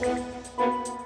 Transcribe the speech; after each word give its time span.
Thank 0.00 0.88
you. 0.88 0.99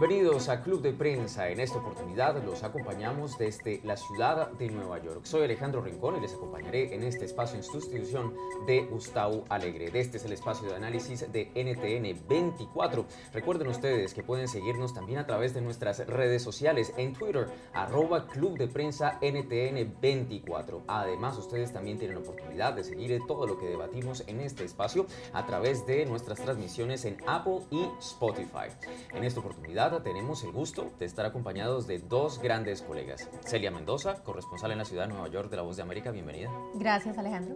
Bienvenidos 0.00 0.48
a 0.48 0.62
Club 0.62 0.80
de 0.80 0.92
Prensa. 0.92 1.48
En 1.48 1.58
esta 1.58 1.78
oportunidad 1.78 2.40
los 2.44 2.62
acompañamos 2.62 3.36
desde 3.36 3.80
la 3.82 3.96
ciudad 3.96 4.48
de 4.52 4.70
Nueva 4.70 5.02
York. 5.02 5.22
Soy 5.24 5.42
Alejandro 5.42 5.80
Rincón 5.80 6.14
y 6.14 6.20
les 6.20 6.34
acompañaré 6.34 6.94
en 6.94 7.02
este 7.02 7.24
espacio 7.24 7.56
en 7.56 7.64
sustitución 7.64 8.32
de 8.64 8.82
Gustavo 8.82 9.44
Alegre. 9.48 9.90
Este 9.92 10.18
es 10.18 10.24
el 10.24 10.34
espacio 10.34 10.68
de 10.68 10.76
análisis 10.76 11.32
de 11.32 11.50
NTN 11.52 12.28
24. 12.28 13.06
Recuerden 13.32 13.66
ustedes 13.66 14.14
que 14.14 14.22
pueden 14.22 14.46
seguirnos 14.46 14.94
también 14.94 15.18
a 15.18 15.26
través 15.26 15.52
de 15.52 15.62
nuestras 15.62 16.06
redes 16.06 16.44
sociales 16.44 16.94
en 16.96 17.14
Twitter, 17.14 17.48
arroba 17.72 18.28
Club 18.28 18.56
de 18.56 18.68
Prensa 18.68 19.18
NTN 19.20 19.96
24. 20.00 20.84
Además, 20.86 21.36
ustedes 21.38 21.72
también 21.72 21.98
tienen 21.98 22.18
la 22.18 22.22
oportunidad 22.22 22.72
de 22.74 22.84
seguir 22.84 23.20
todo 23.26 23.48
lo 23.48 23.58
que 23.58 23.66
debatimos 23.66 24.22
en 24.28 24.42
este 24.42 24.62
espacio 24.62 25.06
a 25.32 25.44
través 25.44 25.84
de 25.88 26.06
nuestras 26.06 26.38
transmisiones 26.38 27.04
en 27.04 27.16
Apple 27.26 27.62
y 27.72 27.84
Spotify. 27.98 28.68
En 29.12 29.24
esta 29.24 29.40
oportunidad 29.40 29.87
tenemos 29.96 30.44
el 30.44 30.52
gusto 30.52 30.92
de 30.98 31.06
estar 31.06 31.24
acompañados 31.24 31.86
de 31.86 31.98
dos 31.98 32.40
grandes 32.40 32.82
colegas. 32.82 33.28
Celia 33.44 33.70
Mendoza, 33.70 34.22
corresponsal 34.22 34.70
en 34.72 34.78
la 34.78 34.84
ciudad 34.84 35.08
de 35.08 35.14
Nueva 35.14 35.28
York 35.28 35.50
de 35.50 35.56
La 35.56 35.62
Voz 35.62 35.76
de 35.76 35.82
América, 35.82 36.10
bienvenida. 36.10 36.50
Gracias, 36.74 37.16
Alejandro. 37.16 37.54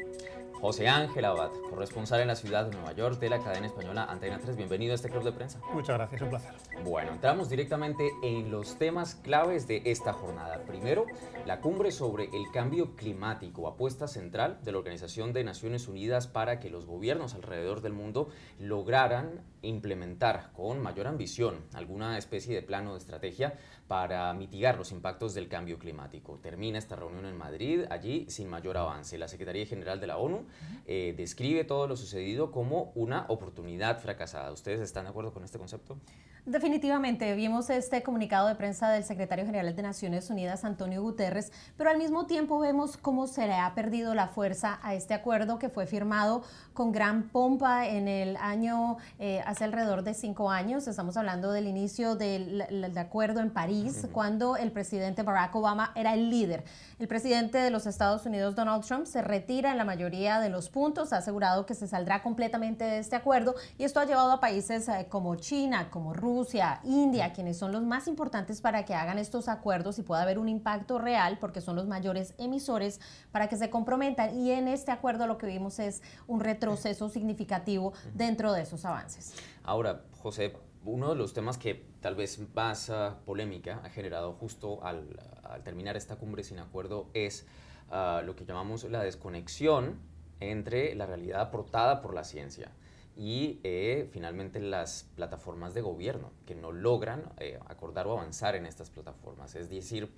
José 0.63 0.89
Ángel 0.89 1.25
Abad, 1.25 1.51
corresponsal 1.69 2.21
en 2.21 2.29
la 2.29 2.37
ciudad 2.37 2.65
de 2.65 2.71
Nueva 2.71 2.93
York 2.93 3.19
de 3.19 3.29
la 3.29 3.41
cadena 3.41 3.67
española 3.67 4.07
Antena 4.09 4.39
3. 4.39 4.57
Bienvenido 4.57 4.93
a 4.93 4.95
este 4.95 5.11
club 5.11 5.25
de 5.25 5.33
prensa. 5.33 5.61
Muchas 5.75 5.97
gracias, 5.97 6.23
un 6.23 6.31
placer. 6.31 6.55
Bueno, 6.85 7.13
entramos 7.13 7.51
directamente 7.51 8.11
en 8.23 8.51
los 8.51 8.79
temas 8.79 9.17
claves 9.17 9.67
de 9.67 9.83
esta 9.85 10.13
jornada. 10.13 10.63
Primero, 10.65 11.05
la 11.47 11.61
cumbre 11.61 11.91
sobre 11.91 12.25
el 12.33 12.51
cambio 12.53 12.97
climático, 12.97 13.69
apuesta 13.69 14.09
central 14.09 14.61
de 14.63 14.73
la 14.73 14.79
Organización 14.79 15.33
de 15.33 15.45
Naciones 15.45 15.89
Unidas 15.89 16.29
para 16.29 16.61
que 16.61 16.71
los 16.71 16.87
gobiernos 16.87 17.35
alrededor 17.35 17.83
del 17.83 17.93
mundo 17.93 18.29
lograran 18.59 19.43
implementar 19.63 20.51
con 20.53 20.81
mayor 20.81 21.07
ambición 21.07 21.57
alguna 21.73 22.19
especie 22.19 22.55
de 22.55 22.63
plano 22.63 22.93
de 22.93 22.99
estrategia 22.99 23.55
para 23.89 24.33
mitigar 24.35 24.77
los 24.77 24.93
impactos 24.93 25.35
del 25.35 25.49
cambio 25.49 25.79
climático. 25.79 26.39
Termina 26.39 26.79
esta 26.79 26.97
reunión 26.97 27.27
en 27.27 27.37
Madrid, 27.37 27.85
allí 27.91 28.27
sin 28.29 28.49
mayor 28.49 28.77
avance. 28.77 29.19
La 29.19 29.29
Secretaría 29.29 29.67
General 29.67 30.01
de 30.01 30.07
la 30.07 30.19
ONU 30.19 30.47
eh, 30.87 31.15
describe 31.17 31.65
todo 31.65 31.87
lo 31.87 31.97
sucedido 31.97 32.51
como 32.51 32.93
una 32.95 33.27
oportunidad 33.29 34.01
fracasada. 34.01 34.53
¿Ustedes 34.53 34.81
están 34.81 35.05
de 35.05 35.11
acuerdo 35.11 35.33
con 35.33 35.45
este 35.45 35.59
concepto? 35.59 35.99
Definitivamente, 36.45 37.37
vimos 37.37 37.71
este 37.71 38.03
comunicado 38.03 38.49
de 38.49 38.57
prensa 38.57 38.91
del 38.91 39.05
secretario 39.05 39.47
general 39.47 39.77
de 39.77 39.83
Naciones 39.83 40.29
Unidas, 40.29 40.65
Antonio 40.65 41.01
Guterres, 41.01 41.53
pero 41.77 41.89
al 41.89 41.99
mismo 41.99 42.27
tiempo 42.27 42.59
vemos 42.59 42.97
cómo 42.97 43.29
se 43.29 43.47
le 43.47 43.55
ha 43.55 43.73
perdido 43.77 44.13
la 44.17 44.27
fuerza 44.27 44.81
a 44.83 44.97
este 44.97 45.15
acuerdo 45.15 45.61
que 45.61 45.69
fue 45.69 45.87
firmado 45.87 46.43
con 46.75 46.91
gran 46.91 47.29
pompa 47.29 47.87
en 47.87 48.09
el 48.09 48.37
año, 48.39 48.97
eh, 49.21 49.41
hace 49.53 49.65
alrededor 49.65 50.03
de 50.03 50.15
cinco 50.15 50.51
años. 50.51 50.89
Estamos 50.89 51.19
hablando 51.19 51.53
del 51.53 51.67
inicio 51.67 52.17
del, 52.17 52.65
del 52.71 52.97
acuerdo 52.97 53.41
en 53.41 53.51
París, 53.51 54.09
cuando 54.11 54.57
el 54.57 54.73
presidente 54.73 55.23
Barack 55.23 55.55
Obama 55.55 55.93
era 55.95 56.15
el 56.15 56.31
líder. 56.31 56.65
El 56.99 57.07
presidente 57.07 57.59
de 57.59 57.71
los 57.71 57.87
Estados 57.87 58.25
Unidos, 58.25 58.55
Donald 58.55 58.83
Trump, 58.83 59.05
se 59.05 59.21
retira 59.21 59.71
en 59.71 59.77
la 59.77 59.85
mayoría 59.85 60.41
de 60.41 60.49
los 60.49 60.71
puntos, 60.71 61.13
ha 61.13 61.19
asegurado 61.19 61.67
que 61.67 61.75
se 61.75 61.87
saldrá 61.87 62.23
completamente 62.23 62.85
de 62.85 62.99
este 62.99 63.15
acuerdo 63.15 63.55
y 63.77 63.85
esto 63.85 64.01
ha 64.01 64.07
llevado 64.07 64.33
a 64.33 64.41
países 64.41 64.89
eh, 64.89 65.07
como 65.11 65.37
China, 65.37 65.91
como 65.91 66.15
Rusia, 66.15 66.81
India, 66.85 67.35
quienes 67.35 67.59
son 67.59 67.73
los 67.73 67.83
más 67.83 68.09
importantes 68.09 68.63
para 68.63 68.87
que 68.87 68.95
hagan 68.95 69.19
estos 69.19 69.49
acuerdos 69.49 69.99
y 69.99 70.03
pueda 70.03 70.23
haber 70.23 70.39
un 70.39 70.49
impacto 70.49 70.99
real, 70.99 71.37
porque 71.39 71.61
son 71.61 71.77
los 71.77 71.87
mayores 71.87 72.33
emisores, 72.39 73.01
para 73.33 73.49
que 73.49 73.59
se 73.59 73.69
comprometan. 73.69 74.35
Y 74.35 74.53
en 74.53 74.67
este 74.67 74.93
acuerdo 74.93 75.27
lo 75.27 75.37
que 75.37 75.47
vimos 75.47 75.79
es 75.79 76.01
un 76.27 76.41
retroceso 76.41 77.11
significativo 77.11 77.93
dentro 78.15 78.55
de 78.55 78.63
esos 78.63 78.87
avances. 78.87 79.35
Ahora, 79.65 80.05
José, 80.23 80.53
uno 80.85 81.11
de 81.11 81.17
los 81.17 81.33
temas 81.33 81.59
que 81.59 81.87
tal 82.01 82.17
vez 82.17 82.41
más 82.55 82.89
uh, 82.89 83.25
polémica 83.25 83.81
ha 83.85 83.91
generado 83.91 84.33
justo 84.33 84.83
al, 84.85 85.21
terminar 85.65 85.97
esta 85.97 86.17
cumbre 86.17 86.43
sin 86.43 86.59
acuerdo 86.59 87.09
es 87.15 87.47
uh, 87.91 88.25
lo 88.25 88.35
que 88.35 88.45
llamamos 88.45 88.85
la 88.85 89.03
desconexión 89.03 90.01
entre 90.41 90.95
la 90.95 91.07
realidad 91.07 91.41
aportada 91.41 92.01
por 92.01 92.15
la 92.15 92.25
ciencia 92.25 92.73
y 93.17 93.61
eh, 93.63 94.09
finalmente 94.11 94.59
las 94.61 95.07
plataformas 95.15 95.75
de 95.75 95.83
gobierno 95.83 96.33
que 96.47 96.55
no 96.55 96.73
logran 96.73 97.25
eh, 97.39 97.59
acordar 97.69 98.07
o 98.07 98.13
avanzar 98.13 98.57
en 98.57 98.67
estas 98.67 98.91
plataformas. 98.91 99.55
Es 99.55 99.69
decir, 99.69 100.11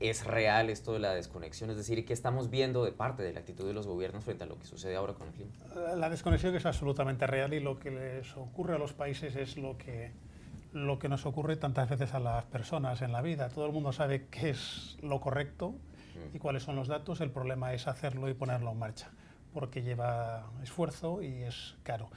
es 0.00 0.24
real 0.24 0.70
esto 0.70 0.92
de 0.92 1.00
la 1.00 1.14
desconexión, 1.14 1.70
es 1.70 1.76
decir, 1.76 2.04
¿qué 2.04 2.12
estamos 2.12 2.50
viendo 2.50 2.84
de 2.84 2.92
parte 2.92 3.22
de 3.22 3.32
la 3.32 3.40
actitud 3.40 3.66
de 3.66 3.72
los 3.72 3.86
gobiernos 3.86 4.24
frente 4.24 4.44
a 4.44 4.46
lo 4.46 4.58
que 4.58 4.64
sucede 4.64 4.94
ahora 4.96 5.14
con 5.14 5.28
el 5.28 5.34
clima? 5.34 5.50
La 5.96 6.08
desconexión 6.08 6.54
es 6.54 6.66
absolutamente 6.66 7.26
real 7.26 7.52
y 7.54 7.60
lo 7.60 7.78
que 7.78 7.90
les 7.90 8.36
ocurre 8.36 8.76
a 8.76 8.78
los 8.78 8.92
países 8.92 9.34
es 9.34 9.56
lo 9.56 9.76
que, 9.76 10.12
lo 10.72 10.98
que 10.98 11.08
nos 11.08 11.26
ocurre 11.26 11.56
tantas 11.56 11.88
veces 11.88 12.14
a 12.14 12.20
las 12.20 12.44
personas 12.44 13.02
en 13.02 13.12
la 13.12 13.22
vida. 13.22 13.48
Todo 13.48 13.66
el 13.66 13.72
mundo 13.72 13.92
sabe 13.92 14.26
qué 14.30 14.50
es 14.50 14.98
lo 15.02 15.20
correcto 15.20 15.74
y 16.32 16.38
cuáles 16.38 16.62
son 16.62 16.76
los 16.76 16.88
datos, 16.88 17.20
el 17.20 17.30
problema 17.30 17.72
es 17.74 17.86
hacerlo 17.86 18.28
y 18.28 18.34
ponerlo 18.34 18.72
en 18.72 18.78
marcha 18.78 19.10
porque 19.52 19.82
lleva 19.82 20.50
esfuerzo 20.62 21.22
y 21.22 21.42
es 21.42 21.76
caro. 21.82 22.10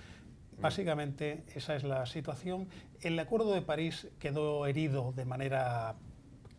Básicamente 0.59 1.44
esa 1.56 1.75
es 1.75 1.84
la 1.84 2.06
situación. 2.06 2.68
El 3.02 3.18
Acuerdo 3.18 3.52
de 3.53 3.64
París 3.64 4.08
quedó 4.20 4.68
herido 4.68 5.12
de 5.16 5.25
manera 5.25 5.96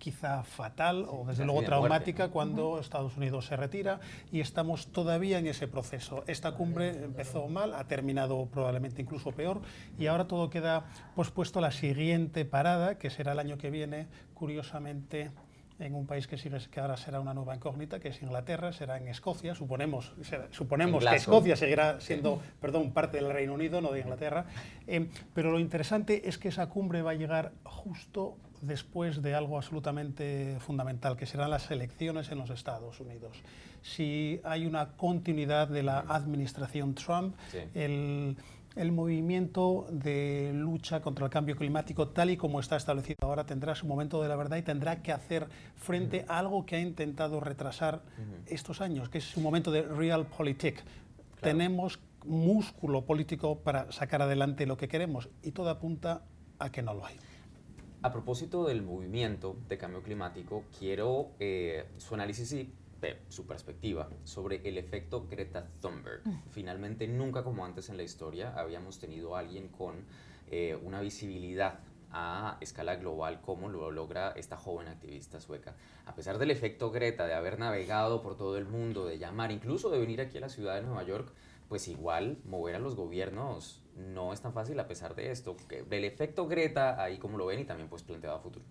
quizá 0.02 0.42
fatal 0.42 1.06
o 1.08 1.24
desde 1.24 1.44
luego 1.44 1.62
traumática 1.62 2.26
cuando 2.26 2.80
Estados 2.80 3.16
Unidos 3.16 3.46
se 3.46 3.54
retira 3.54 4.00
y 4.32 4.40
estamos 4.40 4.88
todavía 4.88 5.38
en 5.38 5.46
ese 5.46 5.68
proceso. 5.68 6.24
Esta 6.26 6.56
cumbre 6.56 7.04
empezó 7.04 7.46
mal, 7.46 7.72
ha 7.72 7.84
terminado 7.86 8.46
probablemente 8.46 9.00
incluso 9.00 9.30
peor 9.30 9.62
y 9.96 10.08
ahora 10.08 10.26
todo 10.26 10.50
queda 10.50 10.86
pospuesto 11.14 11.60
a 11.60 11.62
la 11.62 11.70
siguiente 11.70 12.44
parada, 12.44 12.98
que 12.98 13.10
será 13.10 13.30
el 13.30 13.38
año 13.38 13.58
que 13.58 13.70
viene, 13.70 14.08
curiosamente 14.34 15.30
en 15.78 15.94
un 15.94 16.04
país 16.04 16.26
que, 16.26 16.36
sigue, 16.36 16.58
que 16.68 16.80
ahora 16.80 16.96
será 16.96 17.20
una 17.20 17.32
nueva 17.32 17.54
incógnita, 17.54 18.00
que 18.00 18.08
es 18.08 18.20
Inglaterra, 18.22 18.72
será 18.72 18.96
en 18.96 19.06
Escocia, 19.06 19.54
suponemos, 19.54 20.14
suponemos 20.50 21.04
que 21.04 21.14
Escocia 21.14 21.54
seguirá 21.54 22.00
siendo, 22.00 22.42
perdón, 22.60 22.90
parte 22.90 23.18
del 23.18 23.32
Reino 23.32 23.54
Unido, 23.54 23.80
no 23.80 23.92
de 23.92 24.00
Inglaterra, 24.00 24.46
eh, 24.88 25.08
pero 25.32 25.52
lo 25.52 25.60
interesante 25.60 26.28
es 26.28 26.38
que 26.38 26.48
esa 26.48 26.68
cumbre 26.68 27.02
va 27.02 27.12
a 27.12 27.14
llegar 27.14 27.52
justo 27.62 28.36
después 28.62 29.20
de 29.20 29.34
algo 29.34 29.58
absolutamente 29.58 30.56
fundamental, 30.60 31.16
que 31.16 31.26
serán 31.26 31.50
las 31.50 31.70
elecciones 31.70 32.30
en 32.30 32.38
los 32.38 32.48
Estados 32.48 32.98
Unidos. 33.00 33.36
Si 33.82 34.40
hay 34.44 34.64
una 34.64 34.92
continuidad 34.92 35.68
de 35.68 35.82
la 35.82 36.00
administración 36.08 36.94
Trump, 36.94 37.34
el 37.74 38.36
el 38.76 38.92
movimiento 38.92 39.86
de 39.90 40.52
lucha 40.54 41.00
contra 41.00 41.26
el 41.26 41.30
cambio 41.30 41.56
climático, 41.56 42.08
tal 42.08 42.30
y 42.30 42.36
como 42.36 42.60
está 42.60 42.76
establecido 42.76 43.16
ahora, 43.22 43.44
tendrá 43.44 43.74
su 43.74 43.86
momento 43.86 44.22
de 44.22 44.28
la 44.28 44.36
verdad 44.36 44.56
y 44.56 44.62
tendrá 44.62 45.02
que 45.02 45.12
hacer 45.12 45.48
frente 45.76 46.24
a 46.28 46.38
algo 46.38 46.64
que 46.64 46.76
ha 46.76 46.80
intentado 46.80 47.40
retrasar 47.40 48.02
estos 48.46 48.80
años, 48.80 49.08
que 49.08 49.18
es 49.18 49.24
su 49.24 49.40
momento 49.40 49.70
de 49.70 49.82
realpolitik. 49.82 50.82
Tenemos 51.40 52.00
músculo 52.24 53.04
político 53.04 53.58
para 53.58 53.90
sacar 53.92 54.22
adelante 54.22 54.64
lo 54.64 54.76
que 54.76 54.88
queremos 54.88 55.28
y 55.42 55.50
todo 55.50 55.70
apunta 55.70 56.22
a 56.58 56.70
que 56.70 56.82
no 56.82 56.94
lo 56.94 57.04
hay. 57.04 57.16
A 58.02 58.10
propósito 58.10 58.66
del 58.66 58.82
movimiento 58.82 59.56
de 59.68 59.78
cambio 59.78 60.02
climático, 60.02 60.64
quiero 60.76 61.30
eh, 61.38 61.86
su 61.98 62.14
análisis 62.14 62.52
y 62.52 62.74
su 63.28 63.46
perspectiva 63.46 64.08
sobre 64.24 64.60
el 64.68 64.76
efecto 64.76 65.26
Greta 65.30 65.68
Thunberg. 65.80 66.26
Mm. 66.26 66.42
Finalmente, 66.50 67.06
nunca 67.06 67.44
como 67.44 67.64
antes 67.64 67.88
en 67.90 67.96
la 67.96 68.02
historia 68.02 68.54
habíamos 68.56 68.98
tenido 68.98 69.36
a 69.36 69.38
alguien 69.38 69.68
con 69.68 70.04
eh, 70.50 70.76
una 70.82 71.00
visibilidad 71.00 71.78
a 72.10 72.58
escala 72.60 72.96
global 72.96 73.40
como 73.40 73.68
lo 73.68 73.90
logra 73.92 74.32
esta 74.32 74.56
joven 74.56 74.88
activista 74.88 75.40
sueca. 75.40 75.76
A 76.04 76.14
pesar 76.16 76.38
del 76.38 76.50
efecto 76.50 76.90
Greta, 76.90 77.26
de 77.26 77.34
haber 77.34 77.60
navegado 77.60 78.20
por 78.20 78.36
todo 78.36 78.58
el 78.58 78.66
mundo, 78.66 79.06
de 79.06 79.18
llamar, 79.18 79.52
incluso 79.52 79.90
de 79.90 80.00
venir 80.00 80.20
aquí 80.20 80.38
a 80.38 80.42
la 80.42 80.48
ciudad 80.48 80.74
de 80.74 80.82
Nueva 80.82 81.04
York, 81.04 81.32
pues 81.68 81.86
igual 81.86 82.38
mover 82.44 82.74
a 82.74 82.78
los 82.80 82.96
gobiernos 82.96 83.80
no 83.96 84.32
es 84.32 84.40
tan 84.40 84.52
fácil 84.52 84.78
a 84.80 84.86
pesar 84.86 85.14
de 85.14 85.30
esto. 85.30 85.56
Del 85.88 86.04
efecto 86.04 86.46
Greta, 86.46 87.02
ahí 87.02 87.18
como 87.18 87.36
lo 87.36 87.46
ven 87.46 87.60
y 87.60 87.64
también 87.64 87.88
pues 87.88 88.02
planteado 88.02 88.36
a 88.36 88.40
futuro. 88.40 88.64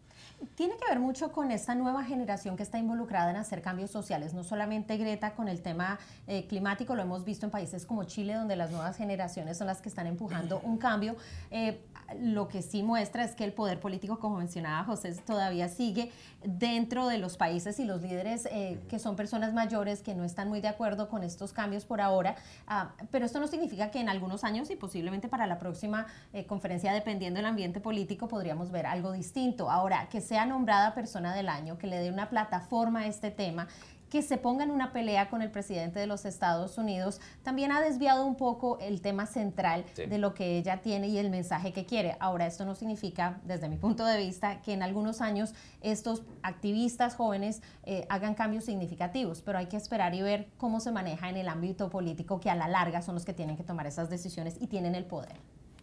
Tiene 0.55 0.75
que 0.77 0.85
ver 0.89 0.99
mucho 0.99 1.31
con 1.31 1.51
esta 1.51 1.75
nueva 1.75 2.03
generación 2.03 2.57
que 2.57 2.63
está 2.63 2.79
involucrada 2.79 3.29
en 3.29 3.37
hacer 3.37 3.61
cambios 3.61 3.91
sociales, 3.91 4.33
no 4.33 4.43
solamente 4.43 4.97
Greta 4.97 5.35
con 5.35 5.47
el 5.47 5.61
tema 5.61 5.99
eh, 6.27 6.47
climático, 6.47 6.95
lo 6.95 7.03
hemos 7.03 7.23
visto 7.23 7.45
en 7.45 7.51
países 7.51 7.85
como 7.85 8.03
Chile, 8.05 8.33
donde 8.33 8.55
las 8.55 8.71
nuevas 8.71 8.97
generaciones 8.97 9.57
son 9.57 9.67
las 9.67 9.81
que 9.81 9.89
están 9.89 10.07
empujando 10.07 10.59
un 10.63 10.77
cambio. 10.77 11.15
Eh, 11.51 11.79
lo 12.19 12.47
que 12.47 12.61
sí 12.61 12.83
muestra 12.83 13.23
es 13.23 13.35
que 13.35 13.43
el 13.43 13.53
poder 13.53 13.79
político, 13.79 14.19
como 14.19 14.37
mencionaba 14.37 14.83
José, 14.83 15.13
todavía 15.25 15.69
sigue 15.69 16.11
dentro 16.43 17.07
de 17.07 17.17
los 17.17 17.37
países 17.37 17.79
y 17.79 17.85
los 17.85 18.01
líderes 18.01 18.47
eh, 18.51 18.79
que 18.89 18.99
son 18.99 19.15
personas 19.15 19.53
mayores 19.53 20.01
que 20.01 20.15
no 20.15 20.23
están 20.23 20.49
muy 20.49 20.59
de 20.59 20.67
acuerdo 20.67 21.07
con 21.07 21.23
estos 21.23 21.53
cambios 21.53 21.85
por 21.85 22.01
ahora, 22.01 22.35
ah, 22.67 22.93
pero 23.11 23.25
esto 23.25 23.39
no 23.39 23.47
significa 23.47 23.91
que 23.91 23.99
en 23.99 24.09
algunos 24.09 24.43
años 24.43 24.69
y 24.71 24.75
posiblemente 24.75 25.10
para 25.27 25.47
la 25.47 25.59
próxima 25.59 26.05
conferencia, 26.47 26.93
dependiendo 26.93 27.37
del 27.37 27.45
ambiente 27.45 27.79
político, 27.79 28.27
podríamos 28.27 28.71
ver 28.71 28.85
algo 28.85 29.11
distinto. 29.11 29.69
Ahora, 29.69 30.07
que 30.09 30.21
sea 30.21 30.45
nombrada 30.45 30.93
persona 30.93 31.35
del 31.35 31.49
año, 31.49 31.77
que 31.77 31.87
le 31.87 31.97
dé 31.97 32.09
una 32.09 32.29
plataforma 32.29 33.01
a 33.01 33.07
este 33.07 33.31
tema 33.31 33.67
que 34.11 34.21
se 34.21 34.37
ponga 34.37 34.65
en 34.65 34.71
una 34.71 34.91
pelea 34.91 35.29
con 35.29 35.41
el 35.41 35.49
presidente 35.49 35.97
de 35.97 36.05
los 36.05 36.25
Estados 36.25 36.77
Unidos, 36.77 37.21
también 37.43 37.71
ha 37.71 37.79
desviado 37.81 38.25
un 38.25 38.35
poco 38.35 38.77
el 38.79 38.99
tema 38.99 39.25
central 39.25 39.85
de 39.95 40.17
lo 40.17 40.33
que 40.33 40.57
ella 40.57 40.81
tiene 40.81 41.07
y 41.07 41.17
el 41.17 41.29
mensaje 41.29 41.71
que 41.71 41.85
quiere. 41.85 42.17
Ahora, 42.19 42.45
esto 42.45 42.65
no 42.65 42.75
significa, 42.75 43.39
desde 43.45 43.69
mi 43.69 43.77
punto 43.77 44.05
de 44.05 44.17
vista, 44.17 44.61
que 44.61 44.73
en 44.73 44.83
algunos 44.83 45.21
años 45.21 45.53
estos 45.79 46.23
activistas 46.43 47.15
jóvenes 47.15 47.61
eh, 47.83 48.05
hagan 48.09 48.35
cambios 48.35 48.65
significativos, 48.65 49.41
pero 49.41 49.57
hay 49.57 49.67
que 49.67 49.77
esperar 49.77 50.13
y 50.13 50.21
ver 50.21 50.49
cómo 50.57 50.81
se 50.81 50.91
maneja 50.91 51.29
en 51.29 51.37
el 51.37 51.47
ámbito 51.47 51.89
político, 51.89 52.41
que 52.41 52.49
a 52.49 52.55
la 52.55 52.67
larga 52.67 53.01
son 53.01 53.15
los 53.15 53.23
que 53.23 53.33
tienen 53.33 53.55
que 53.55 53.63
tomar 53.63 53.87
esas 53.87 54.09
decisiones 54.09 54.57
y 54.59 54.67
tienen 54.67 54.93
el 54.93 55.05
poder. 55.05 55.37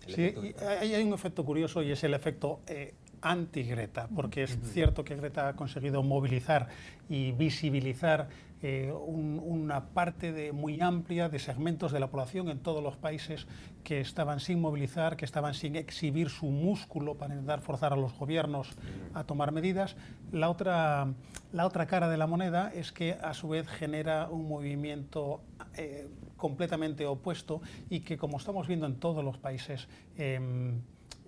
Sí, 0.06 0.34
hay 0.80 1.02
un 1.02 1.14
efecto 1.14 1.44
curioso 1.44 1.82
y 1.82 1.92
es 1.92 2.04
el 2.04 2.12
efecto 2.12 2.60
eh, 2.66 2.94
anti-Greta, 3.22 4.08
porque 4.14 4.44
es 4.44 4.58
cierto 4.72 5.04
que 5.04 5.16
Greta 5.16 5.48
ha 5.48 5.56
conseguido 5.56 6.02
movilizar 6.02 6.68
y 7.08 7.32
visibilizar 7.32 8.28
eh, 8.60 8.92
una 8.92 9.90
parte 9.90 10.32
de, 10.32 10.50
muy 10.50 10.80
amplia 10.80 11.28
de 11.28 11.38
segmentos 11.38 11.92
de 11.92 12.00
la 12.00 12.08
población 12.08 12.48
en 12.48 12.58
todos 12.58 12.82
los 12.82 12.96
países 12.96 13.46
que 13.84 14.00
estaban 14.00 14.40
sin 14.40 14.60
movilizar, 14.60 15.16
que 15.16 15.24
estaban 15.24 15.54
sin 15.54 15.76
exhibir 15.76 16.28
su 16.28 16.46
músculo 16.46 17.14
para 17.14 17.34
intentar 17.34 17.60
forzar 17.60 17.92
a 17.92 17.96
los 17.96 18.18
gobiernos 18.18 18.74
a 19.14 19.22
tomar 19.22 19.52
medidas. 19.52 19.94
La 20.32 20.50
otra, 20.50 21.06
la 21.52 21.66
otra 21.66 21.86
cara 21.86 22.08
de 22.08 22.16
la 22.16 22.26
moneda 22.26 22.72
es 22.74 22.90
que 22.90 23.12
a 23.22 23.32
su 23.32 23.48
vez 23.48 23.68
genera 23.68 24.28
un 24.28 24.48
movimiento 24.48 25.40
eh, 25.76 26.08
completamente 26.36 27.06
opuesto 27.06 27.62
y 27.88 28.00
que 28.00 28.18
como 28.18 28.38
estamos 28.38 28.66
viendo 28.66 28.86
en 28.86 28.96
todos 28.96 29.24
los 29.24 29.38
países, 29.38 29.86
em, 30.16 30.80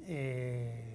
eh, 0.06 0.89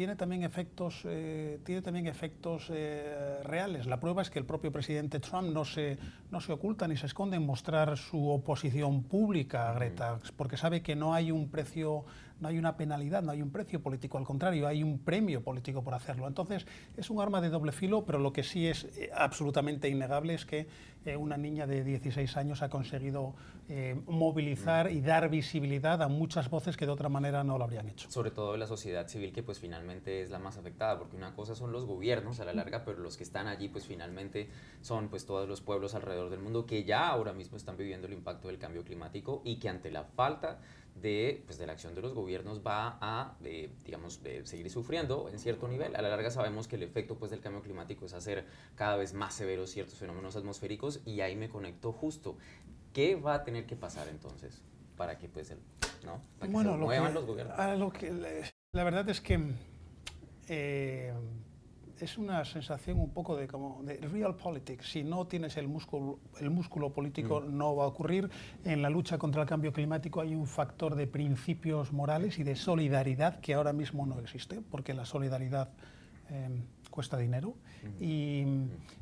tiene 0.00 0.16
también 0.16 0.44
efectos, 0.44 1.02
eh, 1.04 1.60
tiene 1.62 1.82
también 1.82 2.06
efectos 2.06 2.68
eh, 2.70 3.38
reales. 3.44 3.84
La 3.84 4.00
prueba 4.00 4.22
es 4.22 4.30
que 4.30 4.38
el 4.38 4.46
propio 4.46 4.72
presidente 4.72 5.20
Trump 5.20 5.52
no 5.52 5.66
se, 5.66 5.98
no 6.30 6.40
se 6.40 6.54
oculta 6.54 6.88
ni 6.88 6.96
se 6.96 7.04
esconde 7.04 7.36
en 7.36 7.44
mostrar 7.44 7.98
su 7.98 8.30
oposición 8.30 9.02
pública 9.02 9.68
a 9.68 9.74
Greta, 9.74 10.18
porque 10.38 10.56
sabe 10.56 10.82
que 10.82 10.96
no 10.96 11.12
hay 11.12 11.30
un 11.30 11.50
precio 11.50 12.06
no 12.40 12.48
hay 12.48 12.58
una 12.58 12.76
penalidad, 12.76 13.22
no 13.22 13.32
hay 13.32 13.42
un 13.42 13.50
precio 13.50 13.80
político, 13.82 14.18
al 14.18 14.24
contrario, 14.24 14.66
hay 14.66 14.82
un 14.82 14.98
premio 14.98 15.42
político 15.42 15.82
por 15.82 15.94
hacerlo. 15.94 16.26
Entonces, 16.26 16.66
es 16.96 17.10
un 17.10 17.20
arma 17.20 17.40
de 17.40 17.50
doble 17.50 17.72
filo, 17.72 18.04
pero 18.04 18.18
lo 18.18 18.32
que 18.32 18.42
sí 18.42 18.66
es 18.66 18.84
eh, 18.96 19.10
absolutamente 19.14 19.88
innegable 19.88 20.34
es 20.34 20.46
que 20.46 20.66
eh, 21.04 21.16
una 21.16 21.36
niña 21.36 21.66
de 21.66 21.82
16 21.82 22.36
años 22.36 22.62
ha 22.62 22.68
conseguido 22.68 23.34
eh, 23.68 23.98
movilizar 24.06 24.90
y 24.90 25.00
dar 25.00 25.30
visibilidad 25.30 26.02
a 26.02 26.08
muchas 26.08 26.50
voces 26.50 26.76
que 26.76 26.84
de 26.86 26.92
otra 26.92 27.08
manera 27.08 27.42
no 27.44 27.56
lo 27.56 27.64
habrían 27.64 27.88
hecho. 27.88 28.10
Sobre 28.10 28.30
todo 28.30 28.56
la 28.56 28.66
sociedad 28.66 29.06
civil, 29.08 29.32
que 29.32 29.42
pues 29.42 29.58
finalmente 29.58 30.22
es 30.22 30.30
la 30.30 30.38
más 30.38 30.58
afectada, 30.58 30.98
porque 30.98 31.16
una 31.16 31.34
cosa 31.34 31.54
son 31.54 31.72
los 31.72 31.86
gobiernos 31.86 32.40
a 32.40 32.44
la 32.44 32.52
larga, 32.52 32.84
pero 32.84 32.98
los 32.98 33.16
que 33.16 33.22
están 33.22 33.46
allí 33.46 33.68
pues 33.68 33.86
finalmente 33.86 34.50
son 34.82 35.08
pues 35.08 35.24
todos 35.24 35.48
los 35.48 35.60
pueblos 35.60 35.94
alrededor 35.94 36.30
del 36.30 36.40
mundo 36.40 36.66
que 36.66 36.84
ya 36.84 37.08
ahora 37.08 37.32
mismo 37.32 37.56
están 37.56 37.76
viviendo 37.76 38.06
el 38.06 38.12
impacto 38.12 38.48
del 38.48 38.58
cambio 38.58 38.84
climático 38.84 39.40
y 39.44 39.58
que 39.58 39.68
ante 39.68 39.90
la 39.90 40.04
falta 40.04 40.58
de, 41.00 41.42
pues, 41.46 41.58
de 41.58 41.66
la 41.66 41.72
acción 41.72 41.94
de 41.94 42.02
los 42.02 42.14
gobiernos 42.14 42.60
va 42.66 42.98
a, 43.00 43.36
digamos, 43.84 44.20
seguir 44.44 44.70
sufriendo 44.70 45.28
en 45.28 45.38
cierto 45.38 45.68
nivel. 45.68 45.96
A 45.96 46.02
la 46.02 46.08
larga 46.08 46.30
sabemos 46.30 46.68
que 46.68 46.76
el 46.76 46.82
efecto 46.82 47.16
pues, 47.16 47.30
del 47.30 47.40
cambio 47.40 47.62
climático 47.62 48.06
es 48.06 48.12
hacer 48.12 48.46
cada 48.74 48.96
vez 48.96 49.14
más 49.14 49.34
severos 49.34 49.70
ciertos 49.70 49.98
fenómenos 49.98 50.36
atmosféricos 50.36 51.00
y 51.04 51.20
ahí 51.20 51.36
me 51.36 51.48
conecto 51.48 51.92
justo. 51.92 52.36
¿Qué 52.92 53.14
va 53.14 53.34
a 53.34 53.44
tener 53.44 53.66
que 53.66 53.76
pasar 53.76 54.08
entonces 54.08 54.62
para 54.96 55.18
que, 55.18 55.28
pues, 55.28 55.54
¿no? 56.04 56.22
bueno, 56.50 56.72
se 56.72 56.78
muevan 56.78 57.14
los 57.14 57.26
gobiernos? 57.26 57.78
lo 57.78 57.90
que, 57.90 58.52
la 58.72 58.84
verdad 58.84 59.08
es 59.08 59.20
que... 59.20 59.40
Eh, 60.48 61.12
es 62.00 62.18
una 62.18 62.44
sensación 62.44 62.98
un 62.98 63.10
poco 63.10 63.36
de 63.36 63.46
como 63.46 63.82
de 63.82 63.96
real 63.98 64.34
politics. 64.34 64.90
Si 64.90 65.02
no 65.02 65.26
tienes 65.26 65.56
el 65.56 65.68
músculo, 65.68 66.18
el 66.40 66.50
músculo 66.50 66.92
político, 66.92 67.40
mm. 67.40 67.56
no 67.56 67.76
va 67.76 67.84
a 67.84 67.86
ocurrir. 67.88 68.30
En 68.64 68.82
la 68.82 68.90
lucha 68.90 69.18
contra 69.18 69.42
el 69.42 69.48
cambio 69.48 69.72
climático 69.72 70.20
hay 70.20 70.34
un 70.34 70.46
factor 70.46 70.94
de 70.94 71.06
principios 71.06 71.92
morales 71.92 72.38
y 72.38 72.42
de 72.42 72.56
solidaridad 72.56 73.40
que 73.40 73.54
ahora 73.54 73.72
mismo 73.72 74.06
no 74.06 74.18
existe, 74.18 74.60
porque 74.70 74.94
la 74.94 75.04
solidaridad 75.04 75.70
em, 76.30 76.62
cuesta 76.90 77.16
dinero. 77.16 77.54
y, 78.00 78.44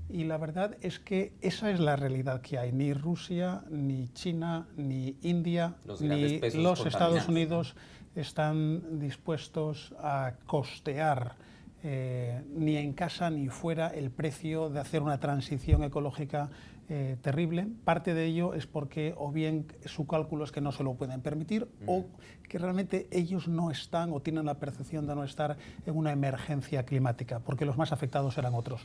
y, 0.09 0.25
la 0.25 0.37
verdad 0.37 0.77
es 0.81 1.00
que 1.00 1.33
esa 1.41 1.71
es 1.71 1.81
la 1.81 1.97
realidad 1.97 2.41
que 2.41 2.59
hay. 2.59 2.73
Ni 2.73 2.93
Rusia, 2.93 3.65
ni 3.71 4.09
China, 4.09 4.69
ni 4.77 5.17
India, 5.23 5.75
ni 6.00 6.39
los 6.55 6.87
Estados 6.87 7.29
Unidos 7.29 7.75
están 8.15 8.99
dispuestos 8.99 9.95
a 9.99 10.35
costear 10.47 11.37
eh, 11.84 12.42
ni 12.54 12.76
en 12.76 12.92
casa 12.92 13.30
ni 13.30 13.48
fuera 13.48 13.88
el 13.88 14.10
precio 14.10 14.69
de 14.69 14.80
hacer 14.80 15.02
una 15.02 15.19
transición 15.19 15.84
ecológica 15.84 16.50
eh, 16.90 17.17
terrible. 17.20 17.69
Parte 17.85 18.14
de 18.14 18.25
ello 18.25 18.55
es 18.55 18.67
porque 18.67 19.14
o 19.19 19.31
bien 19.31 19.67
su 19.85 20.06
cálculo 20.06 20.44
es 20.44 20.52
que 20.52 20.61
no 20.62 20.73
se 20.73 20.82
lo 20.82 20.94
pueden 20.94 21.20
permitir 21.20 21.69
o 21.87 22.06
que 22.49 22.58
realmente 22.58 23.06
ellos 23.11 23.46
no 23.46 23.70
están 23.70 24.11
o 24.12 24.20
tienen 24.20 24.46
la 24.46 24.55
percepción 24.55 25.06
de 25.06 25.14
no 25.14 25.23
estar 25.23 25.58
en 25.85 25.96
una 25.96 26.12
emergencia 26.12 26.85
climática, 26.85 27.40
porque 27.40 27.64
los 27.64 27.76
más 27.76 27.93
afectados 27.93 28.38
eran 28.38 28.55
otros. 28.55 28.81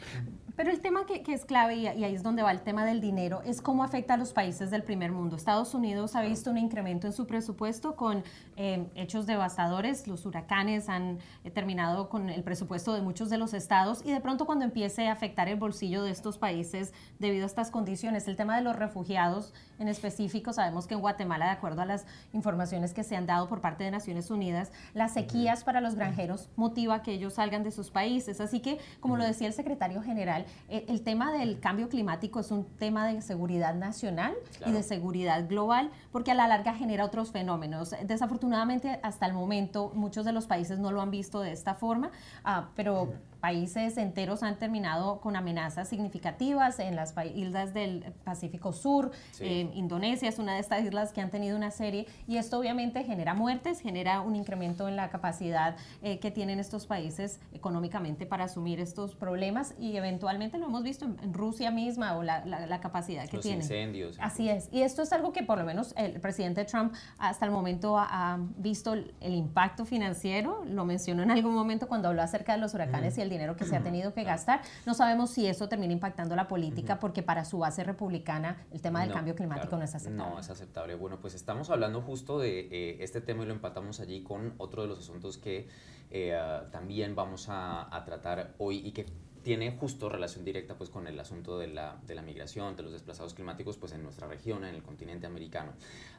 Pero 0.58 0.70
el 0.70 0.82
tema 0.82 1.06
que, 1.06 1.24
es 1.34 1.46
clave, 1.46 1.76
y, 1.76 1.88
ahí 1.88 2.14
es 2.14 2.24
donde 2.24 2.44
va 2.44 2.52
el 2.52 2.62
tema 2.62 2.86
del 2.86 3.00
dinero, 3.00 3.42
es 3.46 3.62
cómo 3.62 3.84
afecta 3.84 4.16
a 4.16 4.18
los 4.18 4.34
países 4.34 4.70
del 4.70 4.84
primer 4.84 5.12
mundo. 5.12 5.38
Estados 5.38 5.74
Unidos 5.74 6.16
ha 6.16 6.22
visto 6.22 6.52
un 6.52 6.58
incremento 6.58 7.08
en 7.08 7.14
su 7.14 7.26
presupuesto 7.26 7.96
con 7.96 8.24
eh, 8.58 8.86
hechos 8.96 9.26
devastadores, 9.26 10.08
los 10.08 10.26
huracanes 10.26 10.90
han 10.90 11.20
eh, 11.44 11.50
terminado 11.50 12.10
con 12.10 12.30
el 12.30 12.44
presupuesto 12.44 12.94
de 12.94 13.02
muchos 13.02 13.30
de 13.30 13.38
los 13.38 13.54
estados 13.54 14.02
y 14.06 14.12
de 14.12 14.20
pronto 14.20 14.46
cuando 14.46 14.66
empiece 14.66 15.08
a 15.08 15.14
afectar 15.14 15.48
el 15.48 15.56
bolsillo 15.56 16.04
de 16.04 16.12
estos 16.12 16.38
países 16.38 16.94
debido 17.20 17.44
a 17.44 17.48
estas 17.48 17.72
condiciones, 17.72 17.93
el 18.04 18.36
tema 18.36 18.56
de 18.56 18.64
los 18.64 18.76
refugiados 18.76 19.54
en 19.80 19.88
específico, 19.88 20.52
sabemos 20.54 20.88
que 20.88 20.96
en 20.96 21.02
Guatemala, 21.02 21.46
de 21.46 21.52
acuerdo 21.52 21.82
a 21.82 21.86
las 21.86 22.06
informaciones 22.34 22.94
que 22.94 23.04
se 23.04 23.16
han 23.16 23.26
dado 23.26 23.48
por 23.48 23.62
parte 23.62 23.84
de 23.84 23.92
Naciones 23.92 24.32
Unidas, 24.32 24.72
las 24.94 25.14
sequías 25.14 25.64
para 25.64 25.82
los 25.82 25.96
granjeros 25.96 26.50
motiva 26.56 27.02
que 27.02 27.12
ellos 27.14 27.34
salgan 27.34 27.64
de 27.64 27.72
sus 27.72 27.92
países. 27.92 28.42
Así 28.42 28.60
que, 28.62 28.80
como 29.00 29.18
lo 29.18 29.24
decía 29.24 29.48
el 29.48 29.54
secretario 29.54 30.02
general, 30.02 30.46
eh, 30.70 30.86
el, 30.88 31.02
tema 31.02 31.32
del 31.32 31.60
cambio 31.60 31.90
climático 31.90 32.40
es 32.40 32.52
un 32.52 32.66
tema 32.66 33.08
de 33.08 33.22
seguridad 33.22 33.76
nacional 33.76 34.34
y 34.66 34.72
de 34.72 34.84
seguridad 34.84 35.48
global, 35.48 35.92
porque 36.12 36.32
a 36.32 36.36
la 36.36 36.48
larga 36.48 36.74
genera 36.74 37.06
otros 37.06 37.32
fenómenos. 37.32 37.96
Desafortunadamente, 38.06 39.00
hasta 39.04 39.26
el 39.26 39.34
momento, 39.34 39.92
muchos 39.94 40.26
de 40.26 40.32
los 40.32 40.48
países 40.48 40.80
no 40.80 40.92
lo 40.92 41.02
han 41.02 41.12
visto 41.12 41.42
de 41.42 41.52
esta 41.52 41.76
forma, 41.76 42.12
ah, 42.44 42.70
pero 42.76 43.14
países 43.44 43.98
enteros 43.98 44.42
han 44.42 44.58
terminado 44.58 45.20
con 45.20 45.36
amenazas 45.36 45.90
significativas 45.90 46.80
en 46.80 46.96
las 46.96 47.14
islas 47.36 47.74
del 47.74 48.14
Pacífico 48.24 48.72
Sur. 48.72 49.12
Eh, 49.42 49.70
Indonesia 49.74 50.30
es 50.30 50.40
una 50.40 50.54
de 50.54 50.62
estas 50.62 50.86
islas 50.86 51.12
que 51.12 51.20
han 51.20 51.30
tenido 51.30 51.58
una 51.58 51.70
serie 51.70 52.08
y 52.26 52.38
esto 52.38 52.58
obviamente 52.58 53.04
genera 53.04 53.34
muertes, 53.34 53.82
genera 53.82 54.22
un 54.22 54.38
incremento 54.38 54.88
en 54.88 54.96
la 54.96 55.10
capacidad 55.10 55.76
eh, 56.02 56.20
que 56.20 56.32
tienen 56.32 56.58
estos 56.58 56.86
países 56.86 57.42
económicamente 57.52 58.26
para 58.26 58.46
asumir 58.46 58.80
estos 58.80 59.14
problemas 59.14 59.76
y 59.78 59.98
eventualmente 59.98 60.58
lo 60.58 60.68
hemos 60.68 60.84
visto 60.84 61.04
en, 61.04 61.34
Rusia 61.34 61.70
misma 61.70 62.16
o 62.16 62.24
la, 62.24 62.80
capacidad 62.80 63.24
que 63.28 63.40
tienen. 63.40 63.60
Los 63.60 63.66
incendios. 63.66 64.18
Así 64.22 64.48
es. 64.48 64.70
Y 64.72 64.84
esto 64.84 65.02
es 65.02 65.12
algo 65.12 65.34
que 65.34 65.44
por 65.44 65.58
lo 65.58 65.66
menos 65.66 65.94
el 65.98 66.22
presidente 66.22 66.64
Trump 66.64 66.94
hasta 67.18 67.46
el 67.46 67.52
momento 67.52 67.98
ha, 67.98 68.40
visto 68.56 68.94
el, 68.94 69.14
impacto 69.20 69.84
financiero, 69.84 70.64
lo 70.66 70.86
mencionó 70.86 71.24
en 71.24 71.32
algún 71.32 71.54
momento 71.54 71.90
cuando 71.90 72.08
habló 72.08 72.22
acerca 72.22 72.54
de 72.54 72.60
los 72.60 72.74
huracanes 72.74 73.18
y 73.18 73.22
el 73.22 73.33
dinero 73.34 73.56
que 73.56 73.66
se 73.66 73.76
ha 73.76 73.84
tenido 73.84 74.14
que 74.14 74.24
gastar. 74.24 74.62
No 74.86 74.94
sabemos 74.94 75.30
si 75.30 75.48
eso 75.48 75.68
termina 75.68 75.94
impactando 75.94 76.36
la 76.36 76.48
política 76.48 77.00
porque 77.00 77.24
para 77.24 77.46
su 77.46 77.60
base 77.60 77.84
republicana 77.84 78.66
el 78.72 78.82
tema 78.82 79.02
del 79.02 79.12
cambio 79.12 79.36
climático 79.36 79.76
no 79.78 79.84
es 79.84 79.94
aceptable. 79.94 80.34
No 80.34 80.40
es 80.40 80.50
aceptable. 80.50 80.96
Bueno, 80.96 81.20
pues 81.20 81.34
estamos 81.34 81.70
hablando 81.70 82.02
justo 82.02 82.40
de 82.40 82.68
eh, 82.72 82.98
este 83.02 83.22
tema 83.22 83.44
y 83.44 83.48
lo 83.48 83.54
empatamos 83.54 84.00
allí 84.00 84.24
con 84.24 84.54
otro 84.58 84.82
de 84.84 84.88
los 84.88 85.00
asuntos 85.00 85.38
que 85.38 85.68
eh, 86.12 86.40
también 86.72 87.16
vamos 87.16 87.50
a, 87.50 87.96
a 87.96 88.04
tratar 88.06 88.54
hoy 88.58 88.78
y 88.86 88.92
que 88.92 89.06
tiene 89.44 89.72
justo 89.72 90.10
relación 90.10 90.46
directa 90.46 90.76
pues 90.76 90.90
con 90.90 91.08
el 91.08 91.20
asunto 91.20 91.60
de 91.60 91.68
la, 91.68 92.00
de 92.08 92.16
la, 92.16 92.22
migración, 92.22 92.76
de 92.76 92.84
los 92.84 92.94
desplazados 92.94 93.34
climáticos 93.34 93.78
pues 93.78 93.92
en 93.92 94.04
nuestra 94.04 94.28
región, 94.28 94.64
en 94.64 94.74
el 94.74 94.82
continente 94.82 95.28
americano. 95.28 95.74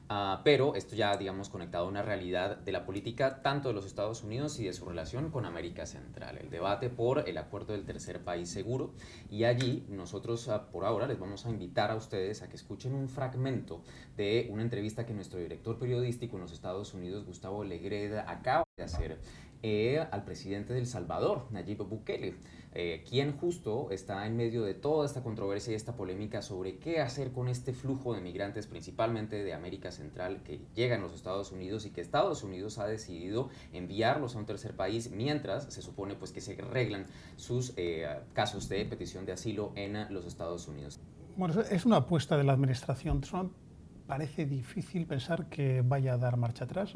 Ah, 0.09 0.43
pero 0.45 0.75
esto 0.75 0.95
ya 0.95 1.17
digamos 1.17 1.49
conectado 1.49 1.87
a 1.87 1.89
una 1.89 2.03
realidad 2.03 2.59
de 2.59 2.73
la 2.73 2.85
política 2.85 3.41
tanto 3.43 3.69
de 3.69 3.75
los 3.75 3.87
Estados 3.87 4.23
Unidos 4.23 4.61
y 4.61 4.65
de 4.65 4.75
su 4.75 4.85
relación 4.85 5.31
con 5.31 5.47
América 5.47 5.87
Central, 5.87 6.39
el 6.39 6.51
debate 6.51 6.91
por 6.91 7.27
el 7.27 7.39
acuerdo 7.39 7.73
del 7.73 7.87
tercer 7.87 8.23
país 8.23 8.51
seguro 8.51 8.93
y 9.31 9.45
allí 9.45 9.87
nosotros 9.89 10.49
ah, 10.49 10.71
por 10.71 10.85
ahora 10.85 11.07
les 11.07 11.19
vamos 11.19 11.47
a 11.47 11.51
invitar 11.51 11.91
a 11.91 11.97
ustedes 11.97 12.43
a 12.43 12.49
que 12.49 12.57
escuchen 12.57 12.95
un 12.95 13.09
fragmento 13.09 13.83
de 14.17 14.49
una 14.51 14.63
entrevista 14.63 15.07
que 15.07 15.15
nuestro 15.15 15.39
director 15.39 15.79
periodístico 15.79 16.37
en 16.37 16.43
los 16.43 16.53
Estados 16.53 16.93
Unidos, 16.93 17.25
Gustavo 17.25 17.65
Legreda, 17.65 18.31
acaba 18.31 18.65
de 18.77 18.85
hacer 18.85 19.19
eh, 19.67 20.07
al 20.11 20.25
presidente 20.25 20.75
del 20.75 20.87
Salvador, 20.87 21.47
Nayib 21.51 21.85
Bukele. 21.85 22.35
Eh, 22.75 23.03
quien 23.09 23.33
justo 23.33 23.89
está 23.91 24.27
en 24.27 24.37
medio 24.37 24.63
de 24.63 24.75
toda 24.75 25.07
esta 25.07 25.23
controversia 25.23 25.73
y 25.73 25.77
esta 25.77 25.97
polémica 25.97 26.43
sobre 26.43 26.77
qué 26.77 27.01
hacer 27.01 27.33
con 27.33 27.49
este 27.49 27.73
flujo 27.73 28.13
de 28.13 28.21
migrantes, 28.21 28.67
principalmente 28.67 29.43
de 29.43 29.55
América 29.55 29.91
Central, 29.91 30.43
que 30.43 30.61
llegan 30.75 31.01
a 31.01 31.05
los 31.05 31.15
Estados 31.15 31.51
Unidos 31.51 31.87
y 31.87 31.93
que 31.93 32.03
Estados 32.03 32.43
Unidos 32.43 32.77
ha 32.77 32.87
decidido 32.87 33.49
enviarlos 33.73 34.37
a 34.37 34.41
un 34.41 34.45
tercer 34.45 34.77
país 34.77 35.11
mientras 35.11 35.73
se 35.73 35.81
supone 35.81 36.15
pues 36.15 36.31
que 36.31 36.43
se 36.43 36.61
arreglan 36.61 37.07
sus 37.37 37.73
eh, 37.79 38.07
casos 38.35 38.69
de 38.69 38.85
petición 38.85 39.25
de 39.25 39.33
asilo 39.33 39.73
en 39.77 40.13
los 40.13 40.27
Estados 40.27 40.69
Unidos. 40.69 41.01
Bueno, 41.39 41.59
es 41.63 41.87
una 41.87 41.97
apuesta 41.97 42.37
de 42.37 42.45
la 42.45 42.53
administración 42.53 43.23
Trump. 43.23 43.55
Parece 44.07 44.45
difícil 44.45 45.07
pensar 45.07 45.49
que 45.49 45.81
vaya 45.81 46.13
a 46.13 46.19
dar 46.19 46.37
marcha 46.37 46.65
atrás. 46.65 46.95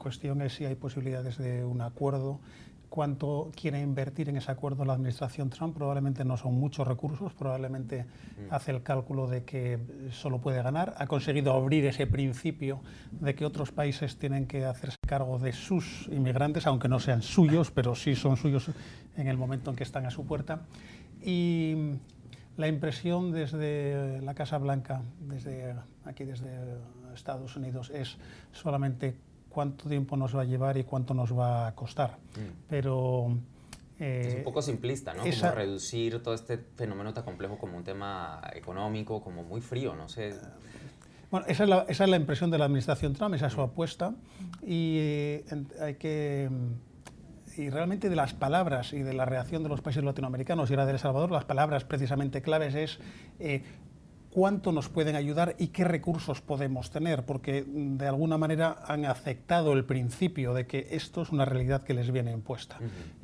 Cuestión 0.00 0.42
es 0.42 0.54
si 0.54 0.64
hay 0.64 0.74
posibilidades 0.74 1.38
de 1.38 1.64
un 1.64 1.82
acuerdo 1.82 2.40
cuánto 2.88 3.52
quiere 3.54 3.80
invertir 3.80 4.28
en 4.28 4.36
ese 4.36 4.50
acuerdo 4.50 4.84
la 4.84 4.94
administración 4.94 5.48
Trump. 5.48 5.76
Probablemente 5.76 6.24
no 6.24 6.36
son 6.36 6.54
muchos 6.54 6.88
recursos, 6.88 7.32
probablemente 7.32 8.04
mm. 8.04 8.52
hace 8.52 8.72
el 8.72 8.82
cálculo 8.82 9.28
de 9.28 9.44
que 9.44 9.78
solo 10.10 10.40
puede 10.40 10.62
ganar. 10.62 10.94
Ha 10.98 11.06
conseguido 11.06 11.52
abrir 11.52 11.86
ese 11.86 12.06
principio 12.06 12.80
de 13.12 13.34
que 13.34 13.46
otros 13.46 13.70
países 13.70 14.16
tienen 14.16 14.46
que 14.46 14.64
hacerse 14.64 14.96
cargo 15.06 15.38
de 15.38 15.52
sus 15.52 16.08
inmigrantes, 16.08 16.66
aunque 16.66 16.88
no 16.88 16.98
sean 16.98 17.22
suyos, 17.22 17.70
pero 17.70 17.94
sí 17.94 18.16
son 18.16 18.36
suyos 18.36 18.70
en 19.16 19.28
el 19.28 19.36
momento 19.36 19.70
en 19.70 19.76
que 19.76 19.84
están 19.84 20.04
a 20.06 20.10
su 20.10 20.26
puerta. 20.26 20.62
Y 21.22 21.92
la 22.56 22.66
impresión 22.66 23.30
desde 23.30 24.20
la 24.22 24.34
Casa 24.34 24.58
Blanca, 24.58 25.02
desde 25.20 25.76
aquí, 26.04 26.24
desde 26.24 26.50
Estados 27.14 27.56
Unidos, 27.56 27.90
es 27.90 28.18
solamente 28.52 29.16
cuánto 29.50 29.88
tiempo 29.88 30.16
nos 30.16 30.34
va 30.34 30.42
a 30.42 30.44
llevar 30.44 30.78
y 30.78 30.84
cuánto 30.84 31.12
nos 31.12 31.36
va 31.36 31.66
a 31.66 31.74
costar. 31.74 32.18
Mm. 32.36 32.68
Pero... 32.68 33.36
es 33.98 34.36
un 34.36 34.44
poco 34.44 34.62
simplista, 34.62 35.12
¿no? 35.12 35.22
Como 35.22 35.50
reducir 35.52 36.22
todo 36.22 36.32
este 36.34 36.56
fenómeno 36.76 37.12
tan 37.12 37.24
complejo 37.24 37.58
como 37.58 37.76
un 37.76 37.84
tema 37.84 38.40
económico, 38.54 39.22
como 39.22 39.42
muy 39.42 39.60
frío, 39.60 39.94
no 39.94 40.08
sé. 40.08 40.34
Bueno, 41.30 41.46
esa 41.46 41.64
es, 41.64 41.68
la, 41.68 41.84
esa 41.88 42.04
es 42.04 42.10
la 42.10 42.16
impresión 42.16 42.50
de 42.50 42.58
la 42.58 42.64
administración 42.64 43.12
Trump, 43.12 43.34
esa 43.34 43.48
es 43.48 43.52
su 43.52 43.60
mm. 43.60 43.64
apuesta. 43.64 44.14
Y 44.62 44.96
eh, 44.98 45.44
hay 45.80 45.94
que 45.96 46.48
y 47.56 47.68
realmente 47.68 48.08
de 48.08 48.16
las 48.16 48.32
palabras 48.32 48.92
y 48.92 49.02
de 49.02 49.12
la 49.12 49.24
reacción 49.24 49.62
de 49.62 49.68
los 49.68 49.80
países 49.80 50.04
latinoamericanos 50.04 50.70
y 50.70 50.76
la 50.76 50.86
de 50.86 50.92
El 50.92 50.98
Salvador, 50.98 51.30
las 51.30 51.44
palabras 51.44 51.84
precisamente 51.84 52.42
claves 52.42 52.74
es 52.74 52.98
eh, 53.38 53.62
cuánto 54.30 54.72
nos 54.72 54.88
pueden 54.88 55.16
ayudar 55.16 55.56
y 55.58 55.68
qué 55.68 55.84
recursos 55.84 56.40
podemos 56.40 56.90
tener, 56.90 57.24
porque 57.24 57.62
mm, 57.62 57.96
de 57.96 58.08
alguna 58.08 58.38
manera 58.38 58.76
han 58.86 59.04
aceptado 59.04 59.72
el 59.72 59.84
principio 59.84 60.54
de 60.54 60.66
que 60.66 60.88
esto 60.92 61.22
es 61.22 61.30
una 61.30 61.44
realidad 61.44 61.82
que 61.82 61.94
les 61.94 62.10
viene 62.10 62.30
impuesta. 62.32 62.78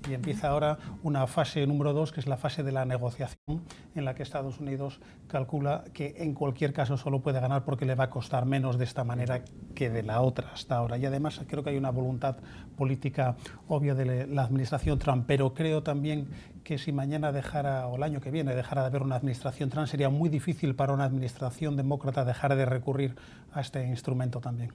Y 0.09 0.15
empieza 0.15 0.49
ahora 0.49 0.79
una 1.03 1.27
fase 1.27 1.67
número 1.67 1.93
dos, 1.93 2.13
que 2.13 2.21
es 2.21 2.27
la 2.27 2.37
fase 2.37 2.63
de 2.63 2.73
la 2.73 2.85
negociación, 2.85 3.63
en 3.95 4.05
la 4.05 4.15
que 4.15 4.23
Estados 4.23 4.61
Unidos 4.61 5.01
calcula 5.29 5.85
que 5.93 6.15
en 6.19 6.35
cualquier 6.35 6.73
caso 6.73 6.97
solo 6.97 7.21
puede 7.21 7.41
ganar 7.41 7.65
porque 7.65 7.87
le 7.87 7.95
va 7.95 8.05
a 8.05 8.11
costar 8.11 8.45
menos 8.45 8.79
de 8.79 8.85
esta 8.85 9.05
manera 9.05 9.43
que 9.75 9.91
de 9.91 10.03
la 10.03 10.21
otra 10.21 10.51
hasta 10.53 10.77
ahora. 10.77 10.99
Y 10.99 11.07
además 11.07 11.41
creo 11.47 11.63
que 11.63 11.71
hay 11.71 11.77
una 11.77 11.91
voluntad 11.91 12.37
política 12.77 13.37
obvia 13.69 13.95
de 13.95 14.27
la 14.27 14.43
administración 14.43 14.99
Trump, 14.99 15.25
pero 15.27 15.55
creo 15.55 15.83
también 15.83 16.29
que 16.67 16.79
si 16.79 16.91
mañana 16.91 17.31
dejara, 17.31 17.87
o 17.87 17.95
el 17.95 18.03
año 18.03 18.21
que 18.21 18.33
viene, 18.33 18.53
dejara 18.53 18.83
de 18.83 18.89
haber 18.89 19.03
una 19.03 19.15
administración 19.15 19.71
trans, 19.71 19.89
sería 19.89 20.09
muy 20.09 20.29
difícil 20.29 20.75
para 20.75 20.93
una 20.93 21.05
administración 21.05 21.77
demócrata 21.77 22.25
dejar 22.25 22.57
de 22.57 22.67
recurrir 22.67 23.15
a 23.53 23.61
este 23.61 23.87
instrumento 23.87 24.41
también. 24.41 24.73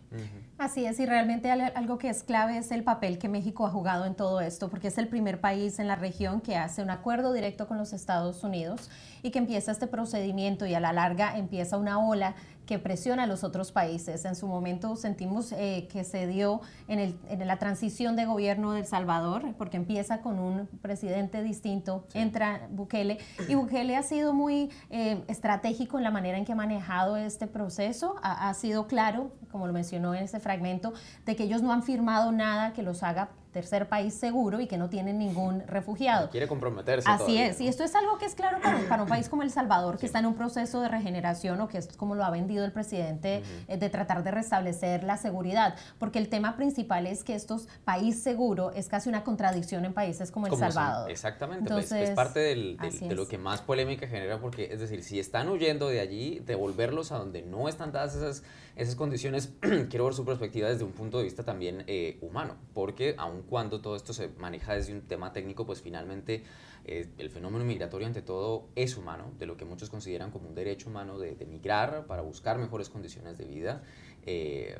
Así 0.57 0.85
es, 0.85 1.01
y 1.01 1.05
realmente 1.05 1.51
algo 1.51 1.97
que 1.97 2.07
es 2.07 2.23
clave 2.23 2.57
es 2.57 2.71
el 2.71 2.85
papel 2.85 3.19
que 3.19 3.27
México 3.27 3.67
ha 3.67 3.69
jugado 3.69 4.05
en 4.05 4.15
todo 4.15 4.39
esto, 4.39 4.69
porque 4.69 4.87
es 4.87 4.97
el 4.97 5.09
primer 5.09 5.41
país 5.41 5.79
en 5.79 5.87
la 5.89 5.97
región 5.97 6.39
que 6.39 6.55
hace 6.55 6.81
un 6.81 6.91
acuerdo 6.91 7.33
directo 7.33 7.67
con 7.67 7.77
los 7.77 7.91
Estados 7.91 8.41
Unidos 8.45 8.89
y 9.21 9.31
que 9.31 9.39
empieza 9.39 9.73
este 9.73 9.85
procedimiento 9.85 10.65
y 10.65 10.73
a 10.73 10.79
la 10.79 10.93
larga 10.93 11.37
empieza 11.37 11.77
una 11.77 11.99
ola 11.99 12.35
que 12.65 12.79
presiona 12.79 13.23
a 13.23 13.27
los 13.27 13.43
otros 13.43 13.71
países. 13.71 14.25
En 14.25 14.35
su 14.35 14.47
momento 14.47 14.95
sentimos 14.95 15.51
eh, 15.51 15.87
que 15.91 16.03
se 16.03 16.27
dio 16.27 16.61
en, 16.87 16.99
el, 16.99 17.19
en, 17.29 17.45
la 17.45 17.57
transición 17.57 18.15
de 18.15 18.25
gobierno 18.25 18.73
de 18.73 18.81
El 18.81 18.85
Salvador, 18.85 19.53
porque 19.57 19.77
empieza 19.77 20.21
con 20.21 20.39
un 20.39 20.67
presidente 20.81 21.43
distinto, 21.43 22.05
entra 22.13 22.67
Bukele, 22.71 23.17
y 23.47 23.55
Bukele 23.55 23.95
ha 23.95 24.03
sido 24.03 24.33
muy 24.33 24.69
eh, 24.89 25.23
estratégico 25.27 25.97
en 25.97 26.03
la 26.03 26.11
manera 26.11 26.37
en 26.37 26.45
que 26.45 26.53
ha 26.53 26.55
manejado 26.55 27.17
este 27.17 27.47
proceso, 27.47 28.15
ha, 28.21 28.49
ha 28.49 28.53
sido 28.53 28.87
claro, 28.87 29.31
como 29.51 29.67
lo 29.67 29.73
mencionó 29.73 30.13
en 30.15 30.23
ese 30.23 30.39
fragmento, 30.39 30.93
de 31.25 31.35
que 31.35 31.43
ellos 31.43 31.61
no 31.61 31.73
han 31.73 31.83
firmado 31.83 32.31
nada 32.31 32.73
que 32.73 32.83
los 32.83 33.03
haga 33.03 33.29
tercer 33.51 33.87
país 33.87 34.13
seguro 34.13 34.59
y 34.59 34.67
que 34.67 34.77
no 34.77 34.89
tienen 34.89 35.19
ningún 35.19 35.61
refugiado. 35.67 36.29
Quiere 36.29 36.47
comprometerse. 36.47 37.09
Así 37.09 37.37
es, 37.37 37.61
y 37.61 37.67
esto 37.67 37.83
es 37.83 37.95
algo 37.95 38.17
que 38.17 38.25
es 38.25 38.35
claro 38.35 38.59
para, 38.61 39.01
un 39.01 39.09
país 39.09 39.29
como 39.29 39.43
El 39.43 39.51
Salvador, 39.51 39.97
que 39.97 40.05
está 40.05 40.19
en 40.19 40.25
un 40.25 40.35
proceso 40.35 40.81
de 40.81 40.87
regeneración 40.87 41.59
o 41.61 41.67
que 41.67 41.77
es 41.77 41.87
como 41.97 42.15
lo 42.15 42.23
ha 42.23 42.29
vendido 42.29 42.65
el 42.65 42.71
presidente, 42.71 43.43
eh, 43.67 43.77
de 43.77 43.89
tratar 43.89 44.23
de 44.23 44.31
restablecer 44.31 45.03
la 45.03 45.17
seguridad, 45.17 45.75
porque 45.99 46.19
el 46.19 46.29
tema 46.29 46.55
principal 46.55 47.07
es 47.07 47.23
que 47.23 47.35
estos 47.35 47.67
país 47.85 48.21
seguro 48.21 48.71
es 48.71 48.87
casi 48.87 49.09
una 49.09 49.23
contradicción 49.23 49.85
en 49.85 49.93
países 49.93 50.31
como 50.31 50.47
El 50.47 50.55
Salvador. 50.57 51.11
exactamente, 51.11 51.69
pues, 51.69 51.91
es 51.91 52.11
parte 52.11 52.39
de 52.39 53.15
lo 53.15 53.27
que 53.27 53.37
más 53.37 53.61
polémica 53.61 54.07
genera, 54.07 54.39
porque 54.39 54.69
es 54.71 54.79
decir, 54.79 55.03
si 55.03 55.19
están 55.19 55.49
huyendo 55.49 55.87
de 55.87 55.99
allí, 55.99 56.39
devolverlos 56.45 57.11
a 57.11 57.17
donde 57.17 57.41
no 57.41 57.67
están 57.67 57.91
dadas 57.91 58.15
esas, 58.15 58.43
esas 58.81 58.95
condiciones, 58.95 59.53
quiero 59.89 60.05
ver 60.05 60.13
su 60.13 60.25
perspectiva 60.25 60.69
desde 60.69 60.83
un 60.83 60.91
punto 60.91 61.19
de 61.19 61.25
vista 61.25 61.43
también 61.43 61.83
eh, 61.87 62.17
humano, 62.21 62.57
porque 62.73 63.15
aún 63.17 63.43
cuando 63.43 63.79
todo 63.79 63.95
esto 63.95 64.11
se 64.11 64.29
maneja 64.39 64.73
desde 64.73 64.93
un 64.93 65.01
tema 65.01 65.31
técnico, 65.33 65.65
pues 65.65 65.81
finalmente 65.81 66.43
eh, 66.85 67.07
el 67.19 67.29
fenómeno 67.29 67.63
migratorio 67.63 68.07
ante 68.07 68.21
todo 68.21 68.69
es 68.75 68.97
humano, 68.97 69.33
de 69.37 69.45
lo 69.45 69.55
que 69.55 69.65
muchos 69.65 69.89
consideran 69.89 70.31
como 70.31 70.49
un 70.49 70.55
derecho 70.55 70.89
humano 70.89 71.19
de, 71.19 71.35
migrar 71.45 72.07
para 72.07 72.21
buscar 72.21 72.57
mejores 72.57 72.89
condiciones 72.89 73.37
de 73.37 73.45
vida. 73.45 73.83
Eh, 74.25 74.75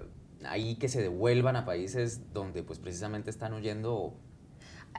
ahí 0.46 0.75
que 0.75 0.89
se 0.89 1.01
devuelvan 1.01 1.55
a 1.55 1.65
países 1.65 2.34
donde 2.34 2.63
pues 2.63 2.79
precisamente 2.79 3.29
están 3.29 3.53
huyendo 3.53 4.15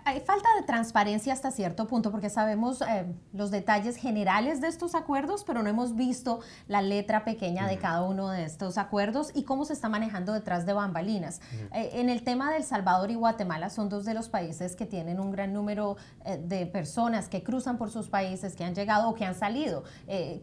hay 0.04 0.20
falta 0.20 0.48
de 0.58 0.66
transparencia 0.66 1.32
hasta 1.32 1.50
cierto 1.50 1.86
punto 1.86 2.10
porque 2.10 2.28
sabemos 2.28 2.82
eh, 2.82 3.06
los 3.32 3.50
detalles 3.50 3.96
generales 3.96 4.60
de 4.60 4.68
estos 4.68 4.94
acuerdos, 4.94 5.44
pero 5.44 5.62
no 5.62 5.68
hemos 5.68 5.94
visto 5.94 6.40
la 6.66 6.82
letra 6.82 7.24
pequeña 7.24 7.68
de 7.68 7.78
cada 7.78 8.02
uno 8.02 8.30
de 8.30 8.44
estos 8.44 8.78
acuerdos 8.78 9.30
y 9.34 9.44
cómo 9.44 9.64
se 9.64 9.74
está 9.74 9.88
manejando 9.88 10.32
detrás 10.32 10.66
de 10.66 10.72
bambalinas. 10.72 11.40
Eh, 11.72 11.90
en 11.94 12.08
el 12.08 12.24
tema 12.24 12.52
del 12.52 12.64
Salvador 12.64 13.10
y 13.10 13.14
Guatemala 13.14 13.70
son 13.70 13.88
dos 13.88 14.04
de 14.04 14.14
los 14.14 14.28
países 14.28 14.74
que 14.74 14.86
tienen 14.86 15.20
un 15.20 15.30
gran 15.30 15.52
número 15.52 15.96
eh, 16.24 16.36
de 16.36 16.66
personas 16.66 17.28
que 17.28 17.42
cruzan 17.42 17.78
por 17.78 17.90
sus 17.90 18.08
países, 18.08 18.56
que 18.56 18.64
han 18.64 18.74
llegado 18.74 19.08
o 19.08 19.14
que 19.14 19.24
han 19.24 19.34
salido. 19.34 19.84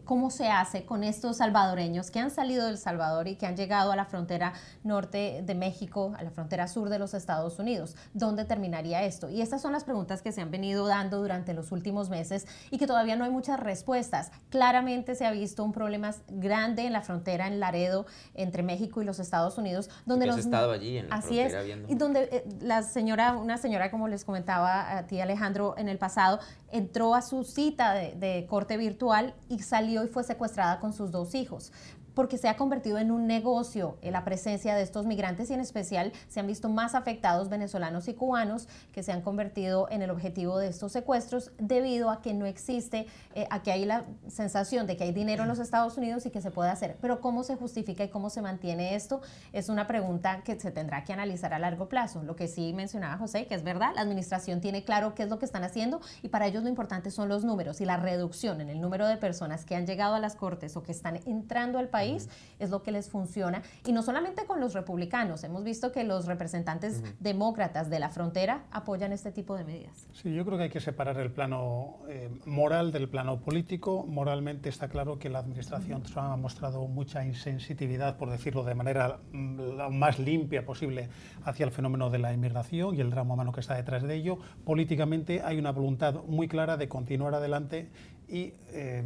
¿Cómo 0.04 0.30
se 0.30 0.48
hace 0.48 0.84
con 0.84 1.04
estos 1.04 1.38
salvadoreños 1.38 2.10
que 2.10 2.18
han 2.18 2.30
salido 2.30 2.66
del 2.66 2.78
Salvador 2.78 3.28
y 3.28 3.36
que 3.36 3.46
han 3.46 3.56
llegado 3.56 3.92
a 3.92 3.96
la 3.96 4.04
frontera 4.04 4.52
norte 4.82 5.42
de 5.44 5.54
México, 5.54 6.12
a 6.18 6.22
la 6.22 6.30
frontera 6.30 6.66
sur 6.66 6.88
de 6.88 6.98
los 6.98 7.14
Estados 7.14 7.58
Unidos? 7.58 7.96
¿Dónde 8.14 8.44
terminaría 8.44 9.02
esto? 9.04 9.28
Y 9.28 9.39
estas 9.40 9.62
son 9.62 9.72
las 9.72 9.84
preguntas 9.84 10.22
que 10.22 10.32
se 10.32 10.40
han 10.40 10.50
venido 10.50 10.86
dando 10.86 11.18
durante 11.18 11.54
los 11.54 11.72
últimos 11.72 12.10
meses 12.10 12.46
y 12.70 12.78
que 12.78 12.86
todavía 12.86 13.16
no 13.16 13.24
hay 13.24 13.30
muchas 13.30 13.60
respuestas. 13.60 14.30
Claramente 14.48 15.14
se 15.14 15.26
ha 15.26 15.30
visto 15.30 15.64
un 15.64 15.72
problema 15.72 16.14
grande 16.28 16.86
en 16.86 16.92
la 16.92 17.02
frontera 17.02 17.46
en 17.46 17.60
Laredo 17.60 18.06
entre 18.34 18.62
México 18.62 19.02
y 19.02 19.04
los 19.04 19.18
Estados 19.18 19.58
Unidos, 19.58 19.90
donde 20.06 20.26
los 20.26 20.38
estado 20.38 20.72
allí 20.72 20.98
en 20.98 21.08
la 21.08 21.16
así 21.16 21.38
es 21.38 21.54
y 21.88 21.94
donde 21.94 22.28
eh, 22.32 22.44
la 22.60 22.82
señora, 22.82 23.36
una 23.36 23.58
señora 23.58 23.90
como 23.90 24.08
les 24.08 24.24
comentaba 24.24 24.98
a 24.98 25.06
ti 25.06 25.20
Alejandro 25.20 25.74
en 25.78 25.88
el 25.88 25.98
pasado, 25.98 26.40
entró 26.70 27.14
a 27.14 27.22
su 27.22 27.44
cita 27.44 27.94
de 27.94 28.46
corte 28.48 28.76
virtual 28.76 29.34
y 29.48 29.60
salió 29.60 30.04
y 30.04 30.08
fue 30.08 30.24
secuestrada 30.24 30.80
con 30.80 30.92
sus 30.92 31.10
dos 31.10 31.34
hijos 31.34 31.72
porque 32.20 32.36
se 32.36 32.50
ha 32.50 32.56
convertido 32.58 32.98
en 32.98 33.10
un 33.10 33.26
negocio 33.26 33.96
en 34.02 34.12
la 34.12 34.26
presencia 34.26 34.74
de 34.74 34.82
estos 34.82 35.06
migrantes 35.06 35.48
y 35.48 35.54
en 35.54 35.60
especial 35.60 36.12
se 36.28 36.38
han 36.38 36.46
visto 36.46 36.68
más 36.68 36.94
afectados 36.94 37.48
venezolanos 37.48 38.08
y 38.08 38.12
cubanos 38.12 38.68
que 38.92 39.02
se 39.02 39.10
han 39.10 39.22
convertido 39.22 39.88
en 39.90 40.02
el 40.02 40.10
objetivo 40.10 40.58
de 40.58 40.68
estos 40.68 40.92
secuestros 40.92 41.50
debido 41.56 42.10
a 42.10 42.20
que 42.20 42.34
no 42.34 42.44
existe, 42.44 43.06
eh, 43.34 43.46
a 43.48 43.62
que 43.62 43.72
hay 43.72 43.86
la 43.86 44.04
sensación 44.28 44.86
de 44.86 44.98
que 44.98 45.04
hay 45.04 45.12
dinero 45.12 45.44
en 45.44 45.48
los 45.48 45.58
Estados 45.60 45.96
Unidos 45.96 46.26
y 46.26 46.30
que 46.30 46.42
se 46.42 46.50
puede 46.50 46.68
hacer. 46.68 46.98
Pero 47.00 47.22
¿cómo 47.22 47.42
se 47.42 47.56
justifica 47.56 48.04
y 48.04 48.10
cómo 48.10 48.28
se 48.28 48.42
mantiene 48.42 48.96
esto? 48.96 49.22
Es 49.54 49.70
una 49.70 49.86
pregunta 49.86 50.42
que 50.44 50.60
se 50.60 50.70
tendrá 50.70 51.04
que 51.04 51.14
analizar 51.14 51.54
a 51.54 51.58
largo 51.58 51.88
plazo. 51.88 52.22
Lo 52.22 52.36
que 52.36 52.48
sí 52.48 52.74
mencionaba 52.74 53.16
José, 53.16 53.46
que 53.46 53.54
es 53.54 53.64
verdad, 53.64 53.92
la 53.94 54.02
administración 54.02 54.60
tiene 54.60 54.84
claro 54.84 55.14
qué 55.14 55.22
es 55.22 55.30
lo 55.30 55.38
que 55.38 55.46
están 55.46 55.64
haciendo 55.64 56.02
y 56.22 56.28
para 56.28 56.46
ellos 56.46 56.64
lo 56.64 56.68
importante 56.68 57.10
son 57.10 57.30
los 57.30 57.44
números 57.44 57.80
y 57.80 57.86
la 57.86 57.96
reducción 57.96 58.60
en 58.60 58.68
el 58.68 58.78
número 58.78 59.08
de 59.08 59.16
personas 59.16 59.64
que 59.64 59.74
han 59.74 59.86
llegado 59.86 60.16
a 60.16 60.20
las 60.20 60.36
cortes 60.36 60.76
o 60.76 60.82
que 60.82 60.92
están 60.92 61.18
entrando 61.24 61.78
al 61.78 61.88
país 61.88 62.09
es 62.58 62.70
lo 62.70 62.82
que 62.82 62.92
les 62.92 63.08
funciona. 63.08 63.62
Y 63.86 63.92
no 63.92 64.02
solamente 64.02 64.44
con 64.46 64.60
los 64.60 64.74
republicanos, 64.74 65.44
hemos 65.44 65.64
visto 65.64 65.92
que 65.92 66.04
los 66.04 66.26
representantes 66.26 67.02
demócratas 67.20 67.90
de 67.90 67.98
la 67.98 68.10
frontera 68.10 68.64
apoyan 68.70 69.12
este 69.12 69.32
tipo 69.32 69.56
de 69.56 69.64
medidas. 69.64 70.06
Sí, 70.12 70.32
yo 70.34 70.44
creo 70.44 70.58
que 70.58 70.64
hay 70.64 70.70
que 70.70 70.80
separar 70.80 71.18
el 71.18 71.30
plano 71.30 71.98
eh, 72.08 72.30
moral 72.46 72.92
del 72.92 73.08
plano 73.08 73.40
político. 73.40 74.04
Moralmente 74.06 74.68
está 74.68 74.88
claro 74.88 75.18
que 75.18 75.28
la 75.28 75.40
administración 75.40 76.02
Trump 76.02 76.18
ha 76.18 76.36
mostrado 76.36 76.86
mucha 76.86 77.24
insensitividad, 77.24 78.16
por 78.16 78.30
decirlo 78.30 78.64
de 78.64 78.74
manera 78.74 79.20
mm, 79.32 79.76
la 79.76 79.88
más 79.88 80.18
limpia 80.18 80.64
posible, 80.64 81.08
hacia 81.44 81.64
el 81.64 81.72
fenómeno 81.72 82.10
de 82.10 82.18
la 82.18 82.32
inmigración 82.32 82.94
y 82.94 83.00
el 83.00 83.10
drama 83.10 83.34
humano 83.34 83.52
que 83.52 83.60
está 83.60 83.74
detrás 83.74 84.02
de 84.02 84.14
ello. 84.14 84.38
Políticamente 84.64 85.42
hay 85.42 85.58
una 85.58 85.72
voluntad 85.72 86.22
muy 86.26 86.48
clara 86.48 86.76
de 86.76 86.88
continuar 86.88 87.34
adelante 87.34 87.90
y 88.28 88.54
eh, 88.68 89.02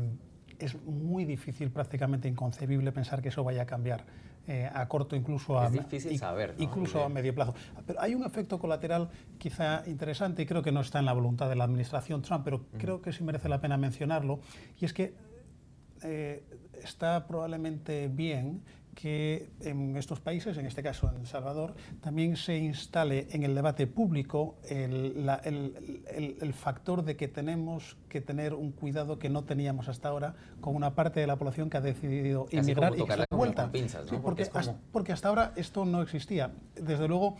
es 0.64 0.82
muy 0.84 1.24
difícil, 1.24 1.70
prácticamente 1.70 2.28
inconcebible 2.28 2.92
pensar 2.92 3.22
que 3.22 3.28
eso 3.28 3.44
vaya 3.44 3.62
a 3.62 3.66
cambiar 3.66 4.04
eh, 4.46 4.68
a 4.72 4.86
corto, 4.88 5.16
incluso 5.16 5.58
a, 5.58 5.70
incluso 6.58 7.02
a 7.02 7.08
medio 7.08 7.34
plazo. 7.34 7.54
Pero 7.86 8.00
hay 8.00 8.14
un 8.14 8.24
efecto 8.24 8.58
colateral 8.58 9.08
quizá 9.38 9.82
interesante 9.86 10.42
y 10.42 10.46
creo 10.46 10.62
que 10.62 10.72
no 10.72 10.80
está 10.80 10.98
en 10.98 11.06
la 11.06 11.12
voluntad 11.12 11.48
de 11.48 11.56
la 11.56 11.64
administración 11.64 12.20
Trump, 12.22 12.42
pero 12.44 12.66
creo 12.76 13.00
que 13.00 13.12
sí 13.12 13.24
merece 13.24 13.48
la 13.48 13.60
pena 13.60 13.76
mencionarlo, 13.76 14.40
y 14.80 14.84
es 14.84 14.92
que 14.92 15.14
eh, 16.02 16.44
está 16.82 17.26
probablemente 17.26 18.08
bien 18.08 18.62
que 18.94 19.50
en 19.60 19.96
estos 19.96 20.20
países, 20.20 20.56
en 20.56 20.66
este 20.66 20.82
caso 20.82 21.10
en 21.10 21.20
El 21.20 21.26
Salvador, 21.26 21.74
también 22.00 22.36
se 22.36 22.56
instale 22.56 23.28
en 23.30 23.42
el 23.42 23.54
debate 23.54 23.86
público 23.86 24.56
el, 24.68 25.28
el, 26.40 26.54
factor 26.54 27.04
de 27.04 27.16
que 27.16 27.28
tenemos 27.28 27.96
que 28.08 28.20
tener 28.20 28.54
un 28.54 28.72
cuidado 28.72 29.18
que 29.18 29.28
no 29.28 29.44
teníamos 29.44 29.88
hasta 29.88 30.08
ahora 30.08 30.34
con 30.60 30.76
una 30.76 30.94
parte 30.94 31.20
de 31.20 31.26
la 31.26 31.36
población 31.36 31.68
que 31.68 31.76
ha 31.76 31.80
decidido 31.80 32.46
inmigrar 32.50 32.94
y 32.96 33.04
que 33.04 33.26
vuelta. 33.30 33.70
porque, 34.22 34.42
hasta, 34.42 34.76
porque 34.92 35.12
hasta 35.12 35.28
ahora 35.28 35.52
esto 35.56 35.84
no 35.84 36.02
existía. 36.02 36.52
Desde 36.76 37.08
luego, 37.08 37.36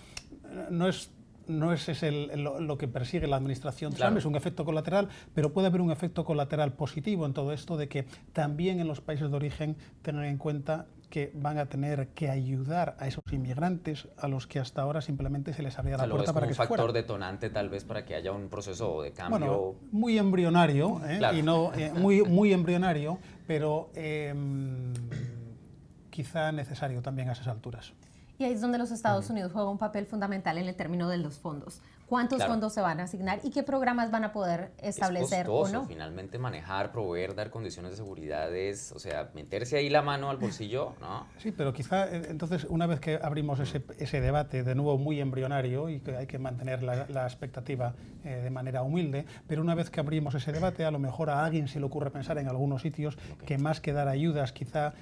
no 0.71 0.89
es 0.89 1.11
no 1.47 1.73
es 1.73 1.89
ese 1.89 2.11
lo, 2.11 2.79
que 2.79 2.89
persigue 2.89 3.27
la 3.27 3.37
administración 3.37 3.93
Trump, 3.93 4.17
es 4.17 4.25
un 4.25 4.37
efecto 4.37 4.65
colateral, 4.65 5.09
pero 5.35 5.53
puede 5.53 5.67
haber 5.67 5.81
un 5.81 5.91
efecto 5.91 6.25
colateral 6.25 6.73
positivo 6.73 7.27
en 7.27 7.33
todo 7.33 7.53
esto 7.53 7.77
de 7.77 7.89
que 7.89 8.07
también 8.33 8.81
en 8.81 8.89
los 8.89 9.01
países 9.01 9.31
de 9.31 9.37
origen 9.37 9.77
tengan 10.03 10.25
en 10.25 10.39
cuenta 10.39 10.87
que 11.15 11.31
van 11.33 11.59
a 11.59 11.67
tener 11.67 12.09
que 12.09 12.29
ayudar 12.29 12.97
a 12.99 13.07
esos 13.07 13.23
inmigrantes 13.31 14.09
a 14.19 14.27
los 14.27 14.49
que 14.49 14.59
hasta 14.59 14.83
ahora 14.83 15.01
simplemente 15.01 15.53
se 15.53 15.63
les 15.63 15.79
abría 15.79 15.97
la 15.97 16.09
puerta 16.09 16.33
para 16.33 16.47
que 16.49 16.55
un 16.55 16.57
factor 16.57 16.93
detonante 16.93 17.51
tal 17.51 17.69
vez 17.69 17.85
para 17.85 18.05
que 18.05 18.17
haya 18.17 18.33
un 18.33 18.49
proceso 18.49 19.01
de 19.01 19.13
cambio. 19.13 19.39
Bueno, 19.39 19.75
muy 19.93 20.19
embrionario, 20.19 21.01
¿eh? 21.07 21.21
y 21.35 21.43
no 21.43 21.73
eh, 21.75 21.93
muy 21.95 22.23
muy 22.25 22.53
embrionario, 22.53 23.21
pero 23.47 23.91
em, 23.95 24.93
quizá 26.11 26.51
necesario 26.51 27.01
también 27.01 27.29
a 27.29 27.33
esas 27.35 27.47
alturas. 27.47 27.93
Y 28.37 28.43
ahí 28.43 28.53
es 28.55 28.61
donde 28.61 28.79
los 28.79 28.91
Estados 28.91 29.31
Unidos 29.31 29.53
juegan 29.53 29.71
un 29.71 29.79
papel 29.79 30.07
fundamental 30.07 30.59
en 30.59 30.67
el 30.67 30.75
término 30.75 31.09
de 31.09 31.19
los 31.19 31.39
fondos. 31.39 31.81
¿Cuántos 32.15 32.45
fondos 32.45 32.73
se 32.73 32.81
van 32.81 33.01
a 33.01 33.05
asignar 33.05 33.41
y 33.43 33.51
qué 33.51 33.65
programas 33.65 34.13
van 34.13 34.23
a 34.23 34.33
poder 34.33 34.71
establecer 34.79 35.49
o 35.49 35.67
no? 35.67 35.85
Finalmente 35.87 36.39
manejar, 36.39 36.93
proveer, 36.93 37.35
dar 37.35 37.51
condiciones 37.51 37.91
de 37.91 37.97
seguridad 37.97 38.51
o 38.95 38.99
sea, 39.01 39.31
meterse 39.35 39.77
ahí 39.79 39.91
la 39.91 40.01
mano 40.01 40.31
al 40.31 40.37
bolsillo, 40.37 40.95
¿no? 41.01 41.27
Sí, 41.39 41.51
pero 41.51 41.73
quizá 41.73 42.07
eh, 42.07 42.23
entonces 42.29 42.67
una 42.71 42.87
vez 42.87 43.01
que 43.01 43.19
abrimos 43.21 43.59
ese, 43.59 43.83
ese 43.99 44.21
debate 44.21 44.63
de 44.63 44.77
nuevo 44.77 44.97
muy 44.97 45.21
embrionario 45.21 45.89
y 45.89 45.99
que 45.99 46.17
hay 46.17 46.29
que 46.29 46.39
mantener 46.39 46.85
la, 46.85 47.07
la 47.09 47.25
expectativa 47.25 47.95
eh, 48.25 48.43
de 48.45 48.51
manera 48.51 48.83
humilde, 48.83 49.27
pero 49.49 49.63
una 49.63 49.75
vez 49.75 49.91
que 49.91 49.99
abrimos 49.99 50.37
ese 50.37 50.53
debate 50.53 50.85
a 50.85 50.93
lo 50.93 51.01
mejor 51.01 51.31
a 51.31 51.45
alguien 51.45 51.67
se 51.67 51.81
le 51.81 51.87
ocurre 51.87 52.13
pensar 52.13 52.39
en 52.39 52.49
algunos 52.49 52.83
sitios 52.83 53.19
que 53.45 53.59
más 53.59 53.81
que 53.81 53.93
dar 53.93 54.07
ayudas 54.07 54.53
quizá 54.53 54.95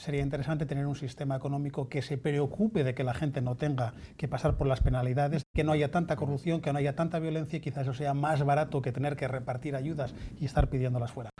sería 0.00 0.22
interesante 0.22 0.66
tener 0.66 0.86
un 0.86 0.96
sistema 0.96 1.36
económico 1.36 1.88
que 1.88 2.02
se 2.02 2.16
preocupe 2.16 2.84
de 2.84 2.94
que 2.94 3.04
la 3.04 3.14
gente 3.14 3.42
no 3.42 3.56
tenga 3.56 3.92
que 4.16 4.28
pasar 4.28 4.56
por 4.56 4.66
las 4.66 4.80
penalidades, 4.80 5.44
que 5.54 5.62
no 5.62 5.72
haya 5.72 5.90
tanta 5.90 6.16
corrupción, 6.16 6.60
que 6.60 6.72
no 6.72 6.78
haya 6.78 6.94
tanta 6.94 7.18
violencia 7.18 7.58
y 7.58 7.60
quizás 7.60 7.82
eso 7.82 7.94
sea 7.94 8.14
más 8.14 8.42
barato 8.44 8.80
que 8.80 8.92
tener 8.92 9.16
que 9.16 9.28
repartir 9.28 9.76
ayudas 9.76 10.14
y 10.38 10.46
estar 10.46 10.68
pidiéndolas 10.68 11.12
fuera. 11.12 11.30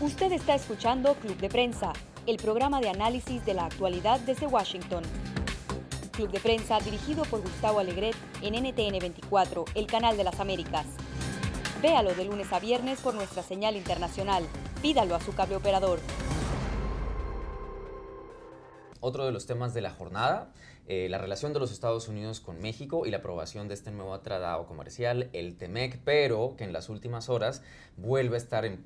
Usted 0.00 0.32
está 0.32 0.54
escuchando 0.54 1.14
Club 1.14 1.36
de 1.38 1.48
Prensa, 1.48 1.92
el 2.26 2.36
programa 2.38 2.80
de 2.80 2.88
análisis 2.88 3.44
de 3.46 3.54
la 3.54 3.66
actualidad 3.66 4.20
desde 4.20 4.46
Washington. 4.46 5.04
Club 6.12 6.30
de 6.30 6.40
Prensa 6.40 6.78
dirigido 6.80 7.24
por 7.24 7.40
Gustavo 7.40 7.78
Alegret 7.78 8.16
en 8.42 8.54
NTN 8.54 8.98
24, 8.98 9.64
el 9.74 9.86
canal 9.86 10.16
de 10.16 10.24
las 10.24 10.40
Américas. 10.40 10.86
Véalo 11.82 12.14
de 12.14 12.24
lunes 12.24 12.52
a 12.52 12.60
viernes 12.60 13.00
por 13.00 13.14
nuestra 13.14 13.42
señal 13.42 13.76
internacional. 13.76 14.44
Pídalo 14.80 15.14
a 15.14 15.20
su 15.20 15.34
cable 15.34 15.56
operador. 15.56 16.00
Otro 19.06 19.26
de 19.26 19.32
los 19.32 19.44
temas 19.44 19.74
de 19.74 19.82
la 19.82 19.90
jornada, 19.90 20.50
eh, 20.88 21.08
la 21.10 21.18
relación 21.18 21.52
de 21.52 21.60
los 21.60 21.70
Estados 21.72 22.08
Unidos 22.08 22.40
con 22.40 22.62
México 22.62 23.04
y 23.04 23.10
la 23.10 23.18
aprobación 23.18 23.68
de 23.68 23.74
este 23.74 23.90
nuevo 23.90 24.18
tratado 24.20 24.64
comercial, 24.64 25.28
el 25.34 25.58
TEMEC, 25.58 26.00
pero 26.06 26.54
que 26.56 26.64
en 26.64 26.72
las 26.72 26.88
últimas 26.88 27.28
horas 27.28 27.60
vuelve 27.98 28.36
a 28.36 28.38
estar 28.38 28.78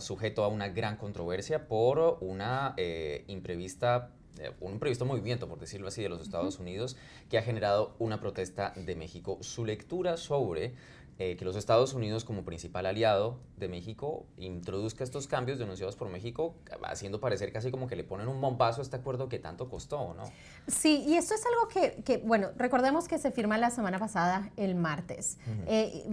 sujeto 0.00 0.44
a 0.44 0.48
una 0.48 0.68
gran 0.68 0.98
controversia 0.98 1.68
por 1.68 2.18
una 2.20 2.74
eh, 2.76 3.24
imprevista 3.28 4.10
eh, 4.38 4.52
un 4.60 4.72
imprevisto 4.72 5.06
movimiento, 5.06 5.48
por 5.48 5.58
decirlo 5.58 5.88
así, 5.88 6.02
de 6.02 6.10
los 6.10 6.20
Estados 6.20 6.58
Unidos 6.58 6.98
que 7.30 7.38
ha 7.38 7.42
generado 7.42 7.96
una 7.98 8.20
protesta 8.20 8.74
de 8.76 8.94
México. 8.94 9.38
Su 9.40 9.64
lectura 9.64 10.18
sobre 10.18 10.74
eh, 11.18 11.36
que 11.38 11.46
los 11.46 11.56
Estados 11.56 11.94
Unidos 11.94 12.26
como 12.26 12.44
principal 12.44 12.84
aliado 12.84 13.38
de 13.56 13.68
México 13.68 14.26
introduzca 14.36 15.02
estos 15.02 15.26
cambios 15.26 15.58
denunciados 15.58 15.96
por 15.96 16.10
México, 16.10 16.54
haciendo 16.82 17.20
parecer 17.20 17.54
casi 17.54 17.70
como 17.70 17.86
que 17.86 17.96
le 17.96 18.04
ponen 18.04 18.28
un 18.28 18.38
bombazo 18.38 18.82
a 18.82 18.84
este 18.84 18.96
acuerdo 18.96 19.30
que 19.30 19.38
tanto 19.38 19.70
costó, 19.70 20.12
¿no? 20.12 20.24
Sí, 20.66 21.04
y 21.06 21.14
esto 21.14 21.32
es 21.34 21.42
algo 21.46 21.68
que, 21.68 22.02
que 22.02 22.18
bueno, 22.18 22.48
recordemos 22.58 23.08
que 23.08 23.16
se 23.16 23.30
firma 23.30 23.56
la 23.56 23.70
semana 23.70 23.98
pasada, 23.98 24.50
el 24.58 24.74
martes, 24.74 25.38
eh, 25.66 26.04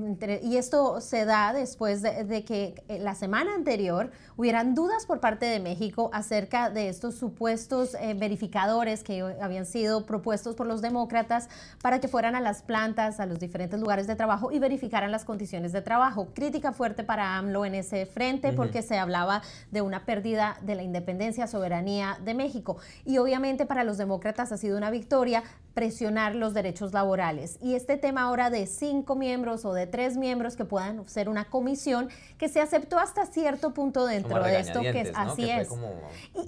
y 0.42 0.56
esto 0.56 1.02
se 1.02 1.26
da 1.26 1.52
después 1.52 2.02
de, 2.02 2.46
que 2.46 2.82
eh, 2.88 2.98
la 3.00 3.14
semana 3.14 3.56
anterior 3.56 4.10
hubieran 4.38 4.74
dudas 4.74 5.06
por 5.06 5.20
parte 5.20 5.46
de 5.46 5.60
México 5.60 6.12
acerca 6.14 6.70
de 6.70 6.88
estos 6.88 7.16
supuestos 7.16 7.98
verificadores 8.16 9.04
que 9.04 9.22
habían 9.42 9.66
sido 9.66 10.06
propuestos 10.06 10.56
por 10.56 10.66
los 10.66 10.82
demócratas 10.82 11.50
para 11.82 12.00
que 12.00 12.08
fueran 12.08 12.36
a 12.36 12.40
las 12.40 12.62
plantas, 12.62 13.20
a 13.20 13.26
los 13.26 13.40
diferentes 13.40 13.78
lugares 13.82 14.08
de 14.08 14.16
trabajo 14.16 14.52
y 14.52 14.60
verificar 14.60 14.93
las 15.02 15.26
condiciones 15.26 15.72
de 15.72 15.82
trabajo. 15.82 16.28
Crítica 16.34 16.72
fuerte 16.72 17.04
para 17.04 17.38
AMLO 17.38 17.66
en 17.66 17.76
ese 17.76 18.06
frente 18.06 18.54
porque 18.54 18.82
se 18.82 18.98
hablaba 18.98 19.42
de 19.72 19.82
una 19.82 20.06
pérdida 20.06 20.58
de 20.62 20.76
la 20.76 20.84
independencia, 20.84 21.48
soberanía 21.48 22.18
de 22.24 22.34
México. 22.34 22.78
Y 23.06 23.18
obviamente 23.18 23.66
para 23.66 23.84
los 23.84 23.98
demócratas 23.98 24.52
ha 24.52 24.58
sido 24.58 24.78
una 24.78 24.92
victoria 24.92 25.44
presionar 25.74 26.36
los 26.36 26.54
derechos 26.54 26.94
laborales. 26.94 27.58
Y 27.62 27.74
este 27.74 27.98
tema 27.98 28.22
ahora 28.24 28.50
de 28.50 28.68
cinco 28.68 29.16
miembros 29.16 29.66
o 29.66 29.74
de 29.74 29.88
tres 29.88 30.18
miembros 30.18 30.56
que 30.56 30.66
puedan 30.66 31.08
ser 31.08 31.30
una 31.30 31.46
comisión 31.46 32.10
que 32.38 32.48
se 32.48 32.62
aceptó 32.62 33.00
hasta 33.00 33.26
cierto 33.26 33.74
punto 33.74 34.06
dentro 34.06 34.44
de 34.44 34.60
esto, 34.60 34.82
que 34.82 35.02
es 35.02 35.12
así 35.16 35.50
es. 35.50 35.70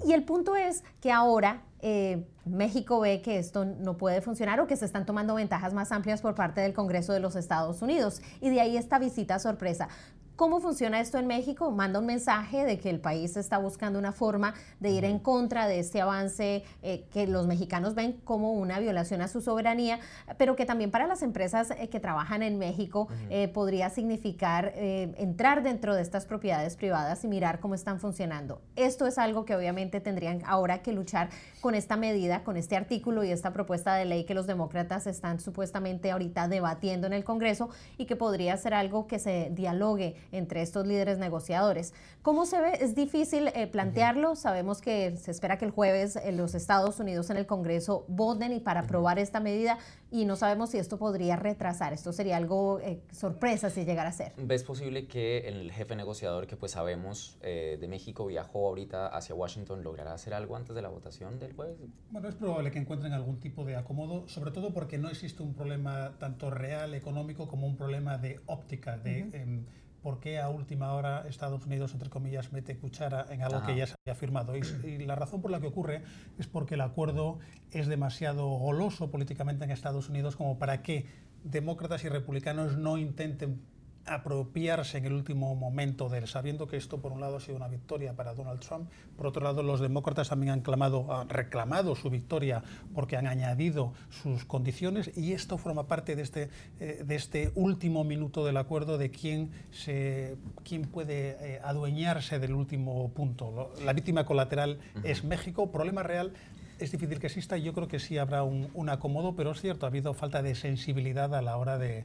y 0.06 0.12
el 0.12 0.22
punto 0.22 0.54
es 0.54 0.84
que 1.00 1.10
ahora 1.10 1.62
eh, 1.80 2.26
México 2.44 3.00
ve 3.00 3.22
que 3.22 3.38
esto 3.38 3.64
no 3.64 3.96
puede 3.96 4.20
funcionar 4.20 4.60
o 4.60 4.66
que 4.66 4.76
se 4.76 4.84
están 4.84 5.04
tomando 5.04 5.34
ventajas 5.34 5.74
más 5.74 5.92
amplias 5.92 6.22
por 6.22 6.34
parte 6.34 6.60
del 6.60 6.72
Congreso 6.72 7.12
de 7.12 7.20
los 7.20 7.36
Estados 7.36 7.82
Unidos. 7.82 8.22
Y 8.40 8.50
de 8.50 8.60
ahí 8.60 8.76
esta 8.76 8.98
visita 8.98 9.38
sorpresa. 9.38 9.88
¿Cómo 10.36 10.60
funciona 10.60 11.00
esto 11.00 11.16
en 11.16 11.26
México? 11.26 11.70
Manda 11.70 11.98
un 11.98 12.04
mensaje 12.04 12.66
de 12.66 12.78
que 12.78 12.90
el 12.90 13.00
país 13.00 13.38
está 13.38 13.56
buscando 13.56 13.98
una 13.98 14.12
forma 14.12 14.52
de 14.80 14.90
ir 14.90 15.06
en 15.06 15.18
contra 15.18 15.66
de 15.66 15.78
este 15.78 16.02
avance 16.02 16.62
eh, 16.82 17.06
que 17.10 17.26
los 17.26 17.46
mexicanos 17.46 17.94
ven 17.94 18.20
como 18.22 18.52
una 18.52 18.78
violación 18.78 19.22
a 19.22 19.28
su 19.28 19.40
soberanía, 19.40 19.98
pero 20.36 20.54
que 20.54 20.66
también 20.66 20.90
para 20.90 21.06
las 21.06 21.22
empresas 21.22 21.70
eh, 21.70 21.88
que 21.88 22.00
trabajan 22.00 22.42
en 22.42 22.58
México 22.58 23.08
eh, 23.30 23.48
podría 23.48 23.88
significar 23.88 24.74
entrar 24.76 25.62
dentro 25.62 25.94
de 25.94 26.02
estas 26.02 26.26
propiedades 26.26 26.76
privadas 26.76 27.24
y 27.24 27.28
mirar 27.28 27.58
cómo 27.58 27.74
están 27.74 27.98
funcionando. 27.98 28.60
Esto 28.76 29.06
es 29.06 29.16
algo 29.16 29.46
que 29.46 29.56
obviamente 29.56 30.00
tendrían 30.00 30.42
ahora 30.44 30.82
que 30.82 30.92
luchar 30.92 31.30
con 31.62 31.74
esta 31.74 31.96
medida, 31.96 32.44
con 32.44 32.58
este 32.58 32.76
artículo 32.76 33.24
y 33.24 33.30
esta 33.30 33.54
propuesta 33.54 33.94
de 33.94 34.04
ley 34.04 34.24
que 34.24 34.34
los 34.34 34.46
demócratas 34.46 35.06
están 35.06 35.40
supuestamente 35.40 36.10
ahorita 36.10 36.46
debatiendo 36.46 37.06
en 37.06 37.14
el 37.14 37.24
Congreso 37.24 37.70
y 37.96 38.04
que 38.04 38.16
podría 38.16 38.54
ser 38.58 38.74
algo 38.74 39.06
que 39.06 39.18
se 39.18 39.48
dialogue 39.54 40.14
entre 40.32 40.62
estos 40.62 40.86
líderes 40.86 41.18
negociadores. 41.18 41.92
¿Cómo 42.22 42.46
se 42.46 42.60
ve? 42.60 42.72
Es 42.80 42.94
difícil 42.94 43.48
eh, 43.54 43.66
plantearlo. 43.66 44.36
Sabemos 44.36 44.80
que 44.80 45.16
se 45.16 45.30
espera 45.30 45.58
que 45.58 45.64
el 45.64 45.70
jueves 45.70 46.16
en 46.16 46.36
los 46.36 46.54
Estados 46.54 46.98
Unidos 47.00 47.30
en 47.30 47.36
el 47.36 47.46
Congreso 47.46 48.04
voten 48.08 48.52
y 48.52 48.60
para 48.60 48.80
aprobar 48.80 49.18
esta 49.18 49.40
medida 49.40 49.78
y 50.10 50.24
no 50.24 50.36
sabemos 50.36 50.70
si 50.70 50.78
esto 50.78 50.98
podría 50.98 51.36
retrasar. 51.36 51.92
Esto 51.92 52.12
sería 52.12 52.36
algo 52.36 52.80
eh, 52.80 53.00
sorpresa 53.12 53.70
si 53.70 53.84
llegara 53.84 54.10
a 54.10 54.12
ser. 54.12 54.32
¿Ves 54.36 54.64
posible 54.64 55.06
que 55.06 55.48
el 55.48 55.72
jefe 55.72 55.96
negociador 55.96 56.46
que 56.46 56.56
pues 56.56 56.72
sabemos 56.72 57.38
eh, 57.42 57.76
de 57.80 57.88
México 57.88 58.26
viajó 58.26 58.68
ahorita 58.68 59.08
hacia 59.08 59.34
Washington 59.34 59.82
logrará 59.82 60.14
hacer 60.14 60.34
algo 60.34 60.56
antes 60.56 60.74
de 60.74 60.82
la 60.82 60.88
votación 60.88 61.38
del 61.38 61.52
jueves? 61.54 61.76
Bueno, 62.10 62.28
es 62.28 62.34
probable 62.34 62.70
que 62.70 62.78
encuentren 62.78 63.12
algún 63.12 63.40
tipo 63.40 63.64
de 63.64 63.76
acomodo, 63.76 64.28
sobre 64.28 64.50
todo 64.50 64.72
porque 64.72 64.98
no 64.98 65.08
existe 65.08 65.42
un 65.42 65.54
problema 65.54 66.14
tanto 66.18 66.50
real 66.50 66.94
económico 66.94 67.48
como 67.48 67.66
un 67.66 67.76
problema 67.76 68.18
de 68.18 68.40
óptica, 68.46 68.96
de 68.96 69.64
por 70.06 70.20
qué 70.20 70.38
a 70.38 70.48
última 70.48 70.92
hora 70.92 71.24
Estados 71.28 71.66
Unidos, 71.66 71.92
entre 71.92 72.10
comillas, 72.10 72.52
mete 72.52 72.76
cuchara 72.78 73.26
en 73.28 73.42
algo 73.42 73.66
que 73.66 73.74
ya 73.74 73.88
se 73.88 73.96
había 74.06 74.14
firmado. 74.14 74.52
Y, 74.56 74.98
la 75.04 75.16
razón 75.16 75.42
por 75.42 75.50
la 75.50 75.58
que 75.58 75.66
ocurre 75.66 76.04
es 76.38 76.46
porque 76.46 76.74
el 76.74 76.82
acuerdo 76.82 77.40
es 77.72 77.88
demasiado 77.88 78.46
goloso 78.46 79.10
políticamente 79.10 79.64
en 79.64 79.72
Estados 79.72 80.08
Unidos 80.08 80.36
como 80.36 80.60
para 80.60 80.80
que 80.80 81.06
demócratas 81.42 82.04
y 82.04 82.08
republicanos 82.08 82.76
no 82.76 82.98
intenten 82.98 83.60
apropiarse 84.06 84.98
en 84.98 85.06
el 85.06 85.12
último 85.12 85.54
momento 85.54 86.08
de 86.08 86.18
él, 86.18 86.28
sabiendo 86.28 86.66
que 86.66 86.76
esto 86.76 86.98
por 86.98 87.12
un 87.12 87.20
lado 87.20 87.36
ha 87.36 87.40
sido 87.40 87.56
una 87.56 87.68
victoria 87.68 88.14
para 88.14 88.34
Donald 88.34 88.60
Trump, 88.60 88.88
por 89.16 89.26
otro 89.26 89.42
lado 89.42 89.62
los 89.62 89.80
demócratas 89.80 90.28
también 90.28 90.52
han, 90.52 90.60
clamado, 90.60 91.12
han 91.12 91.28
reclamado 91.28 91.94
su 91.94 92.10
victoria 92.10 92.62
porque 92.94 93.16
han 93.16 93.26
añadido 93.26 93.92
sus 94.10 94.44
condiciones 94.44 95.10
y 95.16 95.32
esto 95.32 95.58
forma 95.58 95.86
parte 95.86 96.16
de 96.16 96.22
este, 96.22 96.50
eh, 96.80 97.02
de 97.04 97.14
este 97.14 97.52
último 97.54 98.04
minuto 98.04 98.44
del 98.44 98.56
acuerdo 98.56 98.98
de 98.98 99.10
quién, 99.10 99.50
se, 99.70 100.36
quién 100.64 100.82
puede 100.82 101.36
eh, 101.40 101.60
adueñarse 101.62 102.38
del 102.38 102.54
último 102.54 103.10
punto. 103.10 103.72
La 103.84 103.92
víctima 103.92 104.24
colateral 104.24 104.78
es 105.02 105.24
México, 105.24 105.70
problema 105.70 106.02
real 106.02 106.32
es 106.78 106.92
difícil 106.92 107.18
que 107.18 107.26
exista 107.26 107.56
y 107.56 107.62
yo 107.62 107.72
creo 107.72 107.88
que 107.88 107.98
sí 107.98 108.18
habrá 108.18 108.42
un, 108.42 108.68
un 108.74 108.88
acomodo, 108.88 109.34
pero 109.34 109.52
es 109.52 109.60
cierto, 109.60 109.86
ha 109.86 109.88
habido 109.88 110.12
falta 110.14 110.42
de 110.42 110.54
sensibilidad 110.54 111.34
a 111.34 111.40
la 111.40 111.56
hora 111.56 111.78
de 111.78 112.04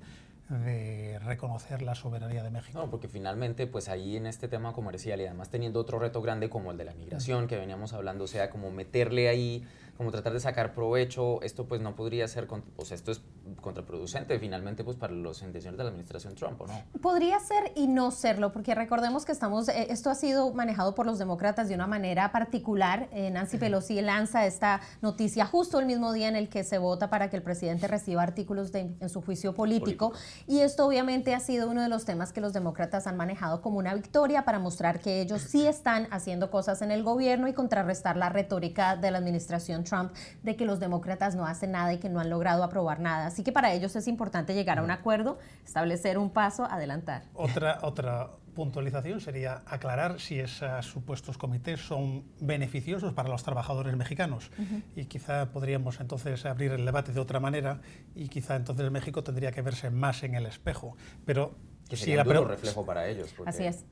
de 0.60 1.20
reconocer 1.20 1.82
la 1.82 1.96
soberanía 1.96 2.44
de 2.44 2.50
México. 2.50 2.78
No, 2.78 2.90
porque 2.90 3.08
finalmente, 3.08 3.68
pues 3.68 3.90
ahí 3.90 4.18
en 4.18 4.26
este 4.26 4.48
tema 4.48 4.74
comercial 4.74 5.22
y 5.22 5.26
además 5.26 5.50
teniendo 5.50 5.80
otro 5.80 6.00
reto 6.00 6.22
grande 6.22 6.50
como 6.50 6.72
el 6.72 6.78
de 6.78 6.86
la 6.86 6.94
migración 6.94 7.48
que 7.48 7.58
veníamos 7.58 7.94
hablando, 7.94 8.26
o 8.26 8.28
sea, 8.28 8.50
como 8.50 8.72
meterle 8.72 9.30
ahí 9.30 9.66
como 9.98 10.12
tratar 10.12 10.34
de 10.34 10.40
sacar 10.40 10.74
provecho, 10.74 11.42
esto 11.42 11.68
pues 11.68 11.82
no 11.82 11.96
podría 11.96 12.28
ser, 12.28 12.48
o 12.78 12.86
sea, 12.86 12.96
esto 12.96 13.12
es 13.12 13.22
contraproducente 13.60 14.40
finalmente 14.40 14.84
pues 14.84 14.98
para 14.98 15.14
las 15.14 15.42
intenciones 15.42 15.78
de 15.78 15.84
la 15.84 15.90
administración 15.90 16.36
Trump, 16.36 16.60
¿o 16.62 16.68
no? 16.68 16.74
Podría 17.02 17.40
ser 17.40 17.72
y 17.76 17.88
no 17.88 18.12
serlo, 18.12 18.52
porque 18.52 18.74
recordemos 18.74 19.26
que 19.26 19.32
estamos, 19.32 19.70
eh, 19.70 19.88
esto 19.90 20.10
ha 20.10 20.16
sido 20.16 20.54
manejado 20.54 20.96
por 20.96 21.06
los 21.06 21.20
demócratas 21.20 21.68
de 21.68 21.76
una 21.76 21.88
manera 21.88 22.32
particular. 22.32 23.10
Eh, 23.12 23.30
Nancy 23.30 23.58
Pelosi 23.58 24.02
lanza 24.02 24.46
esta 24.46 24.82
noticia 25.02 25.46
justo 25.46 25.80
el 25.80 25.86
mismo 25.86 26.14
día 26.14 26.28
en 26.28 26.36
el 26.36 26.50
que 26.50 26.64
se 26.64 26.78
vota 26.78 27.10
para 27.10 27.30
que 27.30 27.36
el 27.36 27.44
presidente 27.44 27.88
reciba 27.88 28.24
artículos 28.24 28.74
en 28.74 29.10
su 29.10 29.22
juicio 29.22 29.54
político, 29.54 30.14
y 30.48 30.60
esto 30.60 30.86
obviamente 30.86 31.36
ha 31.36 31.40
sido 31.40 31.70
uno 31.70 31.82
de 31.82 31.90
los 31.90 32.06
temas 32.06 32.32
que 32.32 32.42
los 32.42 32.54
demócratas 32.54 33.08
han 33.08 33.18
manejado 33.18 33.62
como 33.62 33.78
una 33.78 33.94
victoria 33.94 34.46
para 34.46 34.60
mostrar 34.60 35.00
que 35.00 35.22
ellos 35.22 35.42
sí 35.42 35.68
están 35.68 36.08
haciendo 36.12 36.50
cosas 36.50 36.82
en 36.82 36.92
el 36.92 37.04
gobierno 37.04 37.48
y 37.48 37.54
contrarrestar 37.54 38.18
la 38.18 38.30
retórica 38.30 38.96
de 38.96 39.12
la 39.12 39.18
administración 39.18 39.81
Trump 39.84 39.92
Trump 39.92 40.14
de 40.44 40.56
que 40.56 40.66
los 40.66 40.80
demócratas 40.80 41.36
no 41.36 41.46
hacen 41.46 41.72
nada 41.72 41.94
y 41.94 41.98
que 41.98 42.10
no 42.10 42.20
han 42.20 42.30
logrado 42.30 42.64
aprobar 42.64 43.00
nada. 43.00 43.28
Así 43.28 43.44
que 43.44 43.52
para 43.52 43.74
ellos 43.74 43.96
es 43.96 44.08
importante 44.08 44.54
llegar 44.54 44.80
a 44.80 44.84
un 44.84 44.92
acuerdo, 44.92 45.40
establecer 45.66 46.18
un 46.18 46.30
paso, 46.30 46.66
adelantar. 46.66 47.24
Otra, 47.34 47.80
otra 47.82 48.30
puntualización 48.56 49.22
sería 49.22 49.62
aclarar 49.66 50.20
si 50.20 50.40
esos 50.40 50.86
supuestos 50.86 51.38
comités 51.38 51.80
son 51.80 52.24
beneficiosos 52.40 53.14
para 53.14 53.30
los 53.30 53.44
trabajadores 53.44 53.96
mexicanos. 53.96 54.52
Y 54.96 55.06
quizá 55.06 55.52
podríamos 55.52 56.00
entonces 56.00 56.46
abrir 56.46 56.72
el 56.72 56.86
debate 56.86 57.12
de 57.12 57.20
otra 57.20 57.40
manera 57.40 57.82
y 58.16 58.28
quizá 58.30 58.56
entonces 58.56 58.90
México 58.92 59.24
tendría 59.24 59.52
que 59.52 59.62
verse 59.62 59.90
más 59.90 60.24
en 60.24 60.36
el 60.36 60.46
espejo. 60.46 60.96
Pero 61.26 61.56
que 61.90 61.98
sería 61.98 62.24
un 62.24 62.48
reflejo 62.48 62.86
para 62.86 63.08
ellos. 63.08 63.34
Así 63.46 63.66
es. 63.66 63.86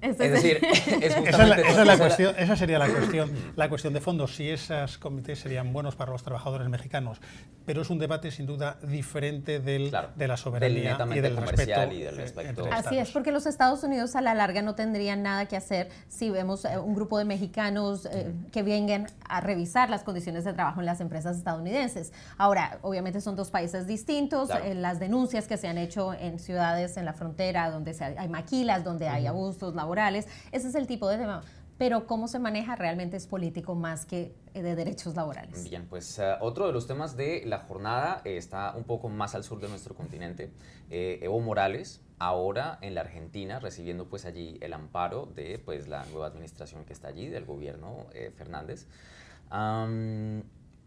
Es 0.00 0.18
decir, 0.18 0.60
esa, 1.00 2.56
sería 2.56 2.78
la 2.78 2.88
cuestión, 2.88 3.30
la 3.56 3.68
cuestión 3.68 3.92
de 3.92 4.00
fondo, 4.00 4.26
si 4.26 4.48
esos 4.48 4.98
comités 4.98 5.38
serían 5.38 5.72
buenos 5.72 5.96
para 5.96 6.12
los 6.12 6.22
trabajadores 6.22 6.68
mexicanos, 6.68 7.20
pero 7.64 7.82
es 7.82 7.90
un 7.90 7.98
debate 7.98 8.30
sin 8.30 8.46
duda 8.46 8.78
diferente 8.82 9.60
del, 9.60 9.94
de 10.14 10.28
la 10.28 10.36
soberanía 10.36 10.98
y 11.14 11.20
del 11.20 11.36
respeto. 11.36 11.92
Y 11.92 12.02
del 12.02 12.16
respeto. 12.16 12.68
Así 12.70 12.98
es, 12.98 13.10
porque 13.10 13.32
los 13.32 13.46
Estados 13.46 13.82
Unidos 13.82 14.16
a 14.16 14.20
la 14.20 14.34
larga 14.34 14.62
no 14.62 14.74
tendrían 14.74 15.22
nada 15.22 15.46
que 15.46 15.56
hacer 15.56 15.88
si 16.08 16.30
vemos 16.30 16.64
eh, 16.64 16.78
un 16.78 16.94
grupo 16.94 17.18
de 17.18 17.24
mexicanos 17.24 18.06
eh, 18.06 18.32
que 18.52 18.62
vengan 18.62 19.06
a 19.28 19.40
revisar 19.40 19.90
las 19.90 20.02
condiciones 20.02 20.44
de 20.44 20.52
trabajo 20.52 20.80
en 20.80 20.86
las 20.86 21.00
empresas 21.00 21.36
estadounidenses. 21.36 22.12
Ahora, 22.38 22.78
obviamente 22.82 23.20
son 23.20 23.36
dos 23.36 23.50
países 23.50 23.86
distintos, 23.86 24.50
eh, 24.50 24.74
las 24.74 25.00
denuncias 25.00 25.46
que 25.46 25.56
se 25.56 25.68
han 25.68 25.78
hecho 25.78 26.14
en 26.14 26.38
ciudades 26.38 26.96
en 26.96 27.04
la 27.04 27.12
frontera 27.12 27.70
donde 27.70 27.96
hay 28.16 28.28
maquilas, 28.28 28.84
donde 28.84 29.08
hay 29.08 29.26
abusos 29.26 29.74
laborales, 29.86 30.26
ese 30.50 30.68
es 30.68 30.74
el 30.74 30.88
tipo 30.88 31.08
de 31.08 31.18
tema 31.18 31.42
pero 31.78 32.06
cómo 32.06 32.28
se 32.28 32.38
maneja 32.38 32.76
realmente 32.76 33.16
es 33.16 33.26
político 33.26 33.74
más 33.74 34.06
que 34.06 34.34
eh, 34.54 34.62
de 34.62 34.74
derechos 34.74 35.14
laborales. 35.14 35.68
Bien, 35.68 35.86
pues 35.86 36.18
eh, 36.18 36.34
otro 36.40 36.66
de 36.66 36.72
los 36.72 36.86
temas 36.86 37.16
de 37.16 37.42
la 37.44 37.58
jornada 37.58 38.22
eh, 38.24 38.36
está 38.36 38.74
un 38.74 38.84
poco 38.84 39.08
más 39.08 39.34
al 39.34 39.44
sur 39.44 39.60
de 39.60 39.68
nuestro 39.68 39.94
continente. 39.94 40.50
Evo 40.88 41.40
Morales, 41.40 42.00
ahora 42.18 42.78
en 42.80 42.94
la 42.94 43.02
Argentina, 43.02 43.58
recibiendo 43.58 44.08
pues 44.08 44.24
allí 44.24 44.56
el 44.60 44.72
amparo 44.72 45.26
de 45.26 45.58
pues 45.58 45.88
la 45.88 46.04
nueva 46.06 46.28
administración 46.28 46.84
que 46.84 46.92
está 46.92 47.08
allí, 47.08 47.28
del 47.28 47.44
gobierno 47.44 48.06
Fernández. 48.36 48.86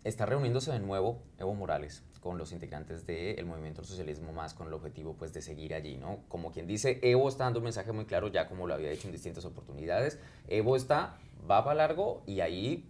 está 0.03 0.25
reuniéndose 0.25 0.71
de 0.71 0.79
nuevo 0.79 1.21
Evo 1.37 1.53
Morales 1.53 2.01
con 2.19 2.37
los 2.37 2.51
integrantes 2.51 3.05
del 3.05 3.45
movimiento 3.45 3.81
del 3.81 3.89
socialismo 3.89 4.33
más 4.33 4.53
con 4.53 4.67
el 4.67 4.73
objetivo 4.73 5.15
pues 5.17 5.33
de 5.33 5.41
seguir 5.41 5.73
allí, 5.73 5.97
¿no? 5.97 6.19
Como 6.27 6.51
quien 6.51 6.67
dice, 6.67 6.99
Evo 7.01 7.29
está 7.29 7.45
dando 7.45 7.59
un 7.59 7.65
mensaje 7.65 7.91
muy 7.91 8.05
claro 8.05 8.27
ya 8.27 8.47
como 8.47 8.67
lo 8.67 8.73
había 8.73 8.89
dicho 8.89 9.07
en 9.07 9.13
distintas 9.13 9.45
oportunidades, 9.45 10.19
Evo 10.47 10.75
está, 10.75 11.17
va 11.49 11.63
para 11.63 11.75
largo 11.75 12.23
y 12.25 12.41
ahí 12.41 12.89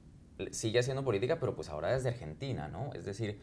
sigue 0.51 0.79
haciendo 0.79 1.03
política, 1.03 1.39
pero 1.39 1.55
pues 1.55 1.69
ahora 1.69 1.91
desde 1.91 2.09
Argentina, 2.09 2.67
¿no? 2.67 2.91
Es 2.93 3.05
decir, 3.05 3.39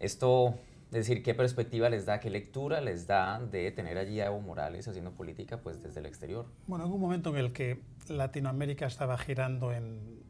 esto, 0.00 0.54
es 0.86 1.06
decir, 1.06 1.22
¿qué 1.22 1.34
perspectiva 1.34 1.90
les 1.90 2.06
da, 2.06 2.20
qué 2.20 2.30
lectura 2.30 2.80
les 2.80 3.06
da 3.06 3.40
de 3.40 3.70
tener 3.72 3.98
allí 3.98 4.20
a 4.20 4.26
Evo 4.26 4.40
Morales 4.40 4.88
haciendo 4.88 5.12
política 5.12 5.58
pues 5.58 5.82
desde 5.82 6.00
el 6.00 6.06
exterior? 6.06 6.46
Bueno, 6.66 6.86
en 6.86 6.92
un 6.92 7.00
momento 7.00 7.30
en 7.30 7.36
el 7.36 7.52
que 7.52 7.80
Latinoamérica 8.08 8.86
estaba 8.86 9.18
girando 9.18 9.72
en 9.72 10.22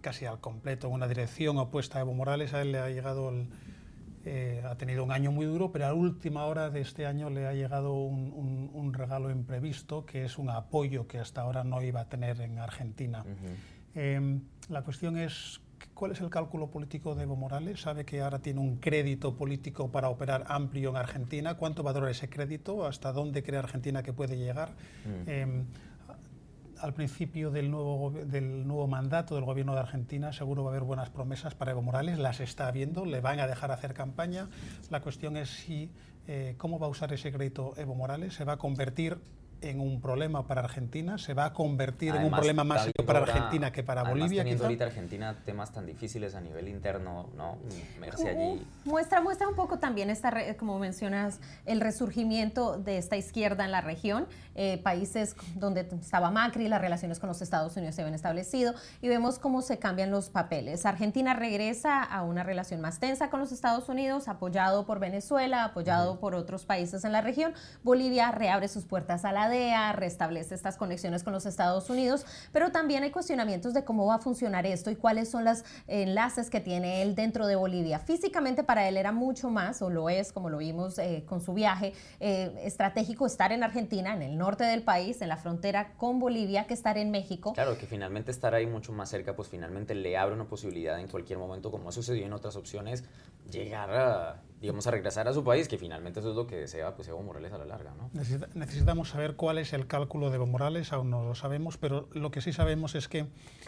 casi 0.00 0.24
al 0.24 0.40
completo 0.40 0.86
en 0.86 0.94
una 0.94 1.08
dirección 1.08 1.58
opuesta 1.58 1.98
a 1.98 2.02
Evo 2.02 2.14
Morales, 2.14 2.54
a 2.54 2.62
él 2.62 2.72
le 2.72 2.78
ha 2.78 2.88
llegado 2.88 3.28
el 3.30 3.48
eh, 4.28 4.60
ha 4.68 4.74
tenido 4.74 5.04
un 5.04 5.12
año 5.12 5.30
muy 5.30 5.46
duro, 5.46 5.70
pero 5.70 5.86
a 5.86 5.94
última 5.94 6.46
hora 6.46 6.68
de 6.68 6.80
este 6.80 7.06
año 7.06 7.30
le 7.30 7.46
ha 7.46 7.52
llegado 7.52 7.94
un, 7.94 8.92
regalo 8.92 9.30
imprevisto, 9.30 10.04
que 10.04 10.24
es 10.24 10.36
un 10.38 10.50
apoyo 10.50 11.06
que 11.06 11.18
hasta 11.18 11.42
ahora 11.42 11.62
no 11.62 11.80
iba 11.82 12.00
a 12.00 12.08
tener 12.08 12.40
en 12.40 12.58
Argentina. 12.58 13.24
Em, 13.94 14.40
la 14.68 14.82
cuestión 14.82 15.16
es, 15.16 15.60
¿cuál 15.94 16.10
es 16.10 16.20
el 16.20 16.30
cálculo 16.30 16.70
político 16.70 17.14
de 17.14 17.22
Evo 17.22 17.36
Morales? 17.36 17.82
Sabe 17.82 18.04
que 18.04 18.20
ahora 18.20 18.40
tiene 18.40 18.58
un 18.58 18.76
crédito 18.78 19.36
político 19.36 19.92
para 19.92 20.08
operar 20.08 20.44
amplio 20.48 20.90
en 20.90 20.96
Argentina. 20.96 21.54
¿Cuánto 21.54 21.84
va 21.84 21.90
a 21.90 21.94
durar 21.94 22.10
ese 22.10 22.28
crédito? 22.28 22.84
¿Hasta 22.84 23.12
dónde 23.12 23.44
cree 23.44 23.58
Argentina 23.60 24.02
que 24.02 24.12
puede 24.12 24.36
llegar? 24.36 24.70
Em, 25.26 25.66
al 26.80 26.94
principio 26.94 27.50
del 27.50 27.70
nuevo, 27.70 28.10
del 28.10 28.66
nuevo 28.66 28.86
mandato 28.86 29.34
del 29.34 29.44
gobierno 29.44 29.74
de 29.74 29.80
Argentina 29.80 30.32
seguro 30.32 30.64
va 30.64 30.70
a 30.70 30.72
haber 30.72 30.84
buenas 30.84 31.10
promesas 31.10 31.54
para 31.54 31.72
Evo 31.72 31.82
Morales, 31.82 32.18
las 32.18 32.40
está 32.40 32.70
viendo, 32.70 33.04
le 33.04 33.20
van 33.20 33.40
a 33.40 33.46
dejar 33.46 33.70
hacer 33.70 33.94
campaña. 33.94 34.48
La 34.90 35.00
cuestión 35.00 35.36
es 35.36 35.50
si, 35.50 35.90
eh, 36.26 36.54
cómo 36.58 36.78
va 36.78 36.86
a 36.86 36.90
usar 36.90 37.12
ese 37.12 37.32
crédito 37.32 37.74
Evo 37.76 37.94
Morales, 37.94 38.34
se 38.34 38.44
va 38.44 38.54
a 38.54 38.56
convertir 38.58 39.18
en 39.70 39.80
un 39.80 40.00
problema 40.00 40.46
para 40.46 40.62
Argentina, 40.62 41.18
se 41.18 41.34
va 41.34 41.46
a 41.46 41.52
convertir 41.52 42.14
en 42.14 42.24
un 42.24 42.30
problema 42.30 42.64
más 42.64 42.84
serio 42.84 43.04
para 43.06 43.20
Argentina 43.20 43.72
que 43.72 43.82
para 43.82 44.02
Bolivia. 44.04 44.42
Teniendo 44.42 44.64
ahorita 44.64 44.84
Argentina 44.84 45.36
temas 45.44 45.72
tan 45.72 45.86
difíciles 45.86 46.34
a 46.34 46.40
nivel 46.40 46.68
interno, 46.68 47.28
¿no? 47.36 47.56
Merce 48.00 48.28
allí. 48.28 48.66
Muestra, 48.84 49.20
muestra 49.20 49.48
un 49.48 49.54
poco 49.54 49.78
también, 49.78 50.10
esta, 50.10 50.56
como 50.56 50.78
mencionas, 50.78 51.40
el 51.64 51.80
resurgimiento 51.80 52.78
de 52.78 52.98
esta 52.98 53.16
izquierda 53.16 53.64
en 53.64 53.72
la 53.72 53.80
región, 53.80 54.26
eh, 54.54 54.78
países 54.78 55.36
donde 55.54 55.80
estaba 56.00 56.30
Macri, 56.30 56.68
las 56.68 56.80
relaciones 56.80 57.18
con 57.18 57.28
los 57.28 57.42
Estados 57.42 57.76
Unidos 57.76 57.94
se 57.94 58.02
habían 58.02 58.14
establecido 58.14 58.74
y 59.02 59.08
vemos 59.08 59.38
cómo 59.38 59.62
se 59.62 59.78
cambian 59.78 60.10
los 60.10 60.30
papeles. 60.30 60.86
Argentina 60.86 61.34
regresa 61.34 62.02
a 62.02 62.22
una 62.22 62.42
relación 62.42 62.80
más 62.80 62.98
tensa 62.98 63.30
con 63.30 63.40
los 63.40 63.52
Estados 63.52 63.88
Unidos, 63.88 64.28
apoyado 64.28 64.86
por 64.86 64.98
Venezuela, 64.98 65.64
apoyado 65.64 66.20
por 66.20 66.34
otros 66.34 66.64
países 66.64 67.04
en 67.04 67.12
la 67.12 67.20
región. 67.20 67.54
Bolivia 67.82 68.30
reabre 68.30 68.68
sus 68.68 68.84
puertas 68.84 69.24
a 69.24 69.32
la 69.32 69.48
Restablece 69.92 70.54
estas 70.54 70.76
conexiones 70.76 71.22
con 71.22 71.32
los 71.32 71.46
Estados 71.46 71.88
Unidos, 71.90 72.24
pero 72.52 72.70
también 72.70 73.02
hay 73.02 73.10
cuestionamientos 73.10 73.74
de 73.74 73.84
cómo 73.84 74.06
va 74.06 74.16
a 74.16 74.18
funcionar 74.18 74.66
esto 74.66 74.90
y 74.90 74.96
cuáles 74.96 75.30
son 75.30 75.44
los 75.44 75.64
enlaces 75.86 76.50
que 76.50 76.60
tiene 76.60 77.02
él 77.02 77.14
dentro 77.14 77.46
de 77.46 77.56
Bolivia. 77.56 77.98
Físicamente 77.98 78.62
para 78.62 78.88
él 78.88 78.96
era 78.96 79.12
mucho 79.12 79.50
más, 79.50 79.82
o 79.82 79.90
lo 79.90 80.10
es, 80.10 80.32
como 80.32 80.50
lo 80.50 80.58
vimos 80.58 80.98
eh, 80.98 81.24
con 81.26 81.40
su 81.40 81.54
viaje, 81.54 81.92
eh, 82.20 82.52
estratégico 82.62 83.26
estar 83.26 83.52
en 83.52 83.62
Argentina, 83.62 84.14
en 84.14 84.22
el 84.22 84.36
norte 84.36 84.64
del 84.64 84.82
país, 84.82 85.20
en 85.22 85.28
la 85.28 85.36
frontera 85.36 85.92
con 85.96 86.18
Bolivia, 86.18 86.66
que 86.66 86.74
estar 86.74 86.98
en 86.98 87.10
México. 87.10 87.52
Claro, 87.54 87.78
que 87.78 87.86
finalmente 87.86 88.30
estar 88.30 88.54
ahí 88.54 88.66
mucho 88.66 88.92
más 88.92 89.08
cerca, 89.08 89.34
pues 89.34 89.48
finalmente 89.48 89.94
le 89.94 90.16
abre 90.16 90.34
una 90.34 90.44
posibilidad 90.44 90.98
en 91.00 91.08
cualquier 91.08 91.38
momento, 91.38 91.70
como 91.70 91.88
ha 91.88 91.92
sucedido 91.92 92.26
en 92.26 92.32
otras 92.32 92.56
opciones, 92.56 93.04
llegar 93.50 93.90
a 93.90 94.42
digamos, 94.60 94.86
a 94.86 94.90
regresar 94.90 95.28
a 95.28 95.32
su 95.32 95.44
país, 95.44 95.68
que 95.68 95.78
finalmente 95.78 96.20
eso 96.20 96.30
es 96.30 96.36
lo 96.36 96.46
que 96.46 96.56
desea 96.56 96.94
pues, 96.94 97.08
Evo 97.08 97.22
Morales 97.22 97.52
a 97.52 97.58
la 97.58 97.66
larga. 97.66 97.94
¿no? 97.94 98.10
necesitamos 98.54 99.10
saber 99.10 99.36
cuál 99.36 99.58
es 99.58 99.72
el 99.72 99.86
cálculo 99.86 100.30
de 100.30 100.36
Evo 100.36 100.46
Morales, 100.46 100.92
aún 100.92 101.10
no 101.10 101.24
lo 101.24 101.34
sabemos, 101.34 101.76
pero 101.76 102.08
lo 102.12 102.30
que 102.30 102.40
sí 102.40 102.52
sabemos 102.52 102.94
es 102.94 103.08
que 103.08 103.26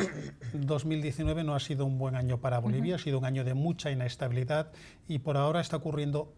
2019 0.55 1.45
no 1.45 1.55
ha 1.55 1.61
sido 1.61 1.85
un 1.85 1.99
buen 1.99 2.17
año 2.17 2.41
para 2.41 2.59
Bolivia, 2.59 2.97
ha 2.97 2.99
sido 2.99 3.19
un 3.19 3.25
año 3.25 3.45
de 3.45 3.55
mucha 3.55 3.91
inestabilidad 3.91 4.73
y 5.07 5.19
por 5.19 5.37
ahora 5.37 5.61
está 5.61 5.77
ocurriendo 5.77 6.33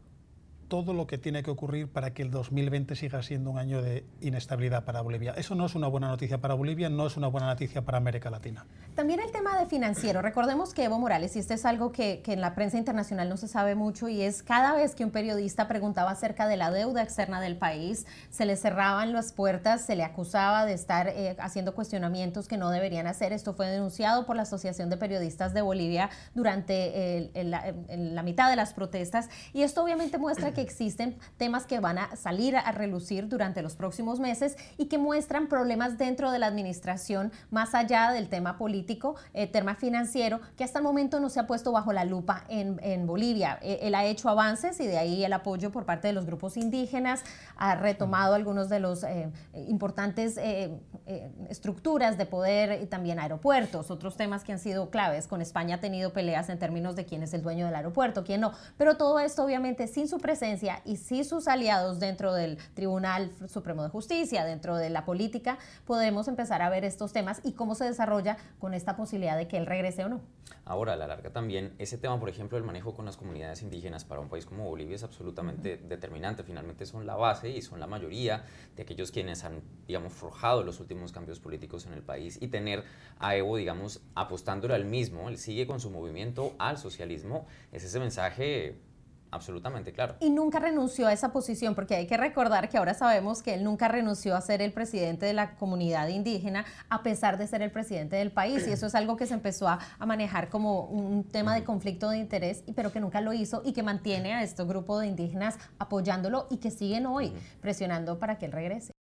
todo 0.71 0.95
lo 0.95 1.09
que 1.09 1.19
tiene 1.19 1.43
que 1.43 1.51
ocurrir 1.51 1.89
para 1.89 2.15
que 2.15 2.23
el 2.23 2.31
2020 2.31 2.95
siga 2.95 3.23
siendo 3.25 3.51
un 3.51 3.59
año 3.59 3.83
de 3.83 4.05
inestabilidad 4.21 4.85
para 4.85 5.01
Bolivia. 5.01 5.35
Eso 5.37 5.57
no 5.57 5.67
es 5.67 5.75
una 5.75 5.89
buena 5.89 6.07
noticia 6.07 6.41
para 6.41 6.55
Bolivia, 6.55 6.89
no 6.89 7.09
es 7.09 7.17
una 7.17 7.27
buena 7.27 7.49
noticia 7.49 7.83
para 7.83 7.99
América 7.99 8.31
Latina. 8.31 8.65
También 8.95 9.19
el 9.19 9.33
tema 9.33 9.59
de 9.59 9.67
financiero. 9.67 10.23
Recordemos 10.23 10.73
que 10.73 10.85
Evo 10.85 10.99
Morales, 11.01 11.35
y 11.35 11.41
esto 11.41 11.55
es 11.55 11.67
algo 11.67 11.91
que, 11.91 12.23
en 12.25 12.41
la 12.41 12.55
prensa 12.55 12.79
internacional 12.79 13.29
no 13.29 13.37
se 13.37 13.49
sabe 13.49 13.75
mucho, 13.75 14.09
y 14.09 14.23
es 14.23 14.45
cada 14.45 14.73
vez 14.75 14.95
que 14.95 15.05
un 15.05 15.11
periodista 15.11 15.67
preguntaba 15.67 16.13
acerca 16.13 16.47
de 16.47 16.57
la 16.57 16.71
deuda 16.71 17.03
externa 17.03 17.41
del 17.41 17.57
país, 17.57 18.07
se 18.31 18.47
le 18.47 18.57
cerraban 18.57 19.13
las 19.13 19.33
puertas, 19.33 19.85
se 19.85 19.97
le 19.97 20.05
acusaba 20.05 20.65
de 20.67 20.75
estar 20.75 21.09
eh, 21.09 21.35
haciendo 21.41 21.75
cuestionamientos 21.75 22.47
que 22.47 22.57
no 22.57 22.71
deberían 22.71 23.09
hacer. 23.09 23.33
Esto 23.33 23.55
fue 23.55 23.67
denunciado 23.67 24.25
por 24.25 24.37
la 24.37 24.43
Asociación 24.43 24.89
de 24.89 24.97
Periodistas 24.97 25.53
de 25.53 25.63
Bolivia 25.63 26.11
durante 26.33 27.29
la 27.35 28.23
mitad 28.23 28.49
de 28.49 28.55
las 28.55 28.73
protestas, 28.73 29.29
y 29.53 29.63
esto 29.63 29.83
obviamente 29.83 30.17
muestra 30.17 30.53
que 30.53 30.60
existen 30.63 31.17
temas 31.37 31.67
que 31.67 31.81
van 31.81 31.99
a 31.99 32.17
salir 32.17 32.57
a 32.57 32.73
relucir 32.73 33.29
durante 33.29 33.63
los 33.63 33.77
próximos 33.77 34.21
meses 34.21 34.57
y 34.79 34.87
que 34.87 34.99
muestran 34.99 35.49
problemas 35.49 35.99
dentro 35.99 36.31
de 36.31 36.39
la 36.39 36.47
administración 36.47 37.33
más 37.51 37.75
allá 37.75 38.11
del 38.13 38.29
tema 38.29 38.59
político, 38.59 39.17
eh, 39.35 39.47
tema 39.47 39.75
financiero, 39.75 40.41
que 40.57 40.65
hasta 40.65 40.79
el 40.79 40.85
momento 40.85 41.21
no 41.21 41.29
se 41.29 41.41
ha 41.41 41.47
puesto 41.47 41.73
bajo 41.73 41.93
la 41.93 42.05
lupa 42.05 42.45
en, 42.49 43.07
Bolivia. 43.07 43.59
Eh, 43.63 43.81
él 43.83 43.95
ha 43.95 44.05
hecho 44.05 44.29
avances 44.29 44.79
y 44.81 44.87
de 44.87 44.99
ahí 44.99 45.25
el 45.25 45.33
apoyo 45.33 45.71
por 45.71 45.85
parte 45.85 46.09
de 46.09 46.13
los 46.13 46.27
grupos 46.27 46.57
indígenas, 46.57 47.23
ha 47.57 47.75
retomado 47.75 48.35
algunos 48.35 48.69
de 48.69 48.81
los 48.81 49.05
eh, 49.05 49.31
importantes 49.69 50.39
estructuras 51.49 52.19
de 52.19 52.27
poder 52.27 52.83
y 52.83 52.87
también 52.87 53.19
aeropuertos, 53.19 53.91
otros 53.91 54.17
temas 54.17 54.45
que 54.45 54.53
han 54.53 54.59
sido 54.59 54.91
claves. 54.91 55.27
Con 55.27 55.41
España 55.41 55.77
ha 55.77 55.81
tenido 55.81 56.13
peleas 56.13 56.49
en 56.49 56.59
términos 56.59 56.95
de 56.97 57.05
quién 57.05 57.23
es 57.23 57.35
el 57.35 57.43
dueño 57.43 57.67
del 57.67 57.75
aeropuerto, 57.75 58.25
quién 58.25 58.41
no, 58.41 58.53
pero 58.77 58.97
todo 58.97 59.19
esto 59.19 59.45
obviamente 59.45 59.87
sin 59.87 60.09
su 60.09 60.19
presencia 60.19 60.50
y 60.85 60.97
sin 60.97 61.25
sus 61.25 61.47
aliados 61.47 62.01
dentro 62.01 62.35
del 62.35 62.59
Tribunal 62.75 63.31
Supremo 63.47 63.85
de 63.85 63.89
Justicia, 63.89 64.45
dentro 64.45 64.77
de 64.77 64.91
la 64.91 65.05
política, 65.05 65.59
podemos 65.87 66.27
empezar 66.27 66.61
a 66.61 66.71
ver 66.71 66.85
estos 66.85 67.13
temas 67.13 67.41
y 67.45 67.53
cómo 67.53 67.77
se 67.77 67.85
desarrolla 67.85 68.37
con 68.59 68.75
esta 68.75 68.97
posibilidad 68.97 69.37
de 69.37 69.47
que 69.47 69.57
él 69.57 69.67
regrese 69.67 70.05
o 70.05 70.09
no. 70.09 70.21
Ahora, 70.65 70.95
a 70.95 70.97
la 70.97 71.07
larga 71.07 71.31
también, 71.31 71.75
ese 71.79 71.99
tema, 71.99 72.19
por 72.19 72.29
ejemplo, 72.29 72.59
el 72.59 72.65
manejo 72.65 72.95
con 72.95 73.05
las 73.05 73.17
comunidades 73.17 73.63
indígenas 73.63 74.05
para 74.05 74.21
un 74.21 74.29
país 74.29 74.45
como 74.45 74.69
Bolivia 74.69 74.97
es 74.97 75.05
absolutamente 75.05 75.77
determinante. 75.77 76.43
Finalmente 76.43 76.87
son 76.87 77.07
la 77.07 77.15
base 77.15 77.51
y 77.51 77.63
son 77.63 77.81
la 77.81 77.87
mayoría 77.87 78.45
de 78.77 78.83
aquellos 78.83 79.11
quienes 79.11 79.45
han, 79.45 79.63
digamos, 79.87 80.13
forjado 80.13 80.63
los 80.63 80.81
últimos 80.81 81.13
cambios 81.13 81.39
políticos 81.39 81.87
en 81.87 81.93
el 81.93 82.03
país 82.03 82.39
y 82.41 82.49
tener 82.49 82.85
a 83.19 83.37
Evo, 83.37 83.57
digamos, 83.57 84.01
apostándole 84.15 84.75
al 84.75 84.85
mismo, 84.85 85.29
él 85.29 85.39
sigue 85.39 85.67
con 85.67 85.81
su 85.81 85.91
movimiento 85.91 86.55
al 86.59 86.79
socialismo, 86.79 87.47
es 87.73 87.85
ese 87.85 88.01
mensaje 88.01 88.79
Absolutamente, 89.31 89.93
claro. 89.93 90.17
Y 90.21 90.31
nunca 90.31 90.59
renunció 90.59 91.07
a 91.07 91.13
esa 91.13 91.33
posición, 91.33 91.75
porque 91.75 91.95
hay 91.95 92.07
que 92.07 92.17
recordar 92.17 92.69
que 92.69 92.79
ahora 92.79 92.95
sabemos 92.95 93.43
que 93.43 93.55
él 93.55 93.65
nunca 93.65 93.89
renunció 93.89 94.35
a 94.35 94.41
ser 94.41 94.61
el 94.61 94.73
presidente 94.73 95.27
de 95.27 95.33
la 95.33 95.55
comunidad 95.57 96.09
indígena, 96.09 96.65
a 96.89 97.03
pesar 97.03 97.39
de 97.39 97.47
ser 97.47 97.63
el 97.63 97.71
presidente 97.71 98.17
del 98.17 98.33
país. 98.33 98.67
Y 98.67 98.73
eso 98.73 98.87
es 98.87 98.95
algo 98.95 99.17
que 99.17 99.27
se 99.27 99.35
empezó 99.35 99.69
a, 99.69 99.79
manejar 100.11 100.49
como 100.49 100.87
un 100.87 101.23
tema 101.23 101.55
de 101.55 101.63
conflicto 101.63 102.11
de 102.11 102.19
interés, 102.19 102.65
pero 102.75 102.91
que 102.91 102.99
nunca 102.99 103.21
lo 103.21 103.33
hizo 103.33 103.63
y 103.65 103.73
que 103.73 103.85
mantiene 103.85 104.35
a 104.35 104.43
este 104.43 104.65
grupo 104.65 104.99
de 104.99 105.07
indígenas 105.07 105.57
apoyándolo 105.79 106.49
y 106.51 106.57
que 106.57 106.73
siguen 106.73 107.07
hoy 107.07 107.33
presionando 107.61 108.19
para 108.19 108.39
que 108.39 108.47
él 108.47 108.53
regrese. 108.53 108.93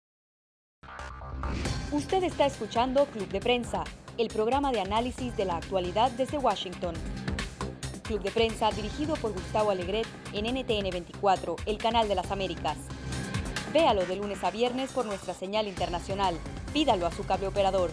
Usted 1.90 2.22
está 2.22 2.46
escuchando 2.46 3.06
Club 3.06 3.28
de 3.28 3.40
Prensa, 3.40 3.82
el 4.16 4.28
programa 4.28 4.70
de 4.70 4.80
análisis 4.80 5.36
de 5.36 5.44
la 5.44 5.56
actualidad 5.56 6.12
desde 6.12 6.38
Washington. 6.38 6.94
Club 8.10 8.22
de 8.22 8.32
Prensa 8.32 8.72
dirigido 8.72 9.14
por 9.14 9.32
Gustavo 9.32 9.70
Alegret 9.70 10.04
en 10.32 10.44
NTN 10.44 10.90
24, 10.90 11.54
el 11.64 11.78
canal 11.78 12.08
de 12.08 12.16
las 12.16 12.32
Américas. 12.32 12.76
Véalo 13.72 14.04
de 14.04 14.16
lunes 14.16 14.42
a 14.42 14.50
viernes 14.50 14.90
por 14.90 15.06
nuestra 15.06 15.32
señal 15.32 15.68
internacional. 15.68 16.34
Pídalo 16.72 17.06
a 17.06 17.12
su 17.12 17.24
cable 17.24 17.46
operador. 17.46 17.92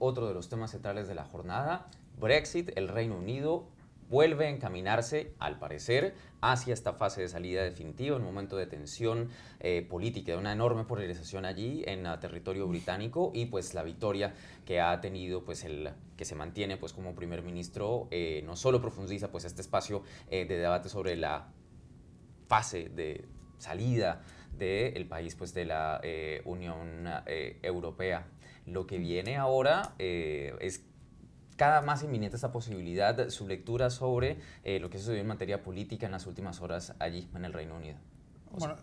Otro 0.00 0.26
de 0.26 0.34
los 0.34 0.48
temas 0.48 0.72
centrales 0.72 1.06
de 1.06 1.14
la 1.14 1.22
jornada, 1.22 1.86
Brexit, 2.18 2.76
el 2.76 2.88
Reino 2.88 3.14
Unido 3.14 3.68
vuelve 4.08 4.46
a 4.46 4.50
encaminarse, 4.50 5.32
al 5.38 5.58
parecer, 5.58 6.14
hacia 6.40 6.74
esta 6.74 6.92
fase 6.92 7.22
de 7.22 7.28
salida 7.28 7.62
definitiva, 7.62 8.16
un 8.16 8.24
momento 8.24 8.56
de 8.56 8.66
tensión 8.66 9.30
eh, 9.60 9.86
política, 9.88 10.32
de 10.32 10.38
una 10.38 10.52
enorme 10.52 10.84
polarización 10.84 11.44
allí 11.44 11.82
en 11.86 12.06
el 12.06 12.18
territorio 12.20 12.66
británico 12.68 13.32
y 13.34 13.46
pues 13.46 13.74
la 13.74 13.82
victoria 13.82 14.34
que 14.64 14.80
ha 14.80 15.00
tenido 15.00 15.44
pues 15.44 15.64
el 15.64 15.90
que 16.16 16.24
se 16.24 16.34
mantiene 16.34 16.76
pues 16.76 16.92
como 16.92 17.14
primer 17.14 17.42
ministro 17.42 18.08
eh, 18.10 18.42
no 18.46 18.56
solo 18.56 18.80
profundiza 18.80 19.30
pues 19.30 19.44
este 19.44 19.62
espacio 19.62 20.02
eh, 20.30 20.44
de 20.44 20.58
debate 20.58 20.88
sobre 20.88 21.16
la 21.16 21.48
fase 22.46 22.88
de 22.88 23.24
salida 23.58 24.22
del 24.56 25.06
país 25.06 25.34
pues 25.34 25.52
de 25.52 25.64
la 25.64 26.00
Unión 26.44 27.04
Europea. 27.62 28.26
Lo 28.64 28.86
que 28.86 28.98
viene 28.98 29.36
ahora 29.36 29.94
es 29.98 30.82
cada 31.56 31.82
más 31.82 32.02
inminente 32.02 32.36
esta 32.36 32.52
posibilidad, 32.52 33.28
su 33.30 33.46
lectura 33.46 33.90
sobre 33.90 34.38
eh, 34.64 34.78
lo 34.78 34.90
que 34.90 34.98
sucedió 34.98 35.20
en 35.20 35.26
materia 35.26 35.62
política 35.62 36.06
en 36.06 36.12
las 36.12 36.26
últimas 36.26 36.60
horas 36.60 36.94
allí 36.98 37.28
en 37.34 37.44
el 37.44 37.52
Reino 37.52 37.76
Unido. 37.76 37.96
bueno, 38.58 38.76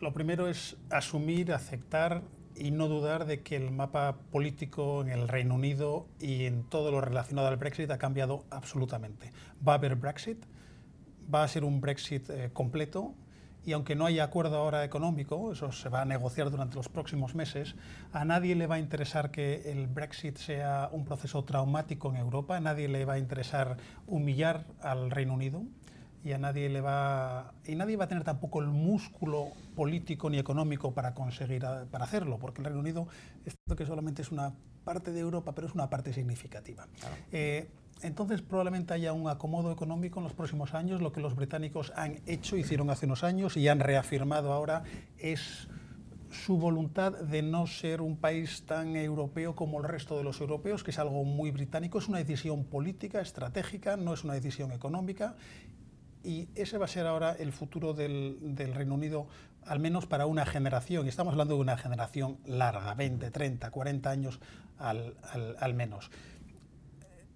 lo 0.00 0.12
primero 0.12 0.48
es 0.48 0.76
asumir, 0.90 1.52
aceptar 1.52 2.22
y 2.56 2.70
no 2.70 2.88
dudar 2.88 3.26
de 3.26 3.42
que 3.42 3.56
el 3.56 3.70
mapa 3.70 4.16
político 4.30 5.02
en 5.02 5.08
el 5.08 5.28
Reino 5.28 5.54
Unido 5.54 6.06
y 6.20 6.44
en 6.44 6.64
todo 6.64 6.90
lo 6.90 7.00
relacionado 7.00 7.48
al 7.48 7.56
Brexit 7.56 7.90
ha 7.90 7.98
cambiado 7.98 8.44
absolutamente. 8.50 9.32
Va 9.66 9.72
a 9.72 9.76
haber 9.76 9.96
Brexit, 9.96 10.44
va 11.32 11.42
a 11.42 11.48
ser 11.48 11.64
un 11.64 11.80
Brexit 11.80 12.30
eh, 12.30 12.50
completo, 12.52 13.14
y 13.66 13.72
aunque 13.72 13.94
no 13.94 14.06
haya 14.06 14.24
acuerdo 14.24 14.56
ahora 14.56 14.84
económico, 14.84 15.52
eso 15.52 15.72
se 15.72 15.88
va 15.88 16.02
a 16.02 16.04
negociar 16.04 16.50
durante 16.50 16.76
los 16.76 16.88
próximos 16.88 17.34
meses, 17.34 17.74
a 18.12 18.24
nadie 18.24 18.54
le 18.54 18.66
va 18.66 18.76
a 18.76 18.78
interesar 18.78 19.30
que 19.30 19.70
el 19.72 19.86
Brexit 19.86 20.36
sea 20.36 20.88
un 20.92 21.04
proceso 21.04 21.44
traumático 21.44 22.10
en 22.10 22.16
Europa, 22.16 22.56
a 22.56 22.60
nadie 22.60 22.88
le 22.88 23.04
va 23.04 23.14
a 23.14 23.18
interesar 23.18 23.76
humillar 24.06 24.64
al 24.82 25.10
Reino 25.10 25.34
Unido 25.34 25.62
y 26.24 26.32
a 26.32 26.38
nadie 26.38 26.68
le 26.70 26.80
va 26.80 27.52
y 27.66 27.74
nadie 27.74 27.96
va 27.96 28.04
a 28.04 28.08
tener 28.08 28.24
tampoco 28.24 28.60
el 28.60 28.68
músculo 28.68 29.48
político 29.76 30.30
ni 30.30 30.38
económico 30.38 30.92
para 30.92 31.14
conseguir 31.14 31.64
para 31.90 32.04
hacerlo, 32.04 32.38
porque 32.38 32.60
el 32.60 32.66
Reino 32.66 32.80
Unido 32.80 33.06
es 33.44 33.54
cierto 33.54 33.76
que 33.76 33.86
solamente 33.86 34.22
es 34.22 34.32
una 34.32 34.54
parte 34.84 35.12
de 35.12 35.20
Europa, 35.20 35.54
pero 35.54 35.66
es 35.66 35.74
una 35.74 35.88
parte 35.88 36.12
significativa. 36.12 36.86
Eh, 37.32 37.68
entonces 38.02 38.42
probablemente 38.42 38.94
haya 38.94 39.12
un 39.12 39.28
acomodo 39.28 39.72
económico 39.72 40.20
en 40.20 40.24
los 40.24 40.34
próximos 40.34 40.74
años. 40.74 41.00
Lo 41.00 41.12
que 41.12 41.20
los 41.20 41.34
británicos 41.34 41.92
han 41.96 42.20
hecho, 42.26 42.56
hicieron 42.56 42.90
hace 42.90 43.06
unos 43.06 43.24
años 43.24 43.56
y 43.56 43.68
han 43.68 43.80
reafirmado 43.80 44.52
ahora 44.52 44.82
es 45.18 45.68
su 46.30 46.58
voluntad 46.58 47.12
de 47.12 47.42
no 47.42 47.66
ser 47.66 48.00
un 48.00 48.16
país 48.16 48.64
tan 48.66 48.96
europeo 48.96 49.54
como 49.54 49.78
el 49.78 49.84
resto 49.84 50.18
de 50.18 50.24
los 50.24 50.40
europeos, 50.40 50.82
que 50.82 50.90
es 50.90 50.98
algo 50.98 51.24
muy 51.24 51.50
británico. 51.50 51.98
Es 51.98 52.08
una 52.08 52.18
decisión 52.18 52.64
política, 52.64 53.20
estratégica, 53.20 53.96
no 53.96 54.12
es 54.14 54.24
una 54.24 54.34
decisión 54.34 54.72
económica. 54.72 55.36
Y 56.24 56.48
ese 56.54 56.78
va 56.78 56.86
a 56.86 56.88
ser 56.88 57.06
ahora 57.06 57.32
el 57.32 57.52
futuro 57.52 57.92
del, 57.94 58.54
Reino 58.74 58.94
Unido, 58.94 59.28
al 59.64 59.78
menos 59.78 60.06
para 60.06 60.26
una 60.26 60.44
generación. 60.44 61.06
Estamos 61.06 61.32
hablando 61.32 61.54
de 61.54 61.60
una 61.60 61.76
generación 61.76 62.38
larga, 62.46 62.94
20, 62.94 63.30
30, 63.30 63.70
40 63.70 64.10
años 64.10 64.40
al 64.78 65.74
menos 65.74 66.10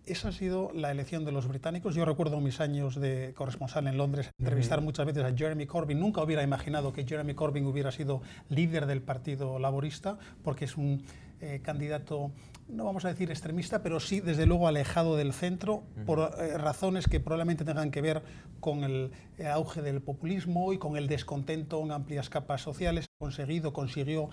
esa 0.08 0.28
ha 0.28 0.32
sido 0.32 0.70
la 0.74 0.90
elección 0.90 1.24
de 1.24 1.32
los 1.32 1.46
británicos. 1.46 1.94
Yo 1.94 2.04
recuerdo 2.04 2.40
mis 2.40 2.60
años 2.60 2.98
de 2.98 3.32
corresponsal 3.34 3.86
en 3.86 3.96
Londres, 3.96 4.30
entrevistar 4.38 4.80
muchas 4.80 5.06
veces 5.06 5.24
a 5.24 5.36
Jeremy 5.36 5.66
Corbyn. 5.66 6.00
Nunca 6.00 6.22
hubiera 6.22 6.42
imaginado 6.42 6.92
que 6.92 7.04
Jeremy 7.04 7.34
Corbyn 7.34 7.66
hubiera 7.66 7.92
sido 7.92 8.22
líder 8.48 8.86
del 8.86 9.02
Partido 9.02 9.58
Laborista, 9.58 10.18
porque 10.42 10.64
es 10.64 10.76
un 10.76 11.02
eh, 11.40 11.60
candidato, 11.62 12.32
no 12.68 12.84
vamos 12.84 13.04
a 13.04 13.08
decir 13.08 13.30
extremista, 13.30 13.82
pero 13.82 14.00
sí, 14.00 14.20
desde 14.20 14.46
luego, 14.46 14.68
alejado 14.68 15.16
del 15.16 15.32
centro, 15.32 15.82
por 16.06 16.34
eh, 16.38 16.58
razones 16.58 17.06
que 17.06 17.20
probablemente 17.20 17.64
tengan 17.64 17.90
que 17.90 18.00
ver 18.00 18.22
con 18.60 18.84
el 18.84 19.12
eh, 19.38 19.46
auge 19.46 19.82
del 19.82 20.02
populismo 20.02 20.72
y 20.72 20.78
con 20.78 20.96
el 20.96 21.08
descontento 21.08 21.82
en 21.82 21.92
amplias 21.92 22.28
capas 22.28 22.62
sociales. 22.62 23.06
Conseguido, 23.18 23.72
consiguió 23.72 24.30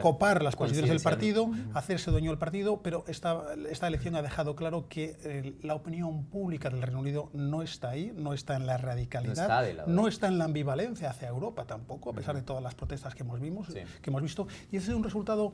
copar 0.00 0.42
las 0.42 0.56
posiciones 0.56 0.88
del 0.88 1.00
partido, 1.00 1.50
hacerse 1.74 2.10
dueño 2.10 2.30
del 2.30 2.38
partido, 2.38 2.80
pero 2.80 3.04
esta, 3.08 3.44
esta 3.68 3.88
elección 3.88 4.16
ha 4.16 4.22
dejado 4.22 4.56
claro 4.56 4.88
que 4.88 5.54
la 5.60 5.74
opinión 5.74 6.24
pública 6.24 6.70
del 6.70 6.80
Reino 6.80 7.00
Unido 7.00 7.28
no 7.34 7.60
está 7.60 7.90
ahí, 7.90 8.10
no 8.16 8.32
está 8.32 8.56
en 8.56 8.64
la 8.66 8.78
radicalidad, 8.78 9.86
no 9.86 10.08
está, 10.08 10.28
en 10.28 10.38
la 10.38 10.46
ambivalencia 10.46 11.10
hacia 11.10 11.28
Europa 11.28 11.66
tampoco, 11.66 12.08
a 12.08 12.14
pesar 12.14 12.34
de 12.36 12.42
todas 12.42 12.62
las 12.62 12.74
protestas 12.74 13.14
que 13.14 13.22
hemos, 13.22 13.38
vimos, 13.38 13.68
que 13.68 14.08
hemos 14.10 14.22
visto. 14.22 14.48
Y 14.72 14.78
ese 14.78 14.92
es 14.92 14.96
un 14.96 15.04
resultado 15.04 15.52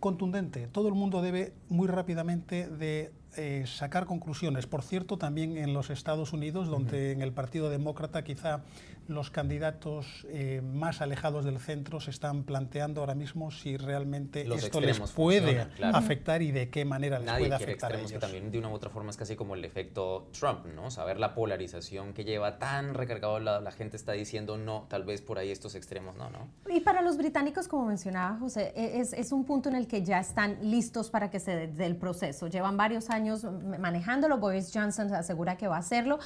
contundente. 0.00 0.68
Todo 0.68 0.88
el 0.88 0.94
mundo 0.94 1.22
debe 1.22 1.52
muy 1.68 1.88
rápidamente 1.88 2.68
de 2.68 3.12
eh, 3.36 3.64
sacar 3.66 4.06
conclusiones. 4.06 4.66
Por 4.66 4.82
cierto, 4.82 5.18
también 5.18 5.56
en 5.56 5.72
los 5.72 5.90
Estados 5.90 6.32
Unidos, 6.32 6.68
donde 6.68 7.12
en 7.12 7.22
el 7.22 7.32
Partido 7.32 7.70
Demócrata 7.70 8.24
quizá 8.24 8.62
los 9.08 9.30
candidatos 9.30 10.26
eh, 10.28 10.60
más 10.62 11.00
alejados 11.00 11.44
del 11.44 11.58
centro 11.58 11.98
se 11.98 12.10
están 12.10 12.44
planteando 12.44 13.00
ahora 13.00 13.14
mismo 13.14 13.50
si 13.50 13.76
realmente 13.76 14.42
esto 14.54 14.80
les 14.80 15.00
puede 15.12 15.66
afectar 15.82 16.42
y 16.42 16.52
de 16.52 16.68
qué 16.68 16.84
manera 16.84 17.18
les 17.18 17.32
puede 17.32 17.54
afectar 17.54 17.92
a 17.92 17.98
ellos. 17.98 18.12
que 18.12 18.18
también 18.18 18.50
de 18.50 18.58
una 18.58 18.68
u 18.68 18.72
otra 18.72 18.90
forma 18.90 19.10
es 19.10 19.16
casi 19.16 19.34
como 19.34 19.54
el 19.54 19.64
efecto 19.64 20.28
Trump, 20.38 20.66
¿no? 20.66 20.90
Saber 20.90 21.18
la 21.18 21.34
polarización 21.34 22.12
que 22.12 22.24
lleva 22.24 22.58
tan 22.58 22.94
recargado, 22.94 23.40
la, 23.40 23.60
la 23.60 23.72
gente 23.72 23.96
está 23.96 24.12
diciendo 24.12 24.58
no, 24.58 24.86
tal 24.88 25.04
vez 25.04 25.22
por 25.22 25.38
ahí 25.38 25.50
estos 25.50 25.74
extremos, 25.74 26.14
no, 26.16 26.28
¿no? 26.30 26.48
Y 26.68 26.80
para 26.80 27.00
los 27.00 27.16
británicos, 27.16 27.66
como 27.66 27.86
mencionaba 27.86 28.38
José, 28.38 28.72
e, 28.76 29.00
es, 29.00 29.14
es 29.14 29.32
un 29.32 29.44
punto 29.44 29.70
en 29.70 29.76
el 29.76 29.86
que 29.86 30.02
ya 30.02 30.20
están 30.20 30.58
listos 30.70 31.08
para 31.10 31.30
que 31.30 31.40
se 31.40 31.68
dé 31.68 31.86
el 31.86 31.96
proceso. 31.96 32.46
Llevan 32.46 32.76
varios 32.76 33.08
años 33.08 33.44
manejándolo. 33.78 34.36
Boris 34.36 34.70
Johnson 34.72 35.12
asegura 35.14 35.56
que 35.56 35.66
va 35.66 35.76
a 35.76 35.80
hacerlo 35.80 36.18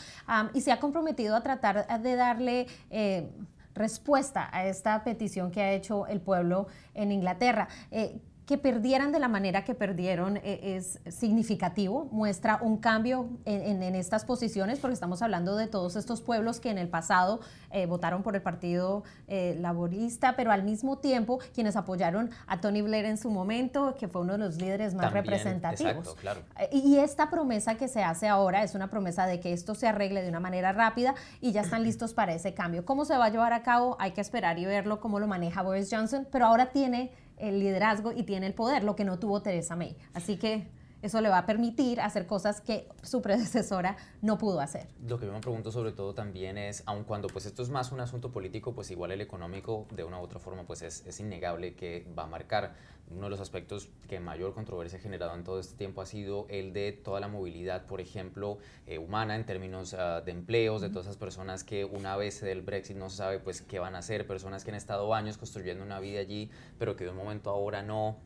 y 0.52 0.60
se 0.60 0.72
ha 0.72 0.80
comprometido 0.80 1.36
a 1.36 1.42
tratar 1.42 2.02
de 2.02 2.16
darle 2.16 2.66
eh, 2.90 3.30
respuesta 3.74 4.48
a 4.52 4.66
esta 4.66 5.02
petición 5.04 5.50
que 5.50 5.62
ha 5.62 5.72
hecho 5.72 6.06
el 6.06 6.20
pueblo 6.20 6.66
en 6.94 7.12
Inglaterra. 7.12 7.68
Eh, 7.90 8.20
que 8.46 8.58
perdieran 8.58 9.12
de 9.12 9.18
la 9.18 9.28
manera 9.28 9.64
que 9.64 9.74
perdieron 9.74 10.36
eh, 10.38 10.76
es 10.76 11.00
significativo, 11.14 12.08
muestra 12.10 12.58
un 12.60 12.78
cambio 12.78 13.28
en, 13.44 13.82
estas 13.94 14.24
posiciones, 14.24 14.78
porque 14.78 14.94
estamos 14.94 15.22
hablando 15.22 15.56
de 15.56 15.68
todos 15.68 15.96
estos 15.96 16.22
pueblos 16.22 16.60
que 16.60 16.70
en 16.70 16.78
el 16.78 16.88
pasado 16.88 17.40
eh, 17.70 17.86
votaron 17.86 18.22
por 18.22 18.34
el 18.34 18.42
Partido 18.42 19.04
eh, 19.28 19.56
Laborista, 19.60 20.34
pero 20.34 20.50
al 20.50 20.62
mismo 20.64 20.98
tiempo 20.98 21.38
quienes 21.54 21.76
apoyaron 21.76 22.30
a 22.46 22.60
Tony 22.60 22.82
Blair 22.82 23.04
en 23.04 23.16
su 23.16 23.30
momento, 23.30 23.94
que 23.98 24.08
fue 24.08 24.22
uno 24.22 24.32
de 24.32 24.38
los 24.38 24.56
líderes 24.56 24.94
más 24.94 25.12
representativos. 25.12 26.14
claro. 26.16 26.40
y 26.72 26.98
esta 26.98 27.30
promesa 27.30 27.76
que 27.76 27.88
se 27.88 28.02
hace 28.02 28.28
ahora 28.28 28.62
es 28.62 28.74
una 28.74 28.90
promesa 28.90 29.26
de 29.26 29.40
que 29.40 29.52
esto 29.52 29.74
se 29.74 29.86
arregle 29.86 30.22
de 30.22 30.28
una 30.28 30.40
manera 30.40 30.72
rápida 30.72 31.14
y 31.40 31.52
ya 31.52 31.60
están 31.60 31.82
listos 31.84 32.12
para 32.14 32.34
ese 32.34 32.54
cambio. 32.54 32.84
¿Cómo 32.84 33.04
se 33.04 33.16
va 33.16 33.26
a 33.26 33.30
llevar 33.30 33.52
a 33.52 33.62
cabo? 33.62 33.96
Hay 34.00 34.12
que 34.12 34.20
esperar 34.20 34.58
y 34.58 34.66
verlo 34.66 35.00
cómo 35.00 35.20
lo 35.20 35.26
maneja 35.26 35.62
Boris 35.62 35.88
Johnson, 35.90 36.26
pero 36.30 36.46
ahora 36.46 36.70
tiene 36.70 37.12
el 37.36 37.58
liderazgo 37.58 38.12
y 38.12 38.22
tiene 38.22 38.46
el 38.46 38.54
poder, 38.54 38.84
lo 38.84 38.96
que 38.96 39.04
no 39.04 39.18
tuvo 39.18 39.42
Teresa 39.42 39.76
May. 39.76 39.96
Así 40.14 40.36
que 40.36 40.70
eso 41.02 41.20
le 41.20 41.28
va 41.28 41.38
a 41.38 41.46
permitir 41.46 42.00
hacer 42.00 42.26
cosas 42.26 42.60
que 42.60 42.88
su 43.02 43.20
predecesora 43.22 43.96
no 44.20 44.38
pudo 44.38 44.60
hacer. 44.60 44.88
Lo 45.06 45.18
que 45.18 45.26
yo 45.26 45.32
me 45.32 45.40
pregunto 45.40 45.70
sobre 45.70 45.92
todo 45.92 46.14
también 46.14 46.58
es, 46.58 46.82
aun 46.86 47.04
cuando 47.04 47.28
pues 47.28 47.46
esto 47.46 47.62
es 47.62 47.68
más 47.68 47.92
un 47.92 48.00
asunto 48.00 48.30
político, 48.30 48.74
pues 48.74 48.90
igual 48.90 49.12
el 49.12 49.20
económico 49.20 49.86
de 49.90 50.04
una 50.04 50.20
u 50.20 50.22
otra 50.22 50.38
forma 50.38 50.64
pues 50.64 50.82
es, 50.82 51.04
es 51.06 51.20
innegable 51.20 51.74
que 51.74 52.06
va 52.16 52.24
a 52.24 52.26
marcar. 52.26 52.74
Uno 53.10 53.24
de 53.24 53.30
los 53.30 53.40
aspectos 53.40 53.90
que 54.08 54.20
mayor 54.20 54.54
controversia 54.54 54.98
ha 54.98 55.02
generado 55.02 55.34
en 55.34 55.44
todo 55.44 55.60
este 55.60 55.76
tiempo 55.76 56.00
ha 56.00 56.06
sido 56.06 56.46
el 56.48 56.72
de 56.72 56.92
toda 56.92 57.20
la 57.20 57.28
movilidad, 57.28 57.84
por 57.84 58.00
ejemplo, 58.00 58.58
eh, 58.86 58.96
humana 58.96 59.36
en 59.36 59.44
términos 59.44 59.92
ah, 59.94 60.22
de 60.22 60.32
empleos, 60.32 60.80
de 60.80 60.88
todas 60.88 61.06
esas 61.06 61.18
personas 61.18 61.62
que 61.62 61.84
una 61.84 62.16
vez 62.16 62.40
del 62.40 62.62
Brexit 62.62 62.96
no 62.96 63.10
se 63.10 63.18
sabe 63.18 63.38
pues 63.38 63.60
qué 63.60 63.78
van 63.80 63.96
a 63.96 63.98
hacer, 63.98 64.26
personas 64.26 64.64
que 64.64 64.70
han 64.70 64.76
estado 64.76 65.12
años 65.14 65.36
construyendo 65.36 65.84
una 65.84 66.00
vida 66.00 66.20
allí, 66.20 66.50
pero 66.78 66.96
que 66.96 67.04
de 67.04 67.10
un 67.10 67.16
momento 67.16 67.50
a 67.50 67.52
ahora 67.62 67.82
no, 67.82 68.16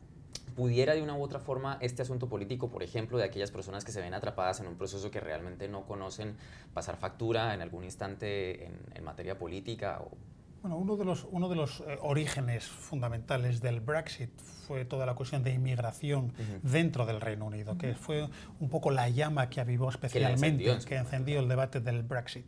pudiera 0.57 0.95
de 0.95 1.03
una 1.03 1.15
u 1.15 1.21
otra 1.21 1.39
forma 1.39 1.77
este 1.81 2.01
asunto 2.01 2.27
político, 2.27 2.71
por 2.71 2.81
ejemplo, 2.81 3.19
de 3.19 3.23
aquellas 3.23 3.51
personas 3.51 3.85
que 3.85 3.91
se 3.91 4.01
ven 4.01 4.15
atrapadas 4.15 4.59
en 4.59 4.65
un 4.65 4.75
proceso 4.75 5.11
que 5.11 5.19
realmente 5.19 5.67
no 5.67 5.85
conocen, 5.85 6.35
pasar 6.73 6.97
factura 6.97 7.53
en 7.53 7.61
algún 7.61 7.83
instante 7.83 8.65
en, 8.65 9.03
materia 9.03 9.37
política? 9.37 10.01
O... 10.01 10.17
Bueno, 10.63 10.77
uno 10.77 10.97
de 10.97 11.05
los, 11.05 11.27
uno 11.29 11.47
de 11.47 11.55
los 11.55 11.81
eh, 11.81 11.99
orígenes 12.01 12.65
fundamentales 12.65 13.61
del 13.61 13.81
Brexit 13.81 14.31
fue 14.67 14.83
toda 14.83 15.05
la 15.05 15.13
cuestión 15.13 15.43
de 15.43 15.53
inmigración 15.53 16.33
dentro 16.63 17.05
del 17.05 17.21
Reino 17.21 17.45
Unido, 17.45 17.77
que 17.77 17.93
fue 17.93 18.27
un 18.59 18.69
poco 18.69 18.89
la 18.89 19.09
llama 19.09 19.51
que 19.51 19.61
avivó 19.61 19.89
especialmente, 19.89 20.75
que, 20.87 20.95
encendió 20.95 21.39
el 21.39 21.47
debate 21.47 21.81
del 21.81 22.01
Brexit. 22.01 22.47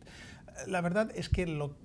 La 0.66 0.80
verdad 0.80 1.12
es 1.14 1.28
que 1.28 1.46
lo 1.46 1.76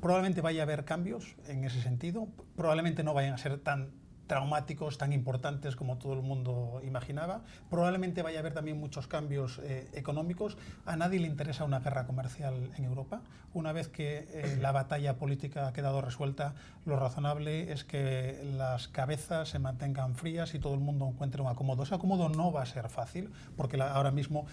probablemente 0.00 0.40
vaya 0.40 0.62
a 0.62 0.64
haber 0.64 0.84
cambios 0.84 1.36
en 1.46 1.64
ese 1.64 1.80
sentido, 1.80 2.26
probablemente 2.56 3.04
no 3.04 3.14
vayan 3.14 3.34
a 3.34 3.38
ser 3.38 3.60
tan 3.60 3.99
traumáticos 4.30 4.96
tan 4.96 5.12
importantes 5.12 5.74
como 5.74 5.98
todo 5.98 6.12
el 6.12 6.22
mundo 6.22 6.80
imaginaba. 6.84 7.40
Probablemente 7.68 8.22
vaya 8.22 8.38
a 8.38 8.40
haber 8.42 8.54
también 8.54 8.78
muchos 8.78 9.08
cambios 9.08 9.58
eh, 9.64 9.88
económicos. 9.92 10.56
A 10.86 10.94
nadie 10.94 11.18
le 11.18 11.26
interesa 11.26 11.64
una 11.64 11.80
guerra 11.80 12.06
comercial 12.06 12.70
en 12.76 12.84
Europa. 12.84 13.22
Una 13.54 13.72
vez 13.72 13.88
que 13.88 14.28
eh, 14.30 14.56
la 14.62 14.70
batalla 14.70 15.16
política 15.16 15.66
ha 15.66 15.72
quedado 15.72 16.00
resuelta, 16.00 16.54
lo 16.86 16.94
razonable 16.94 17.72
es 17.72 17.82
que 17.82 18.40
las 18.56 18.86
cabezas 18.86 19.48
se 19.48 19.58
mantengan 19.58 20.14
frías 20.14 20.54
y 20.54 20.60
todo 20.60 20.74
el 20.74 20.80
mundo 20.80 21.08
encuentre 21.08 21.42
un 21.42 21.48
acomodo. 21.48 21.82
Ese 21.82 21.96
acomodo 21.96 22.28
no 22.28 22.52
va 22.52 22.62
a 22.62 22.66
ser 22.66 22.88
fácil 22.88 23.32
porque 23.56 23.82
ahora 23.82 24.12
mismo 24.12 24.46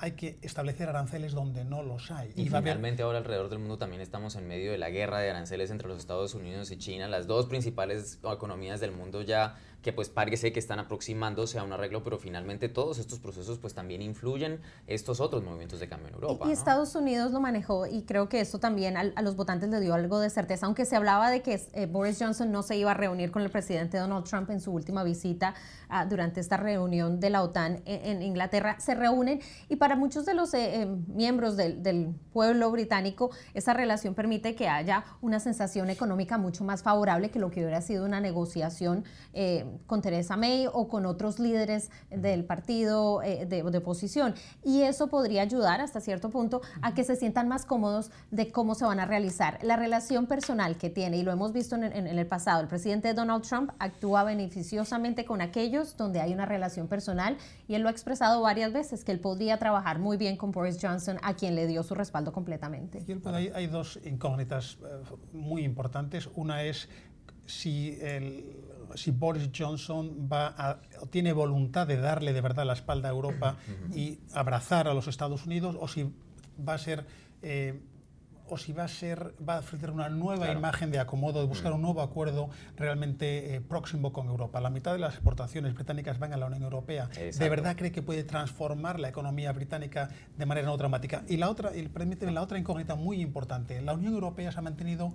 hay 0.00 0.12
que 0.12 0.38
establecer 0.40 0.88
aranceles 0.88 1.32
donde 1.32 1.64
no 1.64 1.82
los 1.82 2.10
hay. 2.10 2.32
Y, 2.34 2.46
finalmente 2.46 3.02
ahora 3.02 3.18
alrededor 3.18 3.50
del 3.50 3.58
mundo 3.58 3.76
también 3.76 4.00
estamos 4.00 4.34
en 4.34 4.48
medio 4.48 4.72
de 4.72 4.78
la 4.78 4.88
guerra 4.88 5.18
de 5.18 5.28
aranceles 5.28 5.70
entre 5.70 5.88
los 5.88 5.98
Estados 5.98 6.34
Unidos 6.34 6.70
y 6.70 6.78
China, 6.78 7.06
las 7.06 7.26
dos 7.26 7.46
principales 7.46 8.18
economías 8.24 8.80
del 8.80 8.92
mundo 8.92 9.20
ya 9.20 9.58
que 9.82 9.92
pues 9.92 10.08
parece 10.08 10.52
que 10.52 10.58
están 10.58 10.78
aproximándose 10.78 11.58
a 11.58 11.64
un 11.64 11.72
arreglo, 11.72 12.02
pero 12.02 12.18
finalmente 12.18 12.68
todos 12.68 12.98
estos 12.98 13.18
procesos 13.18 13.58
pues 13.58 13.74
también 13.74 14.02
influyen 14.02 14.60
estos 14.86 15.20
otros 15.20 15.42
movimientos 15.42 15.80
de 15.80 15.88
cambio 15.88 16.08
en 16.08 16.14
Europa. 16.14 16.46
Y, 16.48 16.52
Estados 16.52 16.94
Unidos 16.94 17.32
lo 17.32 17.40
manejó 17.40 17.86
y 17.86 18.02
creo 18.02 18.28
que 18.28 18.40
esto 18.40 18.60
también 18.60 18.96
a, 18.96 19.22
los 19.22 19.36
votantes 19.36 19.70
le 19.70 19.80
dio 19.80 19.94
algo 19.94 20.20
de 20.20 20.28
certeza, 20.28 20.66
aunque 20.66 20.84
se 20.84 20.96
hablaba 20.96 21.30
de 21.30 21.42
que 21.42 21.60
eh, 21.72 21.86
Boris 21.86 22.18
Johnson 22.20 22.52
no 22.52 22.62
se 22.62 22.76
iba 22.76 22.90
a 22.90 22.94
reunir 22.94 23.30
con 23.30 23.42
el 23.42 23.50
presidente 23.50 23.98
Donald 23.98 24.24
Trump 24.24 24.50
en 24.50 24.60
su 24.60 24.72
última 24.72 25.02
visita 25.02 25.54
ah, 25.88 26.04
durante 26.04 26.40
esta 26.40 26.56
reunión 26.56 27.18
de 27.18 27.30
la 27.30 27.42
OTAN 27.42 27.82
en, 27.86 28.22
Inglaterra, 28.22 28.78
se 28.78 28.94
reúnen 28.94 29.40
y 29.68 29.76
para 29.76 29.96
muchos 29.96 30.26
de 30.26 30.34
los 30.34 30.52
eh, 30.52 30.82
eh, 30.82 30.86
miembros 31.08 31.56
del, 31.56 31.82
del 31.82 32.14
pueblo 32.32 32.70
británico 32.70 33.30
esa 33.54 33.72
relación 33.72 34.14
permite 34.14 34.54
que 34.54 34.68
haya 34.68 35.04
una 35.22 35.40
sensación 35.40 35.88
económica 35.90 36.36
mucho 36.38 36.64
más 36.64 36.82
favorable 36.82 37.30
que 37.30 37.38
lo 37.38 37.50
que 37.50 37.60
hubiera 37.60 37.80
sido 37.80 38.04
una 38.04 38.20
negociación 38.20 39.04
con 39.86 40.02
Teresa 40.02 40.36
May 40.36 40.66
o 40.72 40.88
con 40.88 41.06
otros 41.06 41.38
líderes 41.38 41.90
del 42.10 42.44
partido 42.44 43.22
eh, 43.22 43.46
de, 43.46 43.62
oposición. 43.62 44.34
Y 44.64 44.82
eso 44.82 45.08
podría 45.08 45.42
ayudar 45.42 45.80
hasta 45.80 46.00
cierto 46.00 46.30
punto 46.30 46.60
a 46.82 46.94
que 46.94 47.04
se 47.04 47.16
sientan 47.16 47.48
más 47.48 47.64
cómodos 47.64 48.10
de 48.30 48.50
cómo 48.50 48.74
se 48.74 48.84
van 48.84 49.00
a 49.00 49.06
realizar. 49.06 49.58
La 49.62 49.76
relación 49.76 50.26
personal 50.26 50.76
que 50.76 50.90
tiene, 50.90 51.18
y 51.18 51.22
lo 51.22 51.32
hemos 51.32 51.52
visto 51.52 51.76
en, 51.76 51.84
el 51.84 52.26
pasado, 52.26 52.60
el 52.60 52.68
presidente 52.68 53.14
Donald 53.14 53.44
Trump 53.44 53.70
actúa 53.78 54.24
beneficiosamente 54.24 55.24
con 55.24 55.40
aquellos 55.40 55.96
donde 55.96 56.20
hay 56.20 56.32
una 56.32 56.46
relación 56.46 56.88
personal 56.88 57.36
y 57.68 57.74
él 57.74 57.82
lo 57.82 57.88
ha 57.88 57.92
expresado 57.92 58.42
varias 58.42 58.72
veces 58.72 59.04
que 59.04 59.12
él 59.12 59.20
podría 59.20 59.58
trabajar 59.58 59.98
muy 59.98 60.16
bien 60.16 60.36
con 60.36 60.50
Boris 60.50 60.78
Johnson, 60.80 61.18
a 61.22 61.34
quien 61.34 61.54
le 61.54 61.66
dio 61.66 61.82
su 61.82 61.94
respaldo 61.94 62.32
completamente. 62.32 63.04
hay, 63.24 63.48
hay 63.54 63.66
dos 63.66 63.98
incógnitas 64.04 64.78
eh, 64.82 65.02
muy 65.32 65.64
importantes. 65.64 66.28
Una 66.34 66.64
es 66.64 66.88
si 67.46 67.98
el 68.00 68.44
si 68.94 69.10
Boris 69.10 69.50
Johnson 69.56 70.28
va 70.30 70.80
tiene 71.10 71.32
voluntad 71.32 71.86
de 71.86 71.96
darle 71.96 72.32
de 72.32 72.40
verdad 72.40 72.64
la 72.64 72.74
espalda 72.74 73.08
a 73.08 73.12
Europa 73.12 73.56
y 73.94 74.18
abrazar 74.32 74.88
a 74.88 74.94
los 74.94 75.08
Estados 75.08 75.46
Unidos 75.46 75.76
o 75.78 75.88
si 75.88 76.12
va 76.66 76.74
a 76.74 76.78
ser 76.78 77.06
eh, 77.42 77.80
o 78.50 78.58
si 78.58 78.72
va 78.72 78.84
a 78.84 78.88
ser 78.88 79.34
va 79.46 79.56
a 79.56 79.58
ofrecer 79.60 79.90
una 79.90 80.08
nueva 80.08 80.50
imagen 80.50 80.90
de 80.90 80.98
acomodo, 80.98 81.40
de 81.40 81.46
buscar 81.46 81.72
un 81.72 81.82
nuevo 81.82 82.02
acuerdo 82.02 82.50
realmente 82.76 83.54
eh, 83.54 83.60
próximo 83.60 84.12
con 84.12 84.26
Europa. 84.26 84.60
La 84.60 84.70
mitad 84.70 84.92
de 84.92 84.98
las 84.98 85.14
exportaciones 85.14 85.74
británicas 85.74 86.18
van 86.18 86.32
a 86.32 86.36
la 86.36 86.46
Unión 86.46 86.64
Europea. 86.64 87.08
¿De 87.08 87.48
verdad 87.48 87.76
cree 87.76 87.92
que 87.92 88.02
puede 88.02 88.24
transformar 88.24 88.98
la 88.98 89.08
economía 89.08 89.52
británica 89.52 90.10
de 90.36 90.46
manera 90.46 90.66
no 90.66 90.76
dramática? 90.76 91.22
Y 91.28 91.36
la 91.36 91.48
otra, 91.48 91.76
y 91.76 91.86
permíteme, 91.88 92.32
la 92.32 92.42
otra 92.42 92.58
incógnita 92.58 92.96
muy 92.96 93.20
importante. 93.20 93.80
La 93.80 93.94
Unión 93.94 94.14
Europea 94.14 94.50
se 94.50 94.58
ha 94.58 94.62
mantenido 94.62 95.14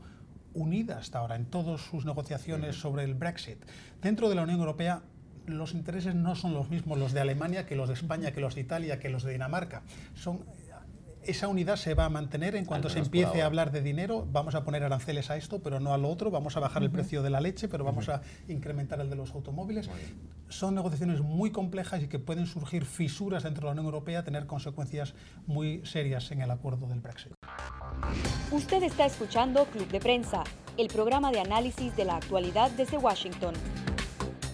unida 0.55 0.97
hasta 0.97 1.19
ahora 1.19 1.35
en 1.35 1.45
todas 1.45 1.81
sus 1.81 2.05
negociaciones 2.05 2.75
sobre 2.75 3.03
el 3.03 3.13
Brexit. 3.13 3.59
Dentro 4.01 4.29
de 4.29 4.35
la 4.35 4.43
Unión 4.43 4.59
Europea 4.59 5.03
los 5.47 5.73
intereses 5.73 6.15
no 6.15 6.35
son 6.35 6.53
los 6.53 6.69
mismos 6.69 6.97
los 6.97 7.13
de 7.13 7.19
Alemania 7.19 7.65
que 7.65 7.75
los 7.75 7.87
de 7.87 7.93
España, 7.93 8.31
que 8.31 8.41
los 8.41 8.55
de 8.55 8.61
Italia, 8.61 8.99
que 8.99 9.09
los 9.09 9.23
de 9.23 9.33
Dinamarca. 9.33 9.83
Son, 10.15 10.39
esa 11.27 11.47
unidad 11.47 11.75
se 11.75 11.93
va 11.93 12.05
a 12.05 12.09
mantener 12.09 12.55
en 12.55 12.65
cuanto 12.65 12.89
se 12.89 12.99
empiece 12.99 13.41
a 13.41 13.45
hablar 13.45 13.71
de 13.71 13.81
dinero. 13.81 14.27
Vamos 14.31 14.55
a 14.55 14.63
poner 14.63 14.83
aranceles 14.83 15.29
a 15.29 15.37
esto, 15.37 15.61
pero 15.61 15.79
no 15.79 15.93
a 15.93 15.97
lo 15.97 16.09
otro. 16.09 16.31
Vamos 16.31 16.57
a 16.57 16.59
bajar 16.59 16.83
el 16.83 16.91
precio 16.91 17.23
de 17.23 17.29
la 17.29 17.41
leche, 17.41 17.67
pero 17.67 17.83
vamos 17.83 18.09
a 18.09 18.21
incrementar 18.47 18.99
el 19.01 19.09
de 19.09 19.15
los 19.15 19.31
automóviles. 19.31 19.89
Son 20.49 20.75
negociaciones 20.75 21.21
muy 21.21 21.51
complejas 21.51 22.03
y 22.03 22.07
que 22.07 22.19
pueden 22.19 22.45
surgir 22.45 22.85
fisuras 22.85 23.43
dentro 23.43 23.61
de 23.61 23.65
la 23.67 23.71
Unión 23.71 23.85
Europea, 23.85 24.23
tener 24.23 24.45
consecuencias 24.45 25.15
muy 25.47 25.85
serias 25.85 26.31
en 26.31 26.41
el 26.41 26.51
acuerdo 26.51 26.87
del 26.87 26.99
Brexit. 26.99 27.33
Usted 28.51 28.83
está 28.83 29.05
escuchando 29.05 29.65
Club 29.65 29.87
de 29.87 29.99
Prensa, 29.99 30.43
el 30.77 30.87
programa 30.87 31.31
de 31.31 31.39
análisis 31.39 31.95
de 31.95 32.05
la 32.05 32.17
actualidad 32.17 32.71
desde 32.71 32.97
Washington. 32.97 33.53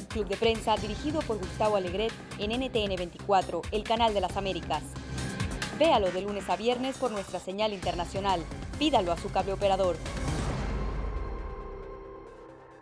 Club 0.10 0.28
de 0.28 0.36
Prensa 0.36 0.76
dirigido 0.76 1.22
por 1.22 1.38
Gustavo 1.38 1.78
Alegret 1.78 2.12
en 2.38 2.52
NTN 2.52 2.96
24, 2.96 3.62
el 3.72 3.84
canal 3.84 4.14
de 4.14 4.22
las 4.22 4.36
Américas. 4.36 4.84
Véalo 5.82 6.12
de 6.12 6.22
lunes 6.22 6.48
a 6.48 6.56
viernes 6.56 6.96
por 6.98 7.10
nuestra 7.10 7.40
señal 7.40 7.74
internacional. 7.74 8.40
Pídalo 8.78 9.12
a 9.12 9.18
su 9.18 9.32
cable 9.32 9.54
operador 9.54 9.96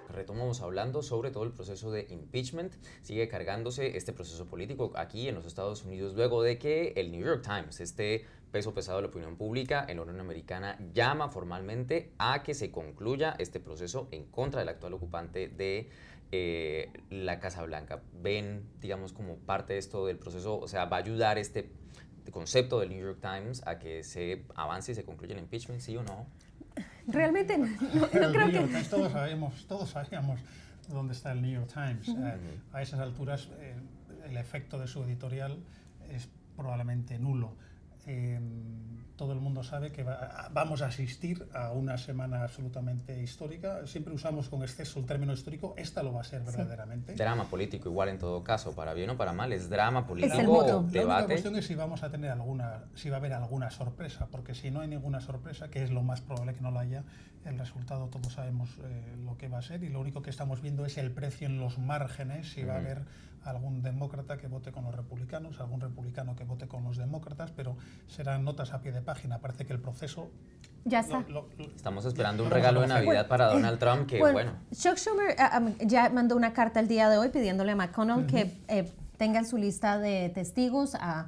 retomamos 0.09 0.61
hablando 0.61 1.01
sobre 1.01 1.31
todo 1.31 1.45
el 1.45 1.53
proceso 1.53 1.91
de 1.91 2.05
impeachment. 2.09 2.73
Sigue 3.01 3.29
cargándose 3.29 3.95
este 3.95 4.11
proceso 4.11 4.47
político 4.47 4.91
aquí 4.95 5.29
en 5.29 5.35
los 5.35 5.45
Estados 5.45 5.85
Unidos 5.85 6.13
luego 6.13 6.43
de 6.43 6.57
que 6.57 6.91
el 6.97 7.11
New 7.11 7.25
York 7.25 7.41
Times, 7.41 7.79
este 7.79 8.25
peso 8.51 8.73
pesado 8.73 8.97
de 8.97 9.03
la 9.03 9.07
opinión 9.07 9.37
pública 9.37 9.85
en 9.87 9.95
la 9.95 10.03
Unión 10.03 10.19
Americana, 10.19 10.77
llama 10.93 11.29
formalmente 11.29 12.11
a 12.17 12.43
que 12.43 12.53
se 12.53 12.69
concluya 12.69 13.35
este 13.39 13.61
proceso 13.61 14.09
en 14.11 14.25
contra 14.25 14.59
del 14.59 14.67
actual 14.67 14.93
ocupante 14.93 15.47
de 15.47 15.89
eh, 16.33 16.91
la 17.09 17.39
Casa 17.39 17.63
Blanca. 17.63 18.01
Ven, 18.21 18.63
digamos, 18.81 19.13
como 19.13 19.37
parte 19.37 19.73
de 19.73 19.79
esto 19.79 20.05
del 20.05 20.17
proceso, 20.17 20.59
o 20.59 20.67
sea, 20.67 20.83
va 20.85 20.97
a 20.97 20.99
ayudar 20.99 21.37
este 21.37 21.71
concepto 22.31 22.79
del 22.79 22.89
New 22.89 22.99
York 22.99 23.19
Times 23.21 23.65
a 23.65 23.79
que 23.79 24.03
se 24.03 24.45
avance 24.55 24.91
y 24.91 24.95
se 24.95 25.03
concluya 25.03 25.33
el 25.33 25.39
impeachment, 25.39 25.81
sí 25.81 25.95
o 25.97 26.03
no? 26.03 26.27
Realmente 27.07 27.57
no, 27.57 27.67
creo 28.09 28.51
que... 28.51 28.83
todos, 28.89 29.11
sabemos, 29.11 29.65
todos 29.67 29.89
sabíamos 29.89 30.39
dónde 30.87 31.13
está 31.13 31.31
el 31.31 31.41
New 31.41 31.51
York 31.51 31.71
Times. 31.73 32.09
Eh, 32.09 32.37
a 32.73 32.81
esas 32.81 32.99
alturas 32.99 33.49
eh, 33.59 33.75
el 34.25 34.37
efecto 34.37 34.79
de 34.79 34.87
su 34.87 35.03
editorial 35.03 35.57
es 36.09 36.29
probablemente 36.55 37.17
nulo. 37.17 37.53
Todo 39.19 39.33
el 39.33 39.41
mundo 39.41 39.63
sabe 39.63 39.91
que 39.91 40.05
vamos 40.53 40.81
a 40.81 40.85
asistir 40.85 41.45
a 41.53 41.73
una 41.73 41.97
semana 41.97 42.41
absolutamente 42.41 43.21
histórica. 43.21 43.85
Siempre 43.85 44.13
usamos 44.13 44.47
con 44.47 44.63
exceso 44.63 44.97
el 44.97 45.05
término 45.05 45.33
histórico, 45.33 45.73
esta 45.75 46.01
lo 46.01 46.13
va 46.13 46.21
a 46.21 46.23
ser 46.23 46.41
verdaderamente. 46.41 47.15
Drama 47.15 47.43
político, 47.43 47.89
igual 47.89 48.07
en 48.07 48.17
todo 48.17 48.41
caso, 48.45 48.73
para 48.73 48.93
bien 48.93 49.09
o 49.09 49.17
para 49.17 49.33
mal, 49.33 49.51
es 49.51 49.69
drama 49.69 50.07
político. 50.07 50.35
Es 50.35 50.39
el 50.39 50.47
voto. 50.47 50.87
La 50.93 51.03
única 51.03 51.25
cuestión 51.25 51.55
es 51.57 51.65
si 51.65 51.75
vamos 51.75 52.01
a 52.01 52.09
tener 52.09 52.31
alguna, 52.31 52.85
si 52.95 53.09
va 53.09 53.17
a 53.17 53.19
haber 53.19 53.33
alguna 53.33 53.69
sorpresa, 53.71 54.27
porque 54.31 54.55
si 54.55 54.71
no 54.71 54.79
hay 54.79 54.87
ninguna 54.87 55.19
sorpresa, 55.19 55.69
que 55.69 55.83
es 55.83 55.91
lo 55.91 56.01
más 56.01 56.21
probable 56.21 56.53
que 56.53 56.61
no 56.61 56.71
la 56.71 56.79
haya, 56.79 57.03
el 57.43 57.59
resultado 57.59 58.07
todos 58.07 58.31
sabemos 58.31 58.69
eh, 58.83 59.17
lo 59.25 59.37
que 59.37 59.49
va 59.49 59.57
a 59.57 59.61
ser 59.61 59.83
y 59.83 59.89
lo 59.89 59.99
único 59.99 60.21
que 60.21 60.29
estamos 60.29 60.61
viendo 60.61 60.85
es 60.85 60.97
el 60.97 61.11
precio 61.11 61.45
en 61.47 61.59
los 61.59 61.77
márgenes, 61.77 62.53
si 62.53 62.63
va 62.63 62.75
a 62.75 62.77
haber 62.77 63.01
algún 63.43 63.81
demócrata 63.81 64.37
que 64.37 64.47
vote 64.47 64.71
con 64.71 64.83
los 64.83 64.95
republicanos, 64.95 65.59
algún 65.59 65.81
republicano 65.81 66.35
que 66.35 66.43
vote 66.43 66.67
con 66.67 66.83
los 66.83 66.97
demócratas, 66.97 67.51
pero 67.51 67.77
serán 68.07 68.43
notas 68.43 68.73
a 68.73 68.81
pie 68.81 68.91
de 68.91 69.01
página. 69.01 69.39
Parece 69.39 69.65
que 69.65 69.73
el 69.73 69.79
proceso 69.79 70.29
ya 70.85 70.99
está. 70.99 71.25
Estamos 71.75 72.05
esperando 72.05 72.43
un 72.43 72.51
regalo 72.51 72.81
de 72.81 72.87
Navidad 72.87 73.27
para 73.27 73.47
Donald 73.47 73.79
Trump 73.79 74.07
que, 74.07 74.19
bueno. 74.19 74.53
Chuck 74.71 74.97
Schumer 74.97 75.31
eh, 75.31 75.75
ya 75.85 76.09
mandó 76.09 76.35
una 76.35 76.53
carta 76.53 76.79
el 76.79 76.87
día 76.87 77.09
de 77.09 77.17
hoy 77.17 77.29
pidiéndole 77.29 77.71
a 77.71 77.75
McConnell 77.75 78.25
que 78.25 78.57
eh, 78.67 78.91
tenga 79.17 79.39
en 79.39 79.45
su 79.45 79.57
lista 79.57 79.99
de 79.99 80.29
testigos 80.29 80.95
a 80.95 81.27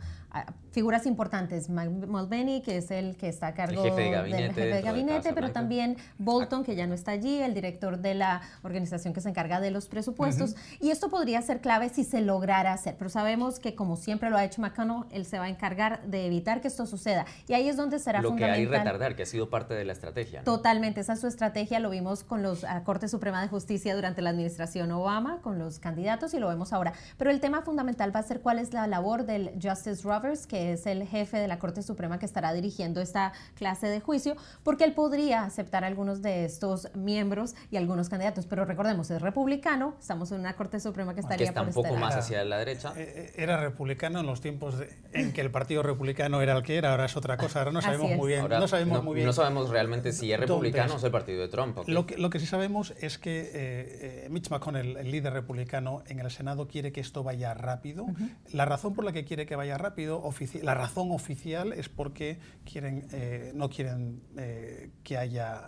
figuras 0.72 1.06
importantes, 1.06 1.70
Mulvaney, 1.70 2.62
que 2.62 2.78
es 2.78 2.92
el 2.92 3.18
que 3.18 3.30
está 3.30 3.48
a 3.48 3.54
cargo 3.54 3.84
jefe 3.84 4.02
de 4.02 4.12
gabinete, 4.12 4.44
del 4.44 4.54
jefe 4.54 4.76
de 4.76 4.82
gabinete, 4.82 5.34
pero 5.34 5.52
también 5.52 5.98
Bolton, 6.18 6.64
que 6.64 6.76
ya 6.76 6.88
no 6.88 6.94
está 6.94 7.12
allí, 7.12 7.42
el 7.42 7.54
director 7.54 8.00
de 8.00 8.16
la 8.16 8.42
organización 8.64 9.14
que 9.14 9.22
se 9.22 9.30
encarga 9.30 9.60
de 9.60 9.72
los 9.72 9.88
presupuestos. 9.88 10.56
Y 10.80 10.92
esto 10.92 11.10
podría 11.10 11.42
ser 11.42 11.62
clave 11.62 11.90
si 11.90 12.04
se 12.04 12.22
lograra 12.22 12.74
hacer, 12.74 12.96
pero 12.98 13.10
sabemos 13.10 13.60
que 13.60 13.76
como 13.76 13.98
siempre 13.98 14.30
lo 14.30 14.38
ha 14.38 14.46
hecho 14.46 14.62
McConnell, 14.62 15.06
él 15.12 15.26
se 15.26 15.40
va 15.40 15.46
a 15.46 15.50
encargar 15.50 16.04
de 16.04 16.26
evitar 16.26 16.62
que 16.62 16.70
esto 16.70 16.86
suceda. 16.86 17.26
Y 17.48 17.54
ahí 17.54 17.68
es 17.68 17.78
donde 17.78 18.00
será 18.00 18.22
fundamental. 18.22 18.50
Lo 18.50 18.56
que 18.56 18.62
hay 18.62 18.66
retardar, 18.80 19.16
que 19.16 19.24
ha 19.24 19.26
sido 19.26 19.50
parte 19.50 19.74
de 19.74 19.84
la 19.86 19.94
estrategia. 19.94 20.44
Totalmente, 20.44 21.02
esa 21.02 21.14
es 21.14 21.20
su 21.20 21.28
estrategia, 21.28 21.80
lo 21.80 21.90
vimos 21.90 22.24
con 22.24 22.44
los 22.44 22.66
Corte 22.86 23.08
Suprema 23.08 23.42
de 23.42 23.48
Justicia 23.48 23.94
durante 23.96 24.22
la 24.22 24.30
administración 24.30 24.92
Obama, 24.92 25.40
con 25.42 25.60
los 25.60 25.80
candidatos, 25.80 26.34
y 26.34 26.40
lo 26.40 26.48
vemos 26.48 26.72
ahora. 26.72 26.94
Pero 27.18 27.30
el 27.30 27.40
tema 27.40 27.62
fundamental 27.62 28.16
va 28.16 28.22
a 28.22 28.24
ser 28.24 28.42
cuál 28.42 28.60
es 28.60 28.74
la 28.74 28.88
labor 28.88 29.26
del 29.26 29.52
Justice 29.62 30.04
Roberts, 30.04 30.48
que 30.48 30.61
es 30.62 30.86
el 30.86 31.08
jefe 31.08 31.38
de 31.38 31.48
la 31.48 31.60
Corte 31.60 31.82
Suprema 31.82 32.20
que 32.20 32.26
estará 32.26 32.54
dirigiendo 32.54 33.02
esta 33.02 33.34
clase 33.56 33.88
de 33.88 34.00
juicio, 34.00 34.36
porque 34.64 34.84
él 34.84 34.94
podría 34.94 35.44
aceptar 35.44 35.84
algunos 35.84 36.22
de 36.22 36.46
estos 36.46 36.90
miembros 36.96 37.56
y 37.70 37.78
algunos 37.78 38.10
candidatos. 38.10 38.46
Pero 38.46 38.66
recordemos, 38.66 39.10
es 39.12 39.22
republicano, 39.22 39.96
estamos 40.00 40.32
en 40.32 40.40
una 40.40 40.54
Corte 40.54 40.80
Suprema 40.80 41.14
que 41.14 41.22
estaría 41.22 41.46
que 41.46 41.50
está 41.50 41.62
un 41.62 41.74
poco 41.74 41.96
más 41.96 42.16
hacia 42.16 42.44
la 42.46 42.58
derecha. 42.58 42.94
Eh, 42.96 43.14
eh, 43.16 43.34
era 43.36 43.58
republicano 43.58 44.20
en 44.20 44.26
los 44.26 44.42
tiempos 44.42 44.76
en 45.14 45.34
que 45.34 45.42
el 45.42 45.52
Partido 45.52 45.84
Republicano 45.84 46.42
era 46.42 46.56
el 46.56 46.64
que 46.64 46.78
era, 46.78 46.92
ahora 46.92 47.06
es 47.06 47.16
otra 47.16 47.38
cosa. 47.38 47.60
Ahora 47.60 47.72
no 47.72 47.82
sabemos 47.82 48.12
muy 48.18 48.28
bien. 48.30 48.48
no 48.48 48.68
sabemos 48.68 49.04
muy 49.04 49.16
bien. 49.16 49.26
No 49.26 49.34
sabemos 49.34 49.70
realmente 49.70 50.12
si 50.12 50.32
es 50.32 50.40
republicano 50.40 50.94
o 50.94 50.98
es 50.98 51.04
el 51.04 51.12
partido 51.12 51.42
de 51.42 51.48
Trump. 51.48 51.78
Lo, 51.88 52.06
que, 52.06 52.18
lo 52.18 52.30
que 52.30 52.40
sí 52.40 52.46
sabemos 52.46 52.94
es 53.00 53.18
que 53.18 53.52
eh, 53.54 54.28
Mitch 54.30 54.50
McConnell, 54.50 54.98
el 54.98 55.12
líder 55.12 55.34
republicano 55.34 56.04
en 56.08 56.20
el 56.20 56.30
Senado, 56.32 56.68
quiere 56.68 56.92
que 56.92 57.02
esto 57.02 57.24
vaya 57.24 57.54
rápido. 57.54 58.08
La 58.52 58.66
razón 58.66 58.94
por 58.94 59.06
la 59.06 59.12
que 59.12 59.26
quiere 59.26 59.46
que 59.46 59.56
vaya 59.56 59.78
rápido, 59.78 60.22
la 60.62 60.74
razón 60.76 61.12
oficial 61.12 61.74
es 61.74 61.90
porque 61.90 62.40
quieren, 62.66 63.08
eh, 63.12 63.52
no 63.56 63.70
quieren 63.70 64.22
eh, 64.38 64.92
que 65.04 65.18
haya, 65.18 65.62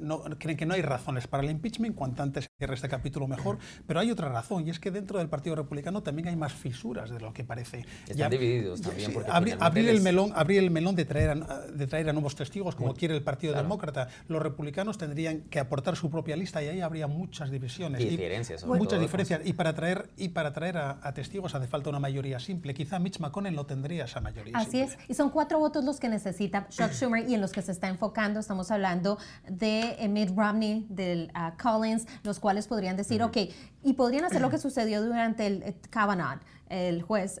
no, 0.00 0.22
creen 0.38 0.56
que 0.56 0.66
no 0.66 0.74
hay 0.74 0.82
razones 0.82 1.26
para 1.26 1.42
el 1.42 1.50
impeachment, 1.50 1.94
cuanto 1.94 2.22
antes 2.22 2.48
cierre 2.58 2.74
este 2.74 2.88
capítulo 2.88 3.26
mejor, 3.26 3.58
pero 3.86 4.00
hay 4.00 4.10
otra 4.10 4.28
razón 4.28 4.66
y 4.66 4.70
es 4.70 4.80
que 4.80 4.90
dentro 4.90 5.18
del 5.18 5.28
Partido 5.28 5.56
Republicano 5.56 6.02
también 6.02 6.28
hay 6.28 6.36
más 6.36 6.52
fisuras 6.52 7.10
de 7.10 7.20
lo 7.20 7.32
que 7.32 7.44
parece. 7.44 7.84
Están 8.08 8.30
divididos 8.30 8.80
también. 8.80 9.12
Porque 9.12 9.30
abrir, 9.30 9.88
el 9.88 10.00
melón, 10.00 10.32
abrir 10.34 10.58
el 10.58 10.70
melón 10.70 10.96
de 10.96 11.04
traer 11.04 11.30
a, 11.30 11.66
de 11.66 11.86
traer 11.86 12.08
a 12.08 12.12
nuevos 12.12 12.34
testigos, 12.34 12.74
como 12.74 12.94
quiere 12.94 13.14
el 13.14 13.22
Partido 13.22 13.54
Demócrata. 13.54 14.08
Los 14.28 14.42
republicanos 14.42 14.98
tendrían 14.98 15.42
que 15.42 15.60
aportar 15.60 15.96
su 15.96 16.10
propia 16.10 16.36
lista 16.36 16.62
y 16.62 16.68
ahí 16.68 16.80
habría 16.80 17.06
muchas 17.06 17.50
divisiones. 17.50 18.00
Y 18.00 18.08
diferencias. 18.08 18.64
muchas 18.64 19.00
diferencias. 19.00 19.40
Y 19.44 19.52
para 19.52 19.74
traer, 19.74 20.10
y 20.16 20.28
para 20.30 20.52
traer 20.52 20.78
a, 20.78 20.98
a, 21.02 21.14
testigos 21.14 21.54
hace 21.54 21.66
falta 21.66 21.90
una 21.90 22.00
mayoría 22.00 22.38
simple. 22.38 22.74
Quizá 22.74 22.98
Mitch 22.98 23.18
McConnell 23.20 23.54
no 23.54 23.66
tendría 23.66 24.04
esa 24.04 24.20
mayoría 24.20 24.56
Así 24.56 24.80
es, 24.80 24.98
y 25.08 25.14
son 25.14 25.30
cuatro 25.30 25.58
votos 25.58 25.84
los 25.84 26.00
que 26.00 26.08
necesita 26.08 26.68
Chuck 26.68 26.92
Schumer 26.92 27.28
y 27.28 27.34
en 27.34 27.40
los 27.40 27.52
que 27.52 27.62
se 27.62 27.72
está 27.72 27.88
enfocando. 27.88 28.40
Estamos 28.40 28.70
hablando 28.70 29.18
de 29.48 29.85
eh, 29.98 30.08
Mitt 30.08 30.36
Romney, 30.36 30.86
del 30.88 31.32
uh, 31.34 31.56
Collins, 31.60 32.06
los 32.22 32.40
cuales 32.40 32.66
podrían 32.66 32.96
decir, 32.96 33.22
ok, 33.22 33.36
y 33.82 33.92
podrían 33.94 34.24
hacer 34.24 34.40
lo 34.40 34.50
que 34.50 34.58
sucedió 34.58 35.02
durante 35.02 35.46
el, 35.46 35.62
eh, 35.62 35.76
Kavanaugh 35.90 36.40
el 36.68 37.02
juez 37.02 37.40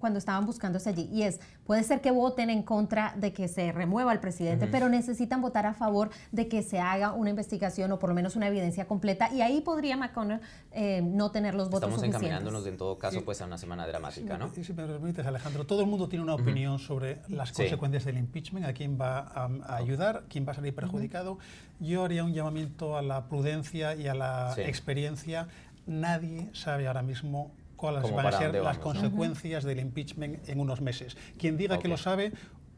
cuando 0.00 0.18
estaban 0.18 0.46
buscándose 0.46 0.90
allí. 0.90 1.08
Y 1.12 1.22
es, 1.22 1.40
puede 1.64 1.82
ser 1.82 2.00
que 2.00 2.10
voten 2.10 2.50
en 2.50 2.62
contra 2.62 3.14
de 3.16 3.32
que 3.32 3.48
se 3.48 3.72
remueva 3.72 4.12
al 4.12 4.20
presidente, 4.20 4.66
pero 4.66 4.88
necesitan 4.88 5.40
votar 5.40 5.66
a 5.66 5.74
favor 5.74 6.10
de 6.32 6.48
que 6.48 6.62
se 6.62 6.80
haga 6.80 7.12
una 7.12 7.30
investigación 7.30 7.92
o 7.92 7.98
por 7.98 8.08
lo 8.08 8.14
menos 8.14 8.36
una 8.36 8.48
evidencia 8.48 8.86
completa. 8.86 9.32
Y 9.32 9.40
ahí 9.40 9.60
podría 9.60 9.96
McConnell 9.96 10.40
eh, 10.72 11.02
no 11.02 11.30
tener 11.30 11.54
los 11.54 11.70
votos 11.70 11.88
Estamos 11.88 12.04
encaminándonos 12.04 12.66
en 12.66 12.76
todo 12.76 12.98
caso 12.98 13.24
pues 13.24 13.40
a 13.40 13.46
una 13.46 13.58
semana 13.58 13.86
dramática, 13.86 14.38
¿no? 14.38 14.50
Y 14.56 14.64
si 14.64 14.72
me 14.72 14.86
permites, 14.86 15.26
Alejandro, 15.26 15.66
todo 15.66 15.80
el 15.80 15.86
mundo 15.86 16.08
tiene 16.08 16.22
una 16.22 16.34
opinión 16.34 16.78
sobre 16.78 17.20
las 17.28 17.52
consecuencias 17.52 18.04
del 18.04 18.18
impeachment, 18.18 18.66
a 18.66 18.72
quién 18.72 18.98
va 19.00 19.20
a, 19.20 19.76
ayudar, 19.76 20.24
quién 20.28 20.46
va 20.46 20.52
a 20.52 20.54
salir 20.54 20.74
perjudicado. 20.74 21.38
Yo 21.80 22.04
haría 22.04 22.24
un 22.24 22.32
llamamiento 22.32 22.96
a 22.96 23.02
la 23.02 23.28
prudencia 23.28 23.94
y 23.94 24.08
a 24.08 24.14
la 24.14 24.54
experiencia. 24.58 25.48
Nadie 25.86 26.50
sabe 26.52 26.86
ahora 26.86 27.02
mismo 27.02 27.52
cuáles 27.76 28.10
van 28.10 28.26
a 28.26 28.32
ser 28.32 28.54
las 28.54 28.78
consecuencias 28.78 29.64
del 29.64 29.80
impeachment 29.80 30.48
en 30.48 30.60
unos 30.60 30.80
meses. 30.80 31.16
Quien 31.38 31.56
diga 31.56 31.78
que 31.78 31.88
lo 31.88 31.96
sabe 31.96 32.32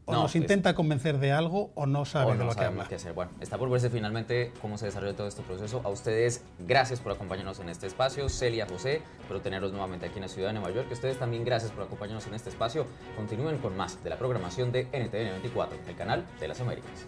o 0.09 0.13
nos 0.13 0.35
intenta 0.35 0.73
convencer 0.73 1.19
de 1.19 1.31
algo 1.31 1.71
o 1.75 1.85
no 1.85 2.05
sabe 2.05 2.35
de 2.35 2.43
lo 2.43 2.55
que 2.55 2.63
habla. 2.63 2.85
Qué 2.87 2.95
hacer. 2.95 3.13
Bueno, 3.13 3.31
está 3.39 3.57
por 3.57 3.69
verse 3.69 3.89
finalmente 3.89 4.51
cómo 4.61 4.77
se 4.77 4.85
desarrolla 4.87 5.15
todo 5.15 5.27
este 5.27 5.43
proceso. 5.43 5.81
A 5.83 5.89
ustedes, 5.89 6.43
gracias 6.59 6.99
por 6.99 7.11
acompañarnos 7.11 7.59
en 7.59 7.69
este 7.69 7.87
espacio. 7.87 8.27
Celia, 8.29 8.65
José, 8.67 9.01
espero 9.19 9.41
tenerlos 9.41 9.71
nuevamente 9.71 10.07
aquí 10.07 10.15
en 10.15 10.23
la 10.23 10.27
ciudad 10.27 10.49
de 10.49 10.53
Nueva 10.53 10.71
York. 10.71 10.91
Ustedes 10.91 11.17
también, 11.17 11.45
gracias 11.45 11.71
por 11.71 11.83
acompañarnos 11.83 12.25
en 12.27 12.33
este 12.33 12.49
espacio. 12.49 12.85
Continúen 13.15 13.59
con 13.59 13.77
más 13.77 14.03
de 14.03 14.09
la 14.09 14.17
programación 14.17 14.71
de 14.71 14.85
NTN 14.85 15.31
24, 15.41 15.77
el 15.87 15.95
canal 15.95 16.25
de 16.39 16.47
las 16.47 16.59
Américas. 16.59 17.05